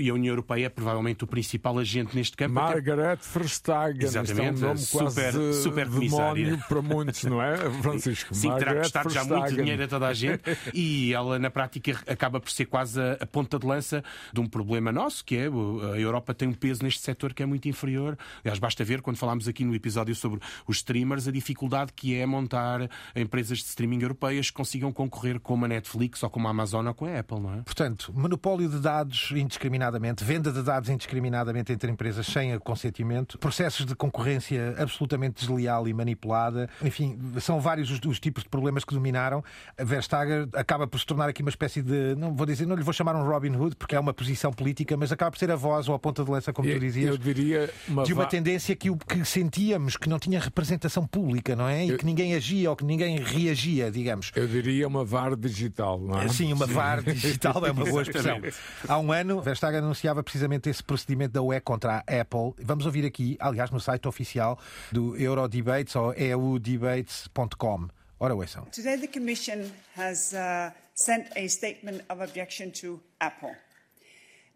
E 0.00 0.08
a 0.08 0.14
União 0.14 0.32
Europeia 0.32 0.66
é 0.66 0.68
provavelmente 0.68 1.24
o 1.24 1.26
principal 1.26 1.78
agente 1.78 2.14
neste 2.16 2.36
campo. 2.36 2.58
até 2.58 2.74
Margaret 2.74 3.18
Verstappen. 3.34 4.02
Exatamente, 4.02 4.62
é 4.62 4.66
um 4.66 4.68
nome 4.68 4.78
super- 4.78 5.32
quase 5.32 5.62
super 5.62 5.88
demónio 5.88 6.58
para 6.68 6.82
muitos, 6.82 7.24
não 7.24 7.42
é, 7.42 7.56
Francisco? 7.82 8.34
Sim, 8.34 8.48
terá 8.54 8.56
Margaret 8.66 8.82
custado 8.82 9.10
já 9.10 9.24
muito 9.24 9.54
dinheiro 9.56 9.84
a 9.84 9.88
toda 9.88 10.06
a 10.06 10.14
gente 10.14 10.42
e 10.74 11.12
ela, 11.12 11.38
na 11.38 11.50
prática, 11.50 11.97
acaba 12.06 12.40
por 12.40 12.50
ser 12.50 12.66
quase 12.66 13.00
a, 13.00 13.12
a 13.20 13.26
ponta 13.26 13.58
de 13.58 13.66
lança 13.66 14.02
de 14.32 14.40
um 14.40 14.46
problema 14.46 14.92
nosso, 14.92 15.24
que 15.24 15.36
é 15.36 15.46
a 15.46 15.98
Europa 15.98 16.34
tem 16.34 16.48
um 16.48 16.52
peso 16.52 16.82
neste 16.82 17.00
setor 17.00 17.34
que 17.34 17.42
é 17.42 17.46
muito 17.46 17.68
inferior. 17.68 18.16
Aliás, 18.44 18.58
basta 18.58 18.84
ver, 18.84 19.02
quando 19.02 19.16
falámos 19.16 19.48
aqui 19.48 19.64
no 19.64 19.74
episódio 19.74 20.14
sobre 20.14 20.40
os 20.66 20.76
streamers, 20.76 21.28
a 21.28 21.32
dificuldade 21.32 21.92
que 21.92 22.16
é 22.16 22.26
montar 22.26 22.88
empresas 23.14 23.58
de 23.58 23.64
streaming 23.64 24.02
europeias 24.02 24.50
que 24.50 24.56
consigam 24.56 24.92
concorrer 24.92 25.40
com 25.40 25.64
a 25.64 25.68
Netflix 25.68 26.22
ou 26.22 26.30
com 26.30 26.46
a 26.46 26.50
Amazon 26.50 26.86
ou 26.86 26.94
com 26.94 27.06
a 27.06 27.18
Apple, 27.18 27.40
não 27.40 27.54
é? 27.54 27.62
Portanto, 27.62 28.12
monopólio 28.14 28.68
de 28.68 28.78
dados 28.78 29.30
indiscriminadamente, 29.32 30.24
venda 30.24 30.52
de 30.52 30.62
dados 30.62 30.88
indiscriminadamente 30.88 31.72
entre 31.72 31.90
empresas 31.90 32.26
sem 32.26 32.58
consentimento, 32.58 33.38
processos 33.38 33.86
de 33.86 33.94
concorrência 33.94 34.74
absolutamente 34.78 35.40
desleal 35.40 35.88
e 35.88 35.94
manipulada, 35.94 36.68
enfim, 36.82 37.18
são 37.40 37.60
vários 37.60 37.90
os, 37.90 38.00
os 38.04 38.20
tipos 38.20 38.42
de 38.42 38.48
problemas 38.48 38.84
que 38.84 38.94
dominaram. 38.94 39.42
A 39.76 39.84
Verstager 39.84 40.48
acaba 40.54 40.86
por 40.86 40.98
se 40.98 41.06
tornar 41.06 41.28
aqui 41.28 41.42
uma 41.42 41.50
espécie 41.50 41.82
de, 41.82 41.87
não 42.16 42.34
vou 42.34 42.46
dizer, 42.46 42.66
não 42.66 42.76
lhe 42.76 42.82
vou 42.82 42.92
chamar 42.92 43.14
um 43.16 43.26
Robin 43.26 43.54
Hood, 43.56 43.76
porque 43.76 43.94
é 43.94 44.00
uma 44.00 44.12
posição 44.12 44.52
política, 44.52 44.96
mas 44.96 45.10
acaba 45.12 45.30
por 45.30 45.38
ser 45.38 45.50
a 45.50 45.56
voz 45.56 45.88
ou 45.88 45.94
a 45.94 45.98
ponta 45.98 46.24
de 46.24 46.30
lança, 46.30 46.52
como 46.52 46.68
tu 46.68 46.74
Eu, 46.74 46.78
dizias. 46.80 47.10
eu 47.10 47.18
diria 47.18 47.70
uma, 47.88 48.04
de 48.04 48.12
uma 48.12 48.22
va- 48.24 48.28
tendência 48.28 48.74
que, 48.76 48.94
que 48.96 49.24
sentíamos 49.24 49.96
que 49.96 50.08
não 50.08 50.18
tinha 50.18 50.38
representação 50.40 51.06
pública, 51.06 51.54
não 51.56 51.68
é? 51.68 51.86
E 51.86 51.96
que 51.96 52.04
ninguém 52.04 52.34
agia 52.34 52.70
ou 52.70 52.76
que 52.76 52.84
ninguém 52.84 53.18
reagia, 53.18 53.90
digamos. 53.90 54.30
eu 54.34 54.46
diria 54.46 54.86
uma 54.86 55.04
VAR 55.04 55.36
digital, 55.36 55.98
não 56.00 56.20
é? 56.20 56.28
Sim, 56.28 56.52
uma 56.52 56.66
VAR 56.66 57.02
digital 57.02 57.64
é 57.66 57.70
uma 57.70 57.84
boa 57.84 58.02
expressão. 58.02 58.40
Há 58.86 58.98
um 58.98 59.12
ano, 59.12 59.40
Verstappen 59.40 59.78
anunciava 59.78 60.22
precisamente 60.22 60.68
esse 60.68 60.82
procedimento 60.82 61.32
da 61.32 61.42
UE 61.42 61.60
contra 61.60 62.04
a 62.06 62.20
Apple. 62.20 62.54
Vamos 62.64 62.86
ouvir 62.86 63.04
aqui, 63.04 63.36
aliás, 63.40 63.70
no 63.70 63.80
site 63.80 64.06
oficial 64.08 64.58
do 64.92 65.16
Eurodebates 65.16 65.94
ou 65.96 66.12
eudebates.com. 66.14 67.88
Ora, 68.20 68.34
ouçam. 68.34 68.68
Today, 68.72 68.96
the 68.96 69.06
Commission 69.06 69.70
has 69.94 70.34
uh, 70.34 70.72
sent 70.94 71.28
a 71.36 71.46
statement 71.46 72.02
of 72.08 72.20
objection 72.20 72.72
to 72.72 73.00
Apple. 73.20 73.54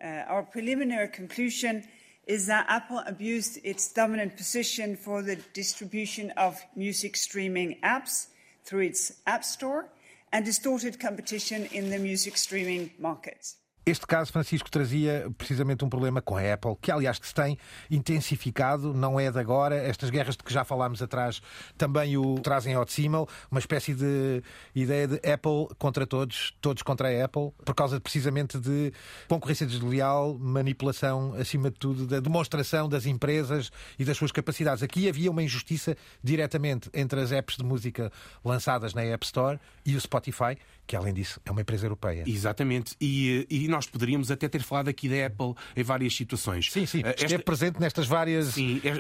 Uh, 0.03 0.25
our 0.27 0.42
preliminary 0.42 1.07
conclusion 1.07 1.85
is 2.27 2.46
that 2.48 2.66
Apple 2.68 2.98
abused 3.07 3.61
its 3.62 3.92
dominant 3.92 4.37
position 4.37 4.96
for 4.96 5.22
the 5.22 5.37
distribution 5.55 6.33
of 6.37 6.61
music 6.75 7.16
streaming 7.16 7.79
apps 7.85 8.27
through 8.64 8.81
its 8.81 9.12
App 9.29 9.44
Store 9.44 9.87
and 10.33 10.44
distorted 10.44 10.98
competition 10.98 11.66
in 11.66 11.90
the 11.90 11.98
music 11.98 12.37
streaming 12.37 12.90
market. 12.98 13.55
Este 13.85 14.07
caso, 14.07 14.31
Francisco, 14.31 14.71
trazia 14.71 15.29
precisamente 15.37 15.85
um 15.85 15.88
problema 15.88 16.23
com 16.23 16.37
a 16.37 16.53
Apple, 16.53 16.77
que 16.81 16.88
aliás 16.88 17.18
que 17.18 17.27
se 17.27 17.35
tem 17.35 17.59
intensificado, 17.90 18.95
não 18.95 19.18
é 19.18 19.29
de 19.29 19.40
agora. 19.40 19.75
Estas 19.75 20.09
guerras 20.09 20.37
de 20.37 20.45
que 20.45 20.53
já 20.53 20.62
falámos 20.62 21.03
atrás 21.03 21.42
também 21.77 22.16
o 22.16 22.37
trazem 22.37 22.75
ao 22.75 22.85
de 22.85 22.92
cima, 22.92 23.27
uma 23.51 23.59
espécie 23.59 23.92
de 23.92 24.40
ideia 24.73 25.09
de 25.09 25.16
Apple 25.29 25.75
contra 25.79 26.07
todos, 26.07 26.55
todos 26.61 26.81
contra 26.85 27.09
a 27.09 27.25
Apple, 27.25 27.51
por 27.64 27.75
causa 27.75 28.01
precisamente 28.01 28.57
de 28.57 28.92
concorrência 29.27 29.66
desleal, 29.66 30.38
manipulação, 30.38 31.35
acima 31.35 31.68
de 31.68 31.77
tudo, 31.77 32.07
da 32.07 32.21
demonstração 32.21 32.88
das 32.88 33.05
empresas 33.05 33.73
e 33.99 34.05
das 34.05 34.16
suas 34.16 34.31
capacidades. 34.31 34.85
Aqui 34.85 35.09
havia 35.09 35.29
uma 35.29 35.42
injustiça 35.42 35.97
diretamente 36.23 36.88
entre 36.95 37.21
as 37.21 37.33
apps 37.33 37.57
de 37.57 37.64
música 37.64 38.12
lançadas 38.45 38.95
na 38.95 39.03
App 39.03 39.27
Store 39.27 39.59
e 39.85 39.97
o 39.97 40.01
Spotify, 40.01 40.57
que 40.87 40.97
além 40.97 41.14
disso 41.14 41.40
é 41.45 41.51
uma 41.51 41.61
empresa 41.62 41.87
europeia. 41.87 42.25
Exatamente. 42.27 42.95
E, 43.01 43.47
e 43.49 43.68
nós 43.68 43.87
poderíamos 43.87 44.31
até 44.31 44.49
ter 44.49 44.62
falado 44.62 44.88
aqui 44.88 45.09
da 45.09 45.27
Apple 45.27 45.55
em 45.77 45.83
várias 45.83 46.14
situações. 46.14 46.71
Sim, 46.71 46.85
sim, 46.87 47.03
Eh, 47.05 47.14
esteve 47.16 47.42
presente 47.42 47.81
nestas 47.81 48.07
várias 48.07 48.47
Sim, 48.49 48.81
eh, 48.85 48.92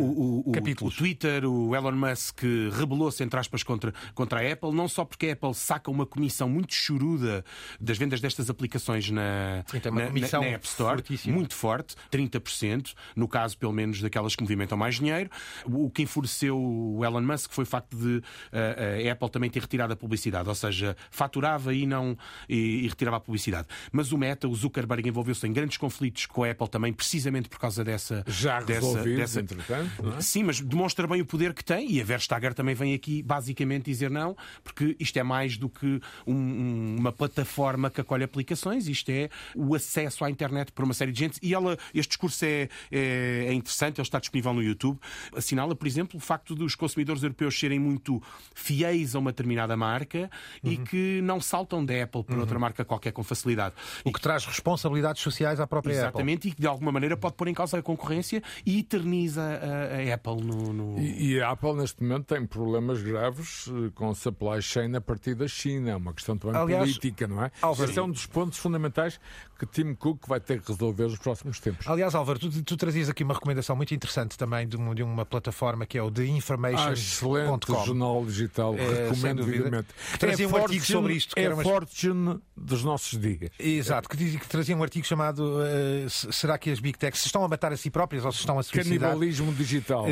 o, 0.00 0.48
o- 0.48 0.52
capítulos. 0.52 0.94
o 0.94 0.98
Twitter, 0.98 1.44
o 1.44 1.74
Elon 1.74 1.92
Musk 1.92 2.42
rebelou-se, 2.78 3.22
entre 3.22 3.38
aspas, 3.38 3.62
contra, 3.62 3.92
contra 4.14 4.40
a 4.40 4.52
Apple, 4.52 4.72
não 4.72 4.88
só 4.88 5.04
porque 5.04 5.26
a 5.28 5.32
Apple 5.34 5.54
saca 5.54 5.90
uma 5.90 6.06
comissão 6.06 6.48
muito 6.48 6.72
choruda 6.74 7.44
das 7.80 7.98
vendas 7.98 8.20
destas 8.20 8.48
aplicações 8.48 9.10
na, 9.10 9.64
Sim, 9.66 9.80
na- 9.92 10.06
comissão 10.06 10.40
na 10.42 10.48
App 10.48 10.66
Store, 10.66 10.96
fortíssima. 10.98 11.34
muito 11.36 11.54
forte, 11.54 11.94
30%, 12.10 12.94
no 13.14 13.28
caso, 13.28 13.58
pelo 13.58 13.72
menos, 13.72 14.00
daquelas 14.00 14.34
que 14.34 14.42
movimentam 14.42 14.78
mais 14.78 14.96
dinheiro. 14.96 15.30
O 15.66 15.90
que 15.90 16.02
enfureceu 16.02 16.58
o 16.58 17.04
Elon 17.04 17.20
Musk 17.22 17.50
foi 17.52 17.64
o 17.64 17.66
facto 17.66 17.96
de 17.96 18.22
eh, 18.52 19.08
a 19.08 19.12
Apple 19.12 19.28
também 19.30 19.50
ter 19.50 19.60
retirado 19.60 19.92
a 19.92 19.96
publicidade, 19.96 20.48
ou 20.48 20.54
seja, 20.54 20.96
faturava 21.24 21.74
e 21.74 21.86
não 21.86 22.16
e, 22.48 22.84
e 22.84 22.88
retirava 22.88 23.16
a 23.16 23.20
publicidade. 23.20 23.68
Mas 23.90 24.12
o 24.12 24.18
Meta, 24.18 24.48
o 24.48 24.54
Zuckerberg, 24.54 25.08
envolveu-se 25.08 25.46
em 25.46 25.52
grandes 25.52 25.76
conflitos 25.76 26.26
com 26.26 26.44
a 26.44 26.50
Apple 26.50 26.68
também, 26.68 26.92
precisamente 26.92 27.48
por 27.48 27.58
causa 27.58 27.82
dessa. 27.82 28.24
Já 28.26 28.60
dessa, 28.60 29.02
dessa... 29.02 29.40
entretanto, 29.40 30.16
é? 30.16 30.20
Sim, 30.20 30.44
mas 30.44 30.60
demonstra 30.60 31.06
bem 31.06 31.20
o 31.20 31.26
poder 31.26 31.52
que 31.52 31.64
tem 31.64 31.90
e 31.90 32.00
a 32.00 32.04
Verstager 32.04 32.54
também 32.54 32.74
vem 32.74 32.94
aqui 32.94 33.22
basicamente 33.22 33.86
dizer 33.86 34.10
não, 34.10 34.36
porque 34.62 34.96
isto 34.98 35.16
é 35.18 35.22
mais 35.22 35.56
do 35.56 35.68
que 35.68 36.00
um, 36.26 36.96
uma 36.98 37.12
plataforma 37.12 37.90
que 37.90 38.00
acolhe 38.00 38.24
aplicações, 38.24 38.86
isto 38.86 39.10
é 39.10 39.28
o 39.54 39.74
acesso 39.74 40.24
à 40.24 40.30
internet 40.30 40.72
para 40.72 40.84
uma 40.84 40.94
série 40.94 41.12
de 41.12 41.18
gente. 41.18 41.38
E 41.42 41.54
ela, 41.54 41.76
este 41.94 42.10
discurso 42.10 42.44
é, 42.44 42.68
é, 42.90 43.46
é 43.48 43.52
interessante, 43.52 43.98
ele 43.98 44.06
está 44.06 44.18
disponível 44.18 44.52
no 44.52 44.62
YouTube. 44.62 44.98
Assinala, 45.34 45.74
por 45.74 45.86
exemplo, 45.86 46.18
o 46.18 46.20
facto 46.20 46.54
dos 46.54 46.74
consumidores 46.74 47.22
europeus 47.22 47.58
serem 47.58 47.78
muito 47.78 48.22
fiéis 48.54 49.14
a 49.14 49.18
uma 49.18 49.32
determinada 49.32 49.76
marca 49.76 50.30
uhum. 50.62 50.72
e 50.72 50.76
que 50.78 51.13
não 51.22 51.40
saltam 51.40 51.84
da 51.84 52.02
Apple 52.02 52.24
para 52.24 52.34
uhum. 52.34 52.40
outra 52.40 52.58
marca 52.58 52.84
qualquer 52.84 53.12
com 53.12 53.22
facilidade. 53.22 53.74
O 54.04 54.12
que 54.12 54.18
e... 54.18 54.22
traz 54.22 54.44
responsabilidades 54.44 55.22
sociais 55.22 55.60
à 55.60 55.66
própria 55.66 55.92
Exatamente, 55.92 56.08
Apple. 56.08 56.22
Exatamente, 56.22 56.48
e 56.48 56.52
que 56.52 56.60
de 56.60 56.66
alguma 56.66 56.92
maneira 56.92 57.16
pode 57.16 57.34
pôr 57.34 57.48
em 57.48 57.54
causa 57.54 57.78
a 57.78 57.82
concorrência 57.82 58.42
e 58.64 58.78
eterniza 58.78 59.42
a, 59.42 60.10
a 60.10 60.14
Apple 60.14 60.44
no. 60.44 60.72
no... 60.72 60.98
E, 60.98 61.34
e, 61.34 61.40
a 61.40 61.50
Apple 61.50 61.74
neste 61.74 62.02
momento 62.02 62.26
tem 62.26 62.46
problemas 62.46 63.02
graves 63.02 63.68
eh, 63.68 63.90
com 63.94 64.10
a 64.10 64.14
supply 64.14 64.60
chain 64.62 64.94
a 64.94 65.00
partir 65.00 65.34
da 65.34 65.48
China. 65.48 65.90
É 65.90 65.96
uma 65.96 66.12
questão 66.12 66.36
também 66.36 66.56
Aliás, 66.56 66.84
política, 66.84 67.26
não 67.26 67.42
é? 67.42 67.50
Esse 67.84 67.98
é 67.98 68.02
um 68.02 68.10
dos 68.10 68.26
pontos 68.26 68.58
fundamentais 68.58 69.20
que 69.58 69.66
Tim 69.66 69.94
Cook 69.94 70.26
vai 70.26 70.40
ter 70.40 70.60
que 70.60 70.70
resolver 70.70 71.04
nos 71.04 71.18
próximos 71.18 71.60
tempos. 71.60 71.86
Aliás, 71.86 72.14
Álvaro, 72.14 72.38
tu, 72.38 72.62
tu 72.62 72.76
trazias 72.76 73.08
aqui 73.08 73.22
uma 73.22 73.34
recomendação 73.34 73.76
muito 73.76 73.94
interessante 73.94 74.36
também 74.36 74.66
de, 74.66 74.76
uma, 74.76 74.94
de 74.94 75.02
uma 75.02 75.24
plataforma 75.24 75.86
que 75.86 75.96
é 75.96 76.02
o 76.02 76.10
The 76.10 76.24
Information. 76.26 76.88
Ah, 76.88 76.92
excelente 76.92 77.66
jornal 77.66 78.24
digital, 78.24 78.74
é, 78.74 79.08
recomendo 79.08 79.44
vivamente. 79.44 79.88
Trazia 80.18 80.44
é 80.44 80.48
um 80.48 80.50
Fortune, 80.50 80.76
artigo 80.76 80.92
sobre 80.92 81.12
isto. 81.14 81.34
Que 81.34 81.40
é 81.40 81.44
era 81.44 81.54
uma... 81.54 81.62
Fortune 81.62 82.40
dos 82.56 82.82
nossos 82.82 83.18
dias. 83.18 83.50
Exato, 83.58 84.08
que, 84.08 84.38
que 84.38 84.48
trazia 84.48 84.76
um 84.76 84.82
artigo 84.82 85.06
chamado 85.06 85.40
uh, 85.40 86.32
Será 86.32 86.58
que 86.58 86.70
as 86.70 86.80
Big 86.80 86.98
Techs 86.98 87.20
se 87.20 87.26
estão 87.26 87.44
a 87.44 87.48
matar 87.48 87.72
a 87.72 87.76
si 87.76 87.90
próprias 87.90 88.24
ou 88.24 88.32
se 88.32 88.38
estão 88.38 88.58
a 88.58 88.62
suicidar? 88.62 89.10
Canibalismo 89.10 89.52
digital. 89.52 90.04
Uh, 90.04 90.08
uh, 90.08 90.10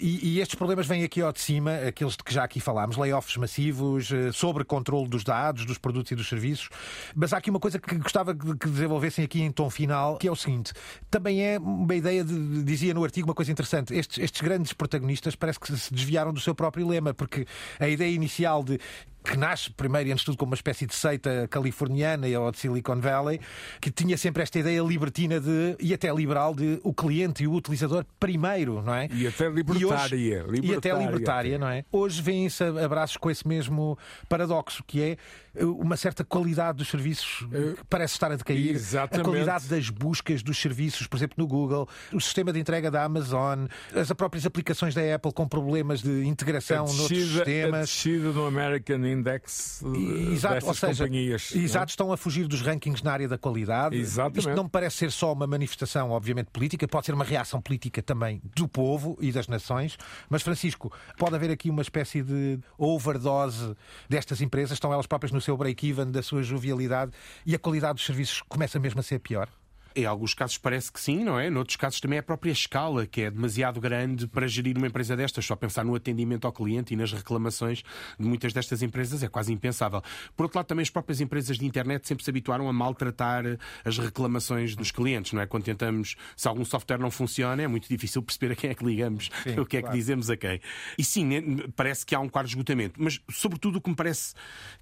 e, 0.00 0.34
e, 0.34 0.40
estes 0.40 0.54
problemas 0.54 0.86
vêm 0.86 1.04
aqui 1.04 1.20
ao 1.20 1.32
de 1.32 1.40
cima, 1.40 1.74
aqueles 1.88 2.16
de 2.16 2.24
que 2.24 2.32
já 2.32 2.44
aqui 2.44 2.60
falámos, 2.60 2.96
layoffs 2.96 3.36
massivos, 3.36 4.10
sobre 4.32 4.64
controle 4.64 5.08
dos 5.08 5.24
dados, 5.24 5.64
dos 5.64 5.78
produtos 5.78 6.12
e 6.12 6.14
dos 6.14 6.28
serviços. 6.28 6.68
Mas 7.14 7.32
há 7.32 7.38
aqui 7.38 7.50
uma 7.50 7.60
coisa 7.60 7.78
que 7.78 7.96
gostava 7.96 8.34
que 8.60 8.68
desenvolvessem 8.68 9.24
aqui 9.24 9.40
em 9.40 9.50
tom 9.50 9.70
final, 9.70 10.18
que 10.18 10.28
é 10.28 10.30
o 10.30 10.36
seguinte: 10.36 10.72
também 11.10 11.42
é 11.42 11.58
uma 11.58 11.94
ideia 11.94 12.22
de, 12.22 12.62
dizia 12.62 12.92
no 12.92 13.02
artigo 13.02 13.28
uma 13.28 13.34
coisa 13.34 13.50
interessante. 13.50 13.94
Estes, 13.94 14.18
estes 14.18 14.40
grandes 14.42 14.72
protagonistas 14.72 15.34
parece 15.34 15.58
que 15.58 15.74
se 15.76 15.92
desviaram 15.92 16.32
do 16.32 16.40
seu 16.40 16.54
próprio 16.54 16.86
lema, 16.86 17.14
porque 17.14 17.46
a 17.78 17.88
ideia 17.88 18.10
inicial 18.10 18.62
de 18.62 18.78
que 19.24 19.36
nasce 19.36 19.70
primeiro 19.70 20.08
e 20.08 20.12
antes 20.12 20.22
de 20.22 20.26
tudo 20.26 20.38
como 20.38 20.50
uma 20.50 20.56
espécie 20.56 20.86
de 20.86 20.94
seita 20.94 21.46
californiana 21.48 22.26
ou 22.38 22.50
de 22.50 22.58
Silicon 22.58 23.00
Valley, 23.00 23.40
que 23.80 23.90
tinha 23.90 24.16
sempre 24.16 24.42
esta 24.42 24.58
ideia 24.58 24.80
libertina 24.82 25.40
de, 25.40 25.76
e 25.78 25.92
até 25.92 26.12
liberal 26.12 26.54
de 26.54 26.80
o 26.82 26.92
cliente 26.92 27.44
e 27.44 27.46
o 27.46 27.54
utilizador 27.54 28.04
primeiro, 28.18 28.82
não 28.82 28.94
é? 28.94 29.08
E 29.12 29.26
até 29.26 29.48
libertária. 29.48 30.16
E, 30.16 30.34
hoje, 30.34 30.50
libertária, 30.50 30.72
e 30.72 30.74
até 30.74 31.06
libertária, 31.06 31.58
não 31.58 31.68
é? 31.68 31.84
Hoje 31.92 32.22
vêm-se 32.22 32.62
abraços 32.64 33.16
com 33.16 33.30
esse 33.30 33.46
mesmo 33.46 33.98
paradoxo, 34.28 34.82
que 34.86 35.02
é 35.02 35.16
uma 35.64 35.96
certa 35.96 36.24
qualidade 36.24 36.78
dos 36.78 36.88
serviços 36.88 37.46
que 37.74 37.84
parece 37.88 38.14
estar 38.14 38.30
a 38.30 38.36
decair, 38.36 38.70
Exatamente. 38.70 39.20
a 39.20 39.30
qualidade 39.30 39.66
das 39.66 39.90
buscas 39.90 40.42
dos 40.42 40.58
serviços, 40.58 41.06
por 41.06 41.16
exemplo, 41.16 41.34
no 41.38 41.46
Google, 41.46 41.88
o 42.12 42.20
sistema 42.20 42.52
de 42.52 42.60
entrega 42.60 42.90
da 42.90 43.02
Amazon, 43.02 43.66
as 43.94 44.10
próprias 44.12 44.46
aplicações 44.46 44.94
da 44.94 45.14
Apple 45.14 45.32
com 45.32 45.48
problemas 45.48 46.02
de 46.02 46.24
integração 46.24 46.84
descida, 46.84 47.00
noutros 47.00 47.32
sistemas. 47.32 47.80
A 47.80 47.82
descida 47.82 48.32
do 48.32 48.46
American 48.46 49.04
Index 49.10 49.82
eh, 49.82 50.32
Exato, 50.32 50.66
ou 50.66 50.74
seja, 50.74 51.04
companhias. 51.04 51.52
É? 51.54 51.58
Exato, 51.58 51.90
estão 51.90 52.12
a 52.12 52.16
fugir 52.16 52.46
dos 52.46 52.60
rankings 52.60 53.02
na 53.02 53.12
área 53.12 53.28
da 53.28 53.38
qualidade. 53.38 53.96
Exatamente. 53.96 54.38
Isto 54.38 54.54
não 54.54 54.64
me 54.64 54.70
parece 54.70 54.96
ser 54.96 55.12
só 55.12 55.32
uma 55.32 55.46
manifestação, 55.46 56.10
obviamente, 56.10 56.50
política, 56.50 56.86
pode 56.88 57.06
ser 57.06 57.14
uma 57.14 57.24
reação 57.24 57.60
política 57.60 58.02
também 58.02 58.40
do 58.56 58.68
povo 58.68 59.16
e 59.20 59.32
das 59.32 59.48
nações. 59.48 59.96
Mas, 60.28 60.42
Francisco, 60.42 60.92
pode 61.18 61.34
haver 61.34 61.50
aqui 61.50 61.70
uma 61.70 61.82
espécie 61.82 62.22
de 62.22 62.58
overdose 62.78 63.74
destas 64.08 64.40
empresas, 64.40 64.72
estão 64.72 64.92
elas 64.92 65.06
próprias 65.06 65.32
no 65.32 65.40
seu 65.40 65.56
break-even, 65.56 66.10
da 66.10 66.22
sua 66.22 66.42
jovialidade 66.42 67.12
e 67.44 67.54
a 67.54 67.58
qualidade 67.58 67.94
dos 67.94 68.06
serviços 68.06 68.42
começa 68.48 68.78
mesmo 68.78 69.00
a 69.00 69.02
ser 69.02 69.18
pior? 69.18 69.48
Em 69.94 70.04
alguns 70.04 70.34
casos 70.34 70.56
parece 70.58 70.92
que 70.92 71.00
sim, 71.00 71.24
não 71.24 71.38
é? 71.38 71.50
Noutros 71.50 71.76
casos 71.76 72.00
também 72.00 72.16
é 72.16 72.20
a 72.20 72.22
própria 72.22 72.52
escala 72.52 73.06
que 73.06 73.22
é 73.22 73.30
demasiado 73.30 73.80
grande 73.80 74.26
para 74.26 74.46
gerir 74.46 74.76
uma 74.76 74.86
empresa 74.86 75.16
destas. 75.16 75.44
Só 75.44 75.56
pensar 75.56 75.84
no 75.84 75.94
atendimento 75.94 76.46
ao 76.46 76.52
cliente 76.52 76.94
e 76.94 76.96
nas 76.96 77.12
reclamações 77.12 77.82
de 78.18 78.26
muitas 78.26 78.52
destas 78.52 78.82
empresas 78.82 79.22
é 79.22 79.28
quase 79.28 79.52
impensável. 79.52 80.02
Por 80.36 80.44
outro 80.44 80.58
lado, 80.58 80.66
também 80.66 80.82
as 80.82 80.90
próprias 80.90 81.20
empresas 81.20 81.58
de 81.58 81.66
internet 81.66 82.06
sempre 82.06 82.24
se 82.24 82.30
habituaram 82.30 82.68
a 82.68 82.72
maltratar 82.72 83.44
as 83.84 83.98
reclamações 83.98 84.76
dos 84.76 84.90
clientes, 84.90 85.32
não 85.32 85.42
é? 85.42 85.46
Quando 85.46 85.64
tentamos, 85.64 86.16
se 86.36 86.46
algum 86.46 86.64
software 86.64 86.98
não 86.98 87.10
funciona, 87.10 87.62
é 87.62 87.66
muito 87.66 87.88
difícil 87.88 88.22
perceber 88.22 88.52
a 88.52 88.56
quem 88.56 88.70
é 88.70 88.74
que 88.74 88.84
ligamos, 88.84 89.30
sim, 89.42 89.58
o 89.58 89.66
que 89.66 89.78
é 89.78 89.82
que 89.82 89.90
dizemos 89.90 90.30
a 90.30 90.36
quem. 90.36 90.60
E 90.96 91.04
sim, 91.04 91.24
né, 91.24 91.42
parece 91.74 92.06
que 92.06 92.14
há 92.14 92.20
um 92.20 92.28
quadro 92.28 92.48
de 92.48 92.54
esgotamento, 92.54 93.02
mas 93.02 93.20
sobretudo 93.30 93.76
o 93.76 93.80
que 93.80 93.90
me 93.90 93.96
parece 93.96 94.34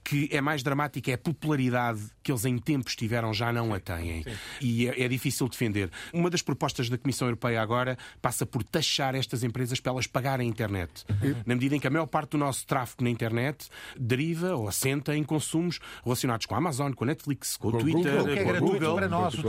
que 0.04 0.28
é 0.30 0.40
mais 0.40 0.62
dramático 0.62 1.10
é 1.10 1.14
a 1.14 1.18
popularidade 1.18 2.00
que 2.22 2.30
eles 2.30 2.44
em 2.44 2.58
tempos 2.58 2.94
tiveram, 2.94 3.32
já 3.32 3.52
não 3.52 3.72
a 3.72 3.80
têm. 3.80 4.22
Sim. 4.22 4.30
E 4.60 4.88
é 4.98 5.08
é 5.08 5.10
difícil 5.10 5.48
defender. 5.48 5.90
Uma 6.12 6.28
das 6.28 6.42
propostas 6.42 6.90
da 6.90 6.98
Comissão 6.98 7.26
Europeia 7.28 7.62
agora 7.62 7.96
passa 8.20 8.44
por 8.44 8.62
taxar 8.62 9.14
estas 9.14 9.42
empresas 9.42 9.80
para 9.80 9.92
elas 9.92 10.06
pagarem 10.06 10.46
a 10.46 10.50
internet. 10.50 11.04
Na 11.46 11.54
medida 11.54 11.74
em 11.74 11.80
que 11.80 11.86
a 11.86 11.90
maior 11.90 12.06
parte 12.06 12.32
do 12.32 12.38
nosso 12.38 12.66
tráfego 12.66 13.02
na 13.02 13.10
internet 13.10 13.68
deriva 13.98 14.54
ou 14.54 14.68
assenta 14.68 15.16
em 15.16 15.24
consumos 15.24 15.80
relacionados 16.04 16.44
com 16.44 16.54
a 16.54 16.58
Amazon, 16.58 16.92
com 16.92 17.04
a 17.04 17.06
Netflix, 17.06 17.56
com, 17.56 17.68
o 17.68 17.78
Twitter, 17.78 18.18
Google, 18.18 18.44
com 18.44 18.50
a 18.50 18.60
Google. 18.60 18.94
Para 18.96 19.08
nós, 19.08 19.34
uh, 19.34 19.40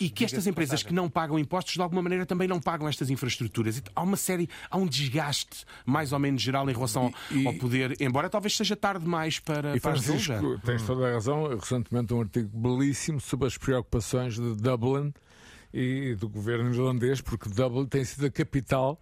e 0.00 0.10
que 0.10 0.24
estas 0.24 0.46
empresas 0.46 0.82
que 0.82 0.92
não 0.92 1.08
pagam 1.08 1.38
impostos, 1.38 1.74
de 1.74 1.80
alguma 1.80 2.02
maneira, 2.02 2.26
também 2.26 2.46
não 2.46 2.60
pagam 2.60 2.86
estas 2.86 3.08
infraestruturas. 3.08 3.82
Há 3.94 4.02
uma 4.02 4.16
série, 4.16 4.48
há 4.70 4.76
um 4.76 4.86
desgaste 4.86 5.64
mais 5.86 6.12
ou 6.12 6.18
menos 6.18 6.42
geral 6.42 6.68
em 6.68 6.72
relação 6.74 7.12
e, 7.30 7.46
ao 7.46 7.54
poder, 7.54 7.96
embora 8.00 8.28
talvez 8.28 8.56
seja 8.56 8.76
tarde 8.76 9.04
demais 9.04 9.38
para, 9.38 9.76
e 9.76 9.80
para 9.80 9.92
Francisco, 9.92 10.58
Tens 10.64 10.82
toda 10.82 11.08
a 11.08 11.12
razão. 11.12 11.48
Recentemente 11.56 12.12
um 12.12 12.20
artigo 12.20 12.50
belíssimo 12.52 13.20
sobre 13.20 13.46
as 13.46 13.56
preocupações 13.56 14.34
de 14.34 14.54
Dublin 14.54 14.87
Dublin 14.88 15.12
e 15.72 16.14
do 16.14 16.28
governo 16.28 16.72
irlandês, 16.72 17.20
porque 17.20 17.48
Dublin 17.48 17.86
tem 17.86 18.04
sido 18.04 18.26
a 18.26 18.30
capital 18.30 19.00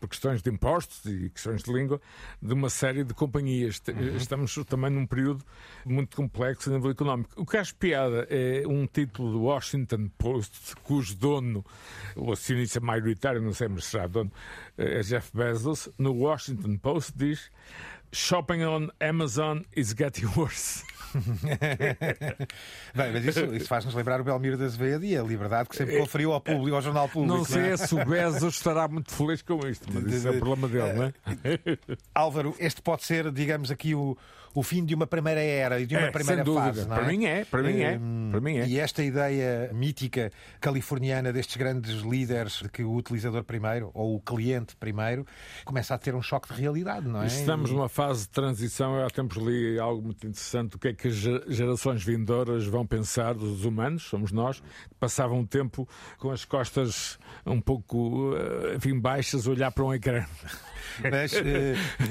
por 0.00 0.08
questões 0.08 0.42
de 0.42 0.50
impostos 0.50 1.04
e 1.06 1.30
questões 1.30 1.62
de 1.62 1.72
língua, 1.72 2.00
de 2.40 2.52
uma 2.52 2.68
série 2.68 3.02
de 3.02 3.14
companhias. 3.14 3.80
Uhum. 3.88 4.16
Estamos 4.16 4.54
também 4.66 4.90
num 4.90 5.06
período 5.06 5.42
muito 5.86 6.16
complexo 6.16 6.70
a 6.70 6.74
nível 6.74 6.90
económico. 6.90 7.30
O 7.34 7.46
que 7.46 7.56
acho 7.56 7.74
piada 7.76 8.26
é 8.28 8.62
um 8.66 8.86
título 8.86 9.32
do 9.32 9.42
Washington 9.42 10.10
Post, 10.18 10.76
cujo 10.82 11.16
dono, 11.16 11.64
o 12.14 12.30
acionista 12.30 12.78
maioritário, 12.78 13.40
não 13.40 13.54
sei, 13.54 13.68
mas 13.68 13.86
será 13.86 14.06
dono, 14.06 14.30
é 14.76 15.00
Jeff 15.00 15.30
Bezos, 15.34 15.88
no 15.98 16.12
Washington 16.12 16.76
Post 16.76 17.12
diz 17.16 17.50
Shopping 18.12 18.64
on 18.64 18.90
Amazon 19.00 19.64
is 19.74 19.94
getting 19.94 20.26
worse. 20.36 20.84
Bem, 22.94 23.12
mas 23.12 23.24
isso, 23.24 23.44
isso 23.54 23.68
faz-nos 23.68 23.94
lembrar 23.94 24.20
o 24.20 24.24
Belmiro 24.24 24.56
da 24.56 24.64
Azevedo 24.64 25.04
e 25.04 25.16
a 25.16 25.22
liberdade 25.22 25.68
que 25.68 25.76
sempre 25.76 25.98
conferiu 25.98 26.32
ao 26.32 26.40
público, 26.40 26.76
ao 26.76 26.82
jornal 26.82 27.08
público. 27.08 27.36
Não 27.36 27.44
sei 27.44 27.72
é? 27.72 27.76
se 27.76 27.94
o 27.94 28.04
Bezos 28.04 28.56
estará 28.56 28.88
muito 28.88 29.12
feliz 29.12 29.42
com 29.42 29.66
isto, 29.66 29.88
mas 29.92 30.12
isso 30.12 30.28
é 30.28 30.30
o 30.30 30.38
problema 30.38 30.68
dele, 30.68 30.92
não 30.92 31.04
é? 31.04 31.12
Álvaro, 32.14 32.54
este 32.58 32.82
pode 32.82 33.04
ser, 33.04 33.30
digamos, 33.30 33.70
aqui 33.70 33.94
o 33.94 34.16
o 34.56 34.62
fim 34.62 34.86
de 34.86 34.94
uma 34.94 35.06
primeira 35.06 35.40
era 35.42 35.78
e 35.78 35.86
de 35.86 35.94
uma 35.94 36.06
é, 36.06 36.10
primeira 36.10 36.42
fase. 36.42 36.88
Não 36.88 36.96
é? 36.96 36.98
Para 36.98 37.06
mim 37.06 37.24
é, 37.26 37.44
para 37.44 37.62
mim 37.62 37.80
é. 37.80 37.98
Hum, 37.98 38.28
para 38.30 38.40
mim 38.40 38.56
é. 38.56 38.66
E 38.66 38.80
esta 38.80 39.04
ideia 39.04 39.70
mítica 39.74 40.32
californiana 40.58 41.30
destes 41.30 41.56
grandes 41.56 42.00
líderes 42.00 42.60
de 42.62 42.70
que 42.70 42.82
o 42.82 42.94
utilizador 42.94 43.44
primeiro 43.44 43.90
ou 43.92 44.16
o 44.16 44.20
cliente 44.20 44.74
primeiro 44.74 45.26
começa 45.62 45.94
a 45.94 45.98
ter 45.98 46.14
um 46.14 46.22
choque 46.22 46.54
de 46.54 46.58
realidade, 46.58 47.06
não 47.06 47.22
é? 47.22 47.26
Estamos 47.26 47.70
numa 47.70 47.90
fase 47.90 48.22
de 48.22 48.30
transição. 48.30 48.96
Eu 48.96 49.04
há 49.04 49.10
tempos 49.10 49.36
li 49.36 49.78
algo 49.78 50.02
muito 50.02 50.26
interessante. 50.26 50.76
O 50.76 50.78
que 50.78 50.88
é 50.88 50.94
que 50.94 51.08
as 51.08 51.14
gerações 51.14 52.02
vindouras 52.02 52.64
vão 52.64 52.86
pensar 52.86 53.34
dos 53.34 53.66
humanos, 53.66 54.04
somos 54.04 54.32
nós, 54.32 54.62
passavam 54.98 55.40
um 55.40 55.46
tempo 55.46 55.86
com 56.18 56.30
as 56.30 56.46
costas 56.46 57.18
um 57.44 57.60
pouco 57.60 58.32
eh, 58.34 58.76
enfim, 58.76 58.98
baixas, 58.98 59.46
a 59.46 59.50
olhar 59.50 59.70
para 59.70 59.84
um 59.84 59.92
ecrã. 59.92 60.24
Mas, 61.10 61.32
uh, 61.32 61.36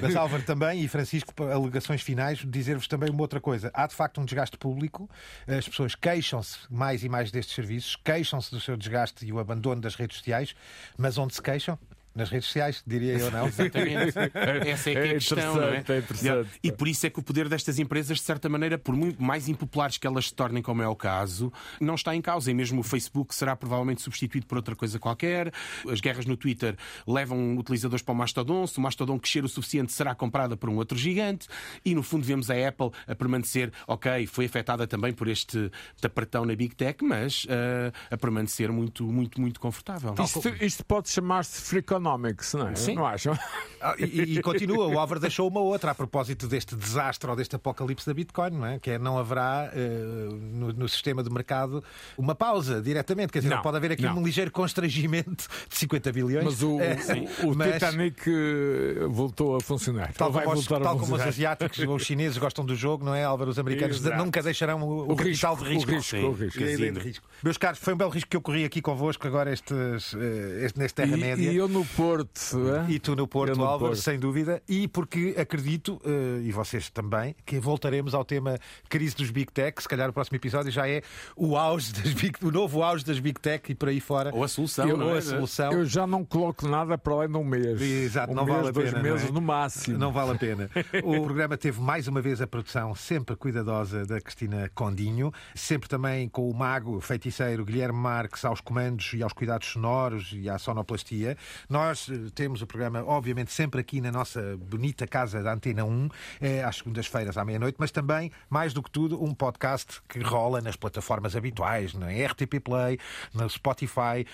mas 0.01 0.15
Álvaro 0.15 0.43
também 0.43 0.83
e 0.83 0.87
Francisco, 0.87 1.31
alegações 1.43 2.01
finais, 2.01 2.39
dizer-vos 2.45 2.87
também 2.87 3.09
uma 3.09 3.21
outra 3.21 3.39
coisa. 3.39 3.71
Há 3.73 3.87
de 3.87 3.95
facto 3.95 4.21
um 4.21 4.25
desgaste 4.25 4.57
público, 4.57 5.09
as 5.47 5.67
pessoas 5.67 5.95
queixam-se 5.95 6.59
mais 6.69 7.03
e 7.03 7.09
mais 7.09 7.31
destes 7.31 7.55
serviços, 7.55 7.95
queixam-se 7.95 8.51
do 8.51 8.59
seu 8.59 8.77
desgaste 8.77 9.25
e 9.25 9.31
o 9.31 9.39
abandono 9.39 9.81
das 9.81 9.95
redes 9.95 10.17
sociais, 10.17 10.55
mas 10.97 11.17
onde 11.17 11.33
se 11.33 11.41
queixam? 11.41 11.77
Nas 12.15 12.29
redes 12.29 12.47
sociais, 12.47 12.81
diria 12.87 13.17
eu, 13.17 13.29
não? 13.29 13.45
Exatamente. 13.47 14.13
Essa 14.69 14.89
é 14.89 14.93
que 14.93 14.99
é, 14.99 15.09
a 15.09 15.13
questão, 15.15 15.55
não 15.55 15.63
é? 15.63 15.83
É 15.87 15.97
interessante. 15.97 16.49
E 16.63 16.71
por 16.71 16.87
isso 16.87 17.05
é 17.05 17.09
que 17.09 17.19
o 17.19 17.23
poder 17.23 17.49
destas 17.49 17.77
empresas, 17.77 18.17
de 18.17 18.23
certa 18.23 18.47
maneira, 18.47 18.77
por 18.77 18.95
muito 18.95 19.21
mais 19.21 19.49
impopulares 19.49 19.97
que 19.97 20.07
elas 20.07 20.27
se 20.27 20.33
tornem, 20.33 20.63
como 20.63 20.81
é 20.81 20.87
o 20.87 20.95
caso, 20.95 21.51
não 21.79 21.95
está 21.95 22.15
em 22.15 22.21
causa. 22.21 22.49
E 22.49 22.53
mesmo 22.53 22.79
o 22.79 22.83
Facebook 22.83 23.35
será 23.35 23.55
provavelmente 23.55 24.01
substituído 24.01 24.45
por 24.45 24.57
outra 24.57 24.75
coisa 24.75 24.97
qualquer. 24.97 25.51
As 25.89 25.99
guerras 25.99 26.25
no 26.25 26.37
Twitter 26.37 26.77
levam 27.05 27.57
utilizadores 27.57 28.01
para 28.01 28.13
o 28.13 28.15
Mastodon. 28.15 28.65
Se 28.65 28.77
o 28.77 28.81
Mastodon 28.81 29.19
crescer 29.19 29.43
o 29.43 29.49
suficiente, 29.49 29.91
será 29.91 30.15
comprada 30.15 30.55
por 30.55 30.69
um 30.69 30.77
outro 30.77 30.97
gigante. 30.97 31.47
E 31.83 31.93
no 31.93 32.01
fundo 32.01 32.25
vemos 32.25 32.49
a 32.49 32.67
Apple 32.67 32.91
a 33.07 33.15
permanecer, 33.15 33.71
ok, 33.87 34.25
foi 34.27 34.45
afetada 34.45 34.87
também 34.87 35.11
por 35.11 35.27
este 35.27 35.69
tapretão 35.99 36.45
na 36.45 36.55
Big 36.55 36.75
Tech, 36.75 37.03
mas 37.03 37.45
uh, 37.45 37.91
a 38.09 38.17
permanecer 38.17 38.71
muito, 38.71 39.03
muito, 39.03 39.41
muito 39.41 39.59
confortável. 39.59 40.15
Isto, 40.23 40.63
isto 40.63 40.85
pode 40.85 41.09
chamar-se 41.09 41.61
Freakonomics, 42.05 42.53
não 42.53 42.67
é? 42.69 42.75
Sim. 42.75 42.95
Não 42.95 43.05
acham? 43.05 43.37
Ah, 43.81 43.95
e, 43.99 44.37
e 44.37 44.41
continua, 44.41 44.87
o 44.87 44.97
Álvaro 44.99 45.19
deixou 45.19 45.47
uma 45.47 45.59
outra 45.59 45.91
a 45.91 45.95
propósito 45.95 46.47
deste 46.47 46.75
desastre 46.75 47.29
ou 47.29 47.35
deste 47.35 47.55
apocalipse 47.55 48.05
da 48.05 48.13
Bitcoin, 48.13 48.51
não 48.51 48.65
é? 48.65 48.79
Que 48.79 48.91
é 48.91 48.97
não 48.99 49.17
haverá 49.17 49.71
uh, 49.73 50.31
no, 50.35 50.73
no, 50.73 50.89
sistema 50.89 51.21
de 51.23 51.29
mercado 51.29 51.83
uma 52.17 52.33
pausa 52.33 52.81
diretamente. 52.81 53.31
Quer 53.33 53.39
dizer, 53.39 53.49
Não, 53.49 53.57
não, 53.57 53.63
pode 53.63 53.77
haver 53.77 53.91
aqui 53.91 54.03
não. 54.03 54.17
um 54.17 54.23
ligeiro 54.23 54.49
constrangimento 54.51 55.47
de 55.69 55.75
50 55.77 56.11
bilhões. 56.11 56.43
Mas 56.45 56.63
o, 56.63 56.79
Eh, 56.81 56.97
o, 57.43 57.47
o 57.51 57.55
mas- 57.55 57.73
Titanic 57.73 58.21
eh, 58.27 59.05
voltou 59.07 59.55
a 59.55 59.61
funcionar. 59.61 60.13
Tal 60.13 60.31
como, 60.31 60.51
os, 60.53 60.65
voltar 60.65 60.77
a 60.77 60.79
tal 60.79 60.93
como 60.93 61.03
os 61.03 61.09
funcionar. 61.09 61.27
asiáticos 61.29 61.79
ou 61.79 61.95
os 61.95 62.03
chineses 62.03 62.37
gostam 62.37 62.65
do 62.65 62.75
jogo, 62.75 63.03
não 63.05 63.13
é, 63.13 63.23
Álvaro? 63.23 63.49
Os 63.51 63.59
americanos 63.59 63.97
Exato. 63.97 64.17
nunca 64.17 64.41
deixarão 64.41 64.81
o, 64.81 65.09
o 65.09 65.11
O 65.11 65.15
capital 65.15 65.55
risco, 65.55 65.65
de 65.89 65.95
risco. 65.95 66.17
o 66.17 66.31
risco, 66.33 66.59
Sim. 66.59 66.69
o 66.69 66.71
risco. 66.73 66.99
Risco. 67.05 67.27
Meus 67.43 67.57
caros, 67.57 67.79
foi 67.79 67.93
um 67.93 67.97
belo 67.97 68.09
risco 68.11 68.29
que 68.29 68.37
eu 68.37 68.41
corri 68.41 68.63
aqui 68.65 68.81
convosco 68.81 69.27
agora 69.27 69.51
estes, 69.53 70.15
este, 70.63 70.79
neste 70.79 71.01
E, 71.01 71.05
Terra-média. 71.05 71.51
e 71.51 71.55
eu 71.55 71.67
no 71.67 71.83
Porto. 71.95 72.69
eh? 72.69 72.85
E 72.93 72.99
tu 72.99 73.15
no 73.15 73.27
Porto, 73.27 73.55
no 73.57 73.63
Álvaro, 73.63 73.91
Porto. 73.91 74.01
sem 74.01 74.19
dúvida. 74.19 74.61
E 74.67 74.87
porque 74.87 75.35
acredito, 75.37 75.99
eh, 76.05 76.41
e 76.43 76.51
vocês 76.51 76.89
também, 76.89 77.35
que 77.45 77.59
voltaremos 77.59 78.13
ao 78.13 78.23
tema 78.25 78.57
crise 78.89 79.15
dos 79.15 79.29
Big 79.31 79.51
Tech. 79.51 79.81
Se 79.81 79.87
calhar 79.87 80.09
o 80.09 80.13
próximo 80.13 80.35
episódio 80.37 80.71
já 80.71 80.87
é 80.87 81.01
o 81.35 81.55
auge 81.57 81.93
das 81.93 82.13
Big, 82.13 82.37
o 82.45 82.51
novo 82.51 82.83
auge 82.83 83.03
das 83.05 83.19
Big 83.19 83.39
Tech 83.39 83.71
e 83.71 83.75
por 83.75 83.89
aí 83.89 83.99
fora. 83.99 84.31
Ou 84.33 84.43
a 84.43 84.47
solução, 84.47 84.87
Eu- 84.87 84.97
não 84.97 85.07
ou 85.07 85.15
é? 85.15 85.19
a 85.19 85.21
solução. 85.21 85.71
Eu 85.71 85.85
já 85.85 86.05
não 86.05 86.23
coloco 86.25 86.67
nada 86.67 86.97
para 86.97 87.13
além 87.13 87.29
de 87.29 87.37
um 87.37 87.43
mês. 87.43 87.81
Exato, 87.81 88.31
um 88.31 88.35
não 88.35 88.45
mês, 88.45 88.57
vale 88.57 88.69
a 88.69 88.71
dois 88.71 88.89
pena. 88.91 89.03
não 89.03 89.11
meses 89.11 89.29
é? 89.29 89.31
no 89.31 89.41
máximo. 89.41 89.97
Não 89.97 90.11
vale 90.11 90.31
a 90.31 90.35
pena. 90.35 90.69
O 91.03 91.23
programa 91.23 91.57
teve 91.57 91.79
mais 91.81 92.07
uma 92.07 92.21
vez 92.21 92.41
a 92.41 92.47
produção 92.47 92.93
sempre 92.95 93.35
cuidadosa 93.35 94.05
da 94.05 94.19
Cristina 94.19 94.69
Condinho, 94.73 95.31
sempre 95.53 95.87
também 95.87 96.27
com 96.29 96.49
o 96.49 96.53
mago 96.53 96.99
feiticeiro 96.99 97.63
Guilherme 97.65 97.97
Marques 97.99 98.43
aos 98.45 98.59
comandos 98.61 99.11
e 99.13 99.21
aos 99.23 99.33
cuidados 99.33 99.67
sonoros 99.67 100.31
e 100.33 100.49
à 100.49 100.57
sonoplastia. 100.57 101.37
Nós 101.69 101.84
eh, 101.91 102.29
temos 102.33 102.61
o 102.61 102.67
programa, 102.67 103.03
obviamente, 103.05 103.51
sempre 103.51 103.79
aqui 103.81 104.01
na 104.01 104.11
nossa 104.11 104.57
bonita 104.57 105.05
casa 105.05 105.41
da 105.43 105.53
Antena 105.53 105.85
1, 105.85 106.09
eh, 106.41 106.63
às 106.63 106.77
segundas-feiras 106.77 107.37
à 107.37 107.45
meia-noite, 107.45 107.77
mas 107.79 107.91
também, 107.91 108.31
mais 108.49 108.73
do 108.73 108.81
que 108.81 108.89
tudo, 108.89 109.23
um 109.23 109.33
podcast 109.33 110.01
que 110.07 110.19
rola 110.19 110.61
nas 110.61 110.75
plataformas 110.75 111.35
habituais, 111.35 111.93
na 111.93 112.07
RTP 112.07 112.59
Play, 112.63 112.99
no 113.33 113.49
Spotify. 113.49 114.25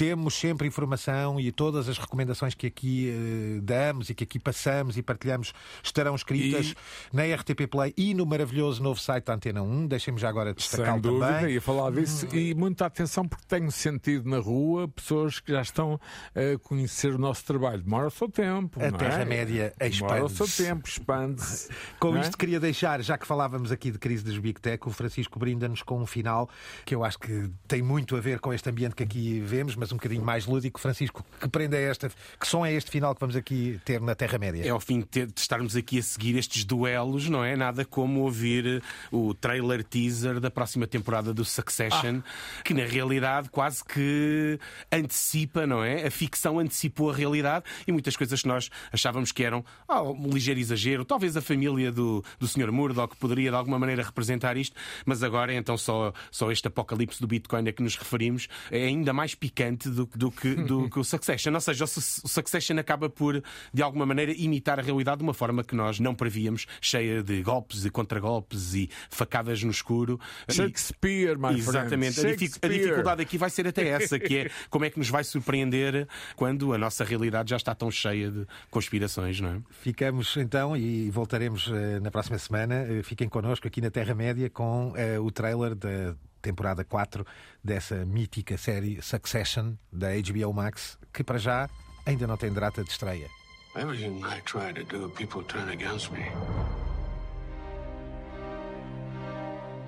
Temos 0.00 0.32
sempre 0.32 0.66
informação 0.66 1.38
e 1.38 1.52
todas 1.52 1.86
as 1.86 1.98
recomendações 1.98 2.54
que 2.54 2.66
aqui 2.66 3.10
eh, 3.10 3.60
damos 3.60 4.08
e 4.08 4.14
que 4.14 4.24
aqui 4.24 4.38
passamos 4.38 4.96
e 4.96 5.02
partilhamos 5.02 5.52
estarão 5.84 6.14
escritas 6.14 6.74
na 7.12 7.24
RTP 7.24 7.66
Play 7.70 7.92
e 7.98 8.14
no 8.14 8.24
maravilhoso 8.24 8.82
novo 8.82 8.98
site 8.98 9.26
da 9.26 9.34
Antena 9.34 9.60
1. 9.60 9.88
Deixem-me 9.88 10.18
já 10.18 10.30
agora 10.30 10.52
Sem 10.52 10.54
destacá-lo 10.54 11.02
dúvida, 11.02 11.26
também. 11.26 11.52
ia 11.52 11.60
falar 11.60 11.92
disso. 11.92 12.26
E 12.34 12.54
muita 12.54 12.86
atenção, 12.86 13.28
porque 13.28 13.44
tenho 13.46 13.70
sentido 13.70 14.26
na 14.26 14.38
rua 14.38 14.88
pessoas 14.88 15.38
que 15.38 15.52
já 15.52 15.60
estão 15.60 16.00
a 16.34 16.58
conhecer 16.60 17.14
o 17.14 17.18
nosso 17.18 17.44
trabalho. 17.44 17.82
Demora 17.82 18.06
o 18.06 18.10
seu 18.10 18.30
tempo. 18.30 18.82
A 18.82 18.90
não 18.90 18.96
é? 18.96 18.98
Terra-média 18.98 19.74
Demora 19.78 20.24
o 20.24 20.30
seu 20.30 20.46
expande-se. 20.46 20.64
tempo, 20.64 20.88
expande-se. 20.88 21.68
Com 22.00 22.16
é? 22.16 22.22
isto 22.22 22.38
queria 22.38 22.58
deixar, 22.58 23.02
já 23.02 23.18
que 23.18 23.26
falávamos 23.26 23.70
aqui 23.70 23.90
de 23.90 23.98
crise 23.98 24.24
dos 24.24 24.38
Big 24.38 24.62
Tech, 24.62 24.82
o 24.88 24.90
Francisco 24.90 25.38
brinda-nos 25.38 25.82
com 25.82 26.00
um 26.00 26.06
final 26.06 26.48
que 26.86 26.94
eu 26.94 27.04
acho 27.04 27.18
que 27.18 27.50
tem 27.68 27.82
muito 27.82 28.16
a 28.16 28.20
ver 28.20 28.40
com 28.40 28.50
este 28.50 28.70
ambiente 28.70 28.94
que 28.94 29.02
aqui 29.02 29.40
vemos, 29.40 29.76
mas 29.76 29.89
um 29.92 29.96
bocadinho 29.96 30.22
mais 30.24 30.46
lúdico. 30.46 30.80
Francisco, 30.80 31.24
que 31.40 31.48
prenda 31.48 31.76
é 31.76 31.84
esta? 31.84 32.10
Que 32.38 32.46
som 32.46 32.64
é 32.64 32.72
este 32.72 32.90
final 32.90 33.14
que 33.14 33.20
vamos 33.20 33.36
aqui 33.36 33.80
ter 33.84 34.00
na 34.00 34.14
Terra-média? 34.14 34.64
É 34.64 34.68
ao 34.70 34.80
fim 34.80 35.00
de, 35.00 35.06
ter- 35.06 35.26
de 35.26 35.40
estarmos 35.40 35.76
aqui 35.76 35.98
a 35.98 36.02
seguir 36.02 36.36
estes 36.36 36.64
duelos, 36.64 37.28
não 37.28 37.44
é? 37.44 37.56
Nada 37.56 37.84
como 37.84 38.20
ouvir 38.20 38.82
o 39.10 39.34
trailer 39.34 39.82
teaser 39.84 40.40
da 40.40 40.50
próxima 40.50 40.86
temporada 40.86 41.32
do 41.34 41.44
Succession, 41.44 42.20
que 42.64 42.74
na 42.74 42.84
realidade 42.84 43.48
quase 43.50 43.84
que 43.84 44.58
antecipa, 44.92 45.66
não 45.66 45.82
é? 45.82 46.06
A 46.06 46.10
ficção 46.10 46.58
antecipou 46.58 47.10
a 47.10 47.14
realidade 47.14 47.64
e 47.86 47.92
muitas 47.92 48.16
coisas 48.16 48.42
que 48.42 48.48
nós 48.48 48.70
achávamos 48.92 49.32
que 49.32 49.42
eram 49.44 49.64
ah, 49.88 50.02
um 50.02 50.28
ligeiro 50.30 50.60
exagero. 50.60 51.04
Talvez 51.04 51.36
a 51.36 51.40
família 51.42 51.90
do, 51.92 52.24
do 52.38 52.46
Sr. 52.48 52.70
Murdoch 52.72 53.16
poderia 53.16 53.50
de 53.50 53.56
alguma 53.56 53.78
maneira 53.78 54.02
representar 54.02 54.56
isto, 54.56 54.76
mas 55.04 55.22
agora 55.22 55.54
então 55.54 55.76
só, 55.76 56.12
só 56.30 56.50
este 56.50 56.68
apocalipse 56.68 57.20
do 57.20 57.26
Bitcoin 57.26 57.68
a 57.68 57.72
que 57.72 57.82
nos 57.82 57.96
referimos 57.96 58.48
é 58.70 58.84
ainda 58.86 59.12
mais 59.12 59.34
picante 59.34 59.79
do, 59.88 60.06
do 60.14 60.30
que, 60.30 60.54
do 60.54 60.88
que 60.90 60.98
o 60.98 61.04
Succession. 61.04 61.52
Ou 61.54 61.60
seja, 61.60 61.84
o 61.84 61.86
Su- 61.86 62.20
o 62.24 62.28
Succession 62.28 62.78
acaba 62.78 63.08
por, 63.08 63.42
de 63.72 63.82
alguma 63.82 64.04
maneira, 64.04 64.32
imitar 64.32 64.78
a 64.78 64.82
realidade 64.82 65.18
de 65.18 65.22
uma 65.24 65.34
forma 65.34 65.62
que 65.64 65.74
nós 65.74 65.98
não 66.00 66.14
prevíamos, 66.14 66.66
cheia 66.80 67.22
de 67.22 67.42
golpes 67.42 67.84
e 67.84 67.90
contragolpes 67.90 68.74
e 68.74 68.90
facadas 69.10 69.62
no 69.62 69.70
escuro. 69.70 70.18
Shakespeare, 70.48 71.36
my 71.38 71.48
friend. 71.48 71.58
Exatamente. 71.60 72.20
A, 72.20 72.68
dificuldade 72.68 73.22
aqui 73.22 73.38
vai 73.38 73.50
ser 73.50 73.66
até 73.66 73.86
essa, 73.88 74.18
que 74.18 74.36
é 74.38 74.50
como 74.68 74.84
é 74.84 74.90
que 74.90 74.98
nos 74.98 75.08
vai 75.08 75.24
surpreender 75.24 76.06
quando 76.36 76.72
a 76.72 76.78
nossa 76.78 77.04
realidade 77.04 77.50
já 77.50 77.56
está 77.56 77.74
tão 77.74 77.90
cheia 77.90 78.30
de 78.30 78.46
conspirações, 78.70 79.40
não 79.40 79.50
é? 79.50 79.60
Ficamos 79.70 80.36
então 80.36 80.76
e 80.76 81.10
voltaremos 81.10 81.70
eh, 81.72 82.00
na 82.00 82.10
próxima 82.10 82.38
semana. 82.38 82.74
Eh, 82.88 83.02
Fiquem 83.02 83.28
connosco 83.28 83.66
aqui 83.66 83.80
na 83.80 83.90
Terra-média 83.90 84.48
com 84.50 84.92
eh, 84.96 85.18
o 85.18 85.30
trailer 85.30 85.74
da 85.74 86.14
temporada 86.40 86.84
4 86.84 87.24
dessa 87.62 88.04
mítica 88.04 88.56
série 88.56 89.00
Succession 89.02 89.74
da 89.92 90.08
HBO 90.08 90.52
Max, 90.52 90.98
que 91.12 91.22
para 91.22 91.38
já 91.38 91.68
ainda 92.06 92.26
não 92.26 92.36
tem 92.36 92.52
data 92.52 92.82
de 92.82 92.90
estreia. 92.90 93.28
Everything 93.76 94.24
I 94.24 94.40
try 94.44 94.72
to 94.72 94.84
do, 94.84 95.08
people 95.10 95.44
turn 95.44 95.68
against 95.70 96.10
me. 96.10 96.26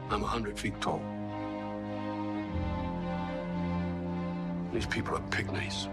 I'm 0.09 0.23
a 0.23 0.27
hundred 0.27 0.57
feet 0.59 0.79
tall. 0.81 1.01
These 4.73 4.87
people 4.87 5.17
are 5.17 5.23
pygmies. 5.31 5.89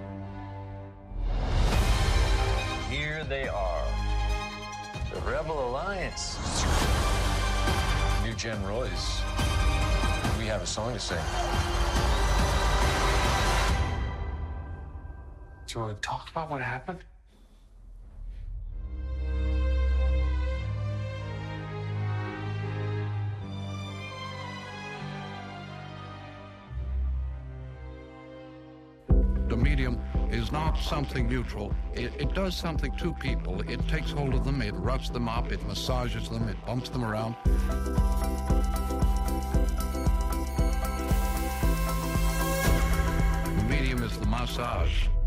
Here 2.89 3.24
they 3.24 3.47
are. 3.47 3.84
The 5.14 5.22
Rebel 5.22 5.70
Alliance. 5.70 6.38
New 8.24 8.34
Gen 8.36 8.64
Royce. 8.66 9.22
We 10.50 10.54
have 10.54 10.64
a 10.64 10.66
song 10.66 10.93
to 10.93 11.00
sing. 11.00 11.18
Do 15.68 15.74
you 15.76 15.86
want 15.86 16.02
to 16.02 16.02
talk 16.02 16.28
about 16.32 16.50
what 16.50 16.60
happened? 16.60 17.04
The 29.08 29.56
medium 29.56 30.00
is 30.32 30.52
not 30.52 30.80
something 30.80 31.30
neutral. 31.30 31.76
It, 31.93 32.12
it 32.18 32.34
does 32.34 32.56
something 32.56 32.91
to 32.97 33.14
people. 33.14 33.62
It 33.70 33.88
takes 33.88 34.10
hold 34.10 34.34
of 34.34 34.45
them, 34.45 34.64
it 34.64 34.74
roughs 34.74 35.12
them 35.12 35.30
up, 35.30 35.52
it 35.52 35.64
massages 35.68 36.28
them, 36.28 36.50
it 36.50 36.58
bumps 36.66 36.89
them 36.89 37.06
around. 37.06 37.36
Massage. 44.40 45.18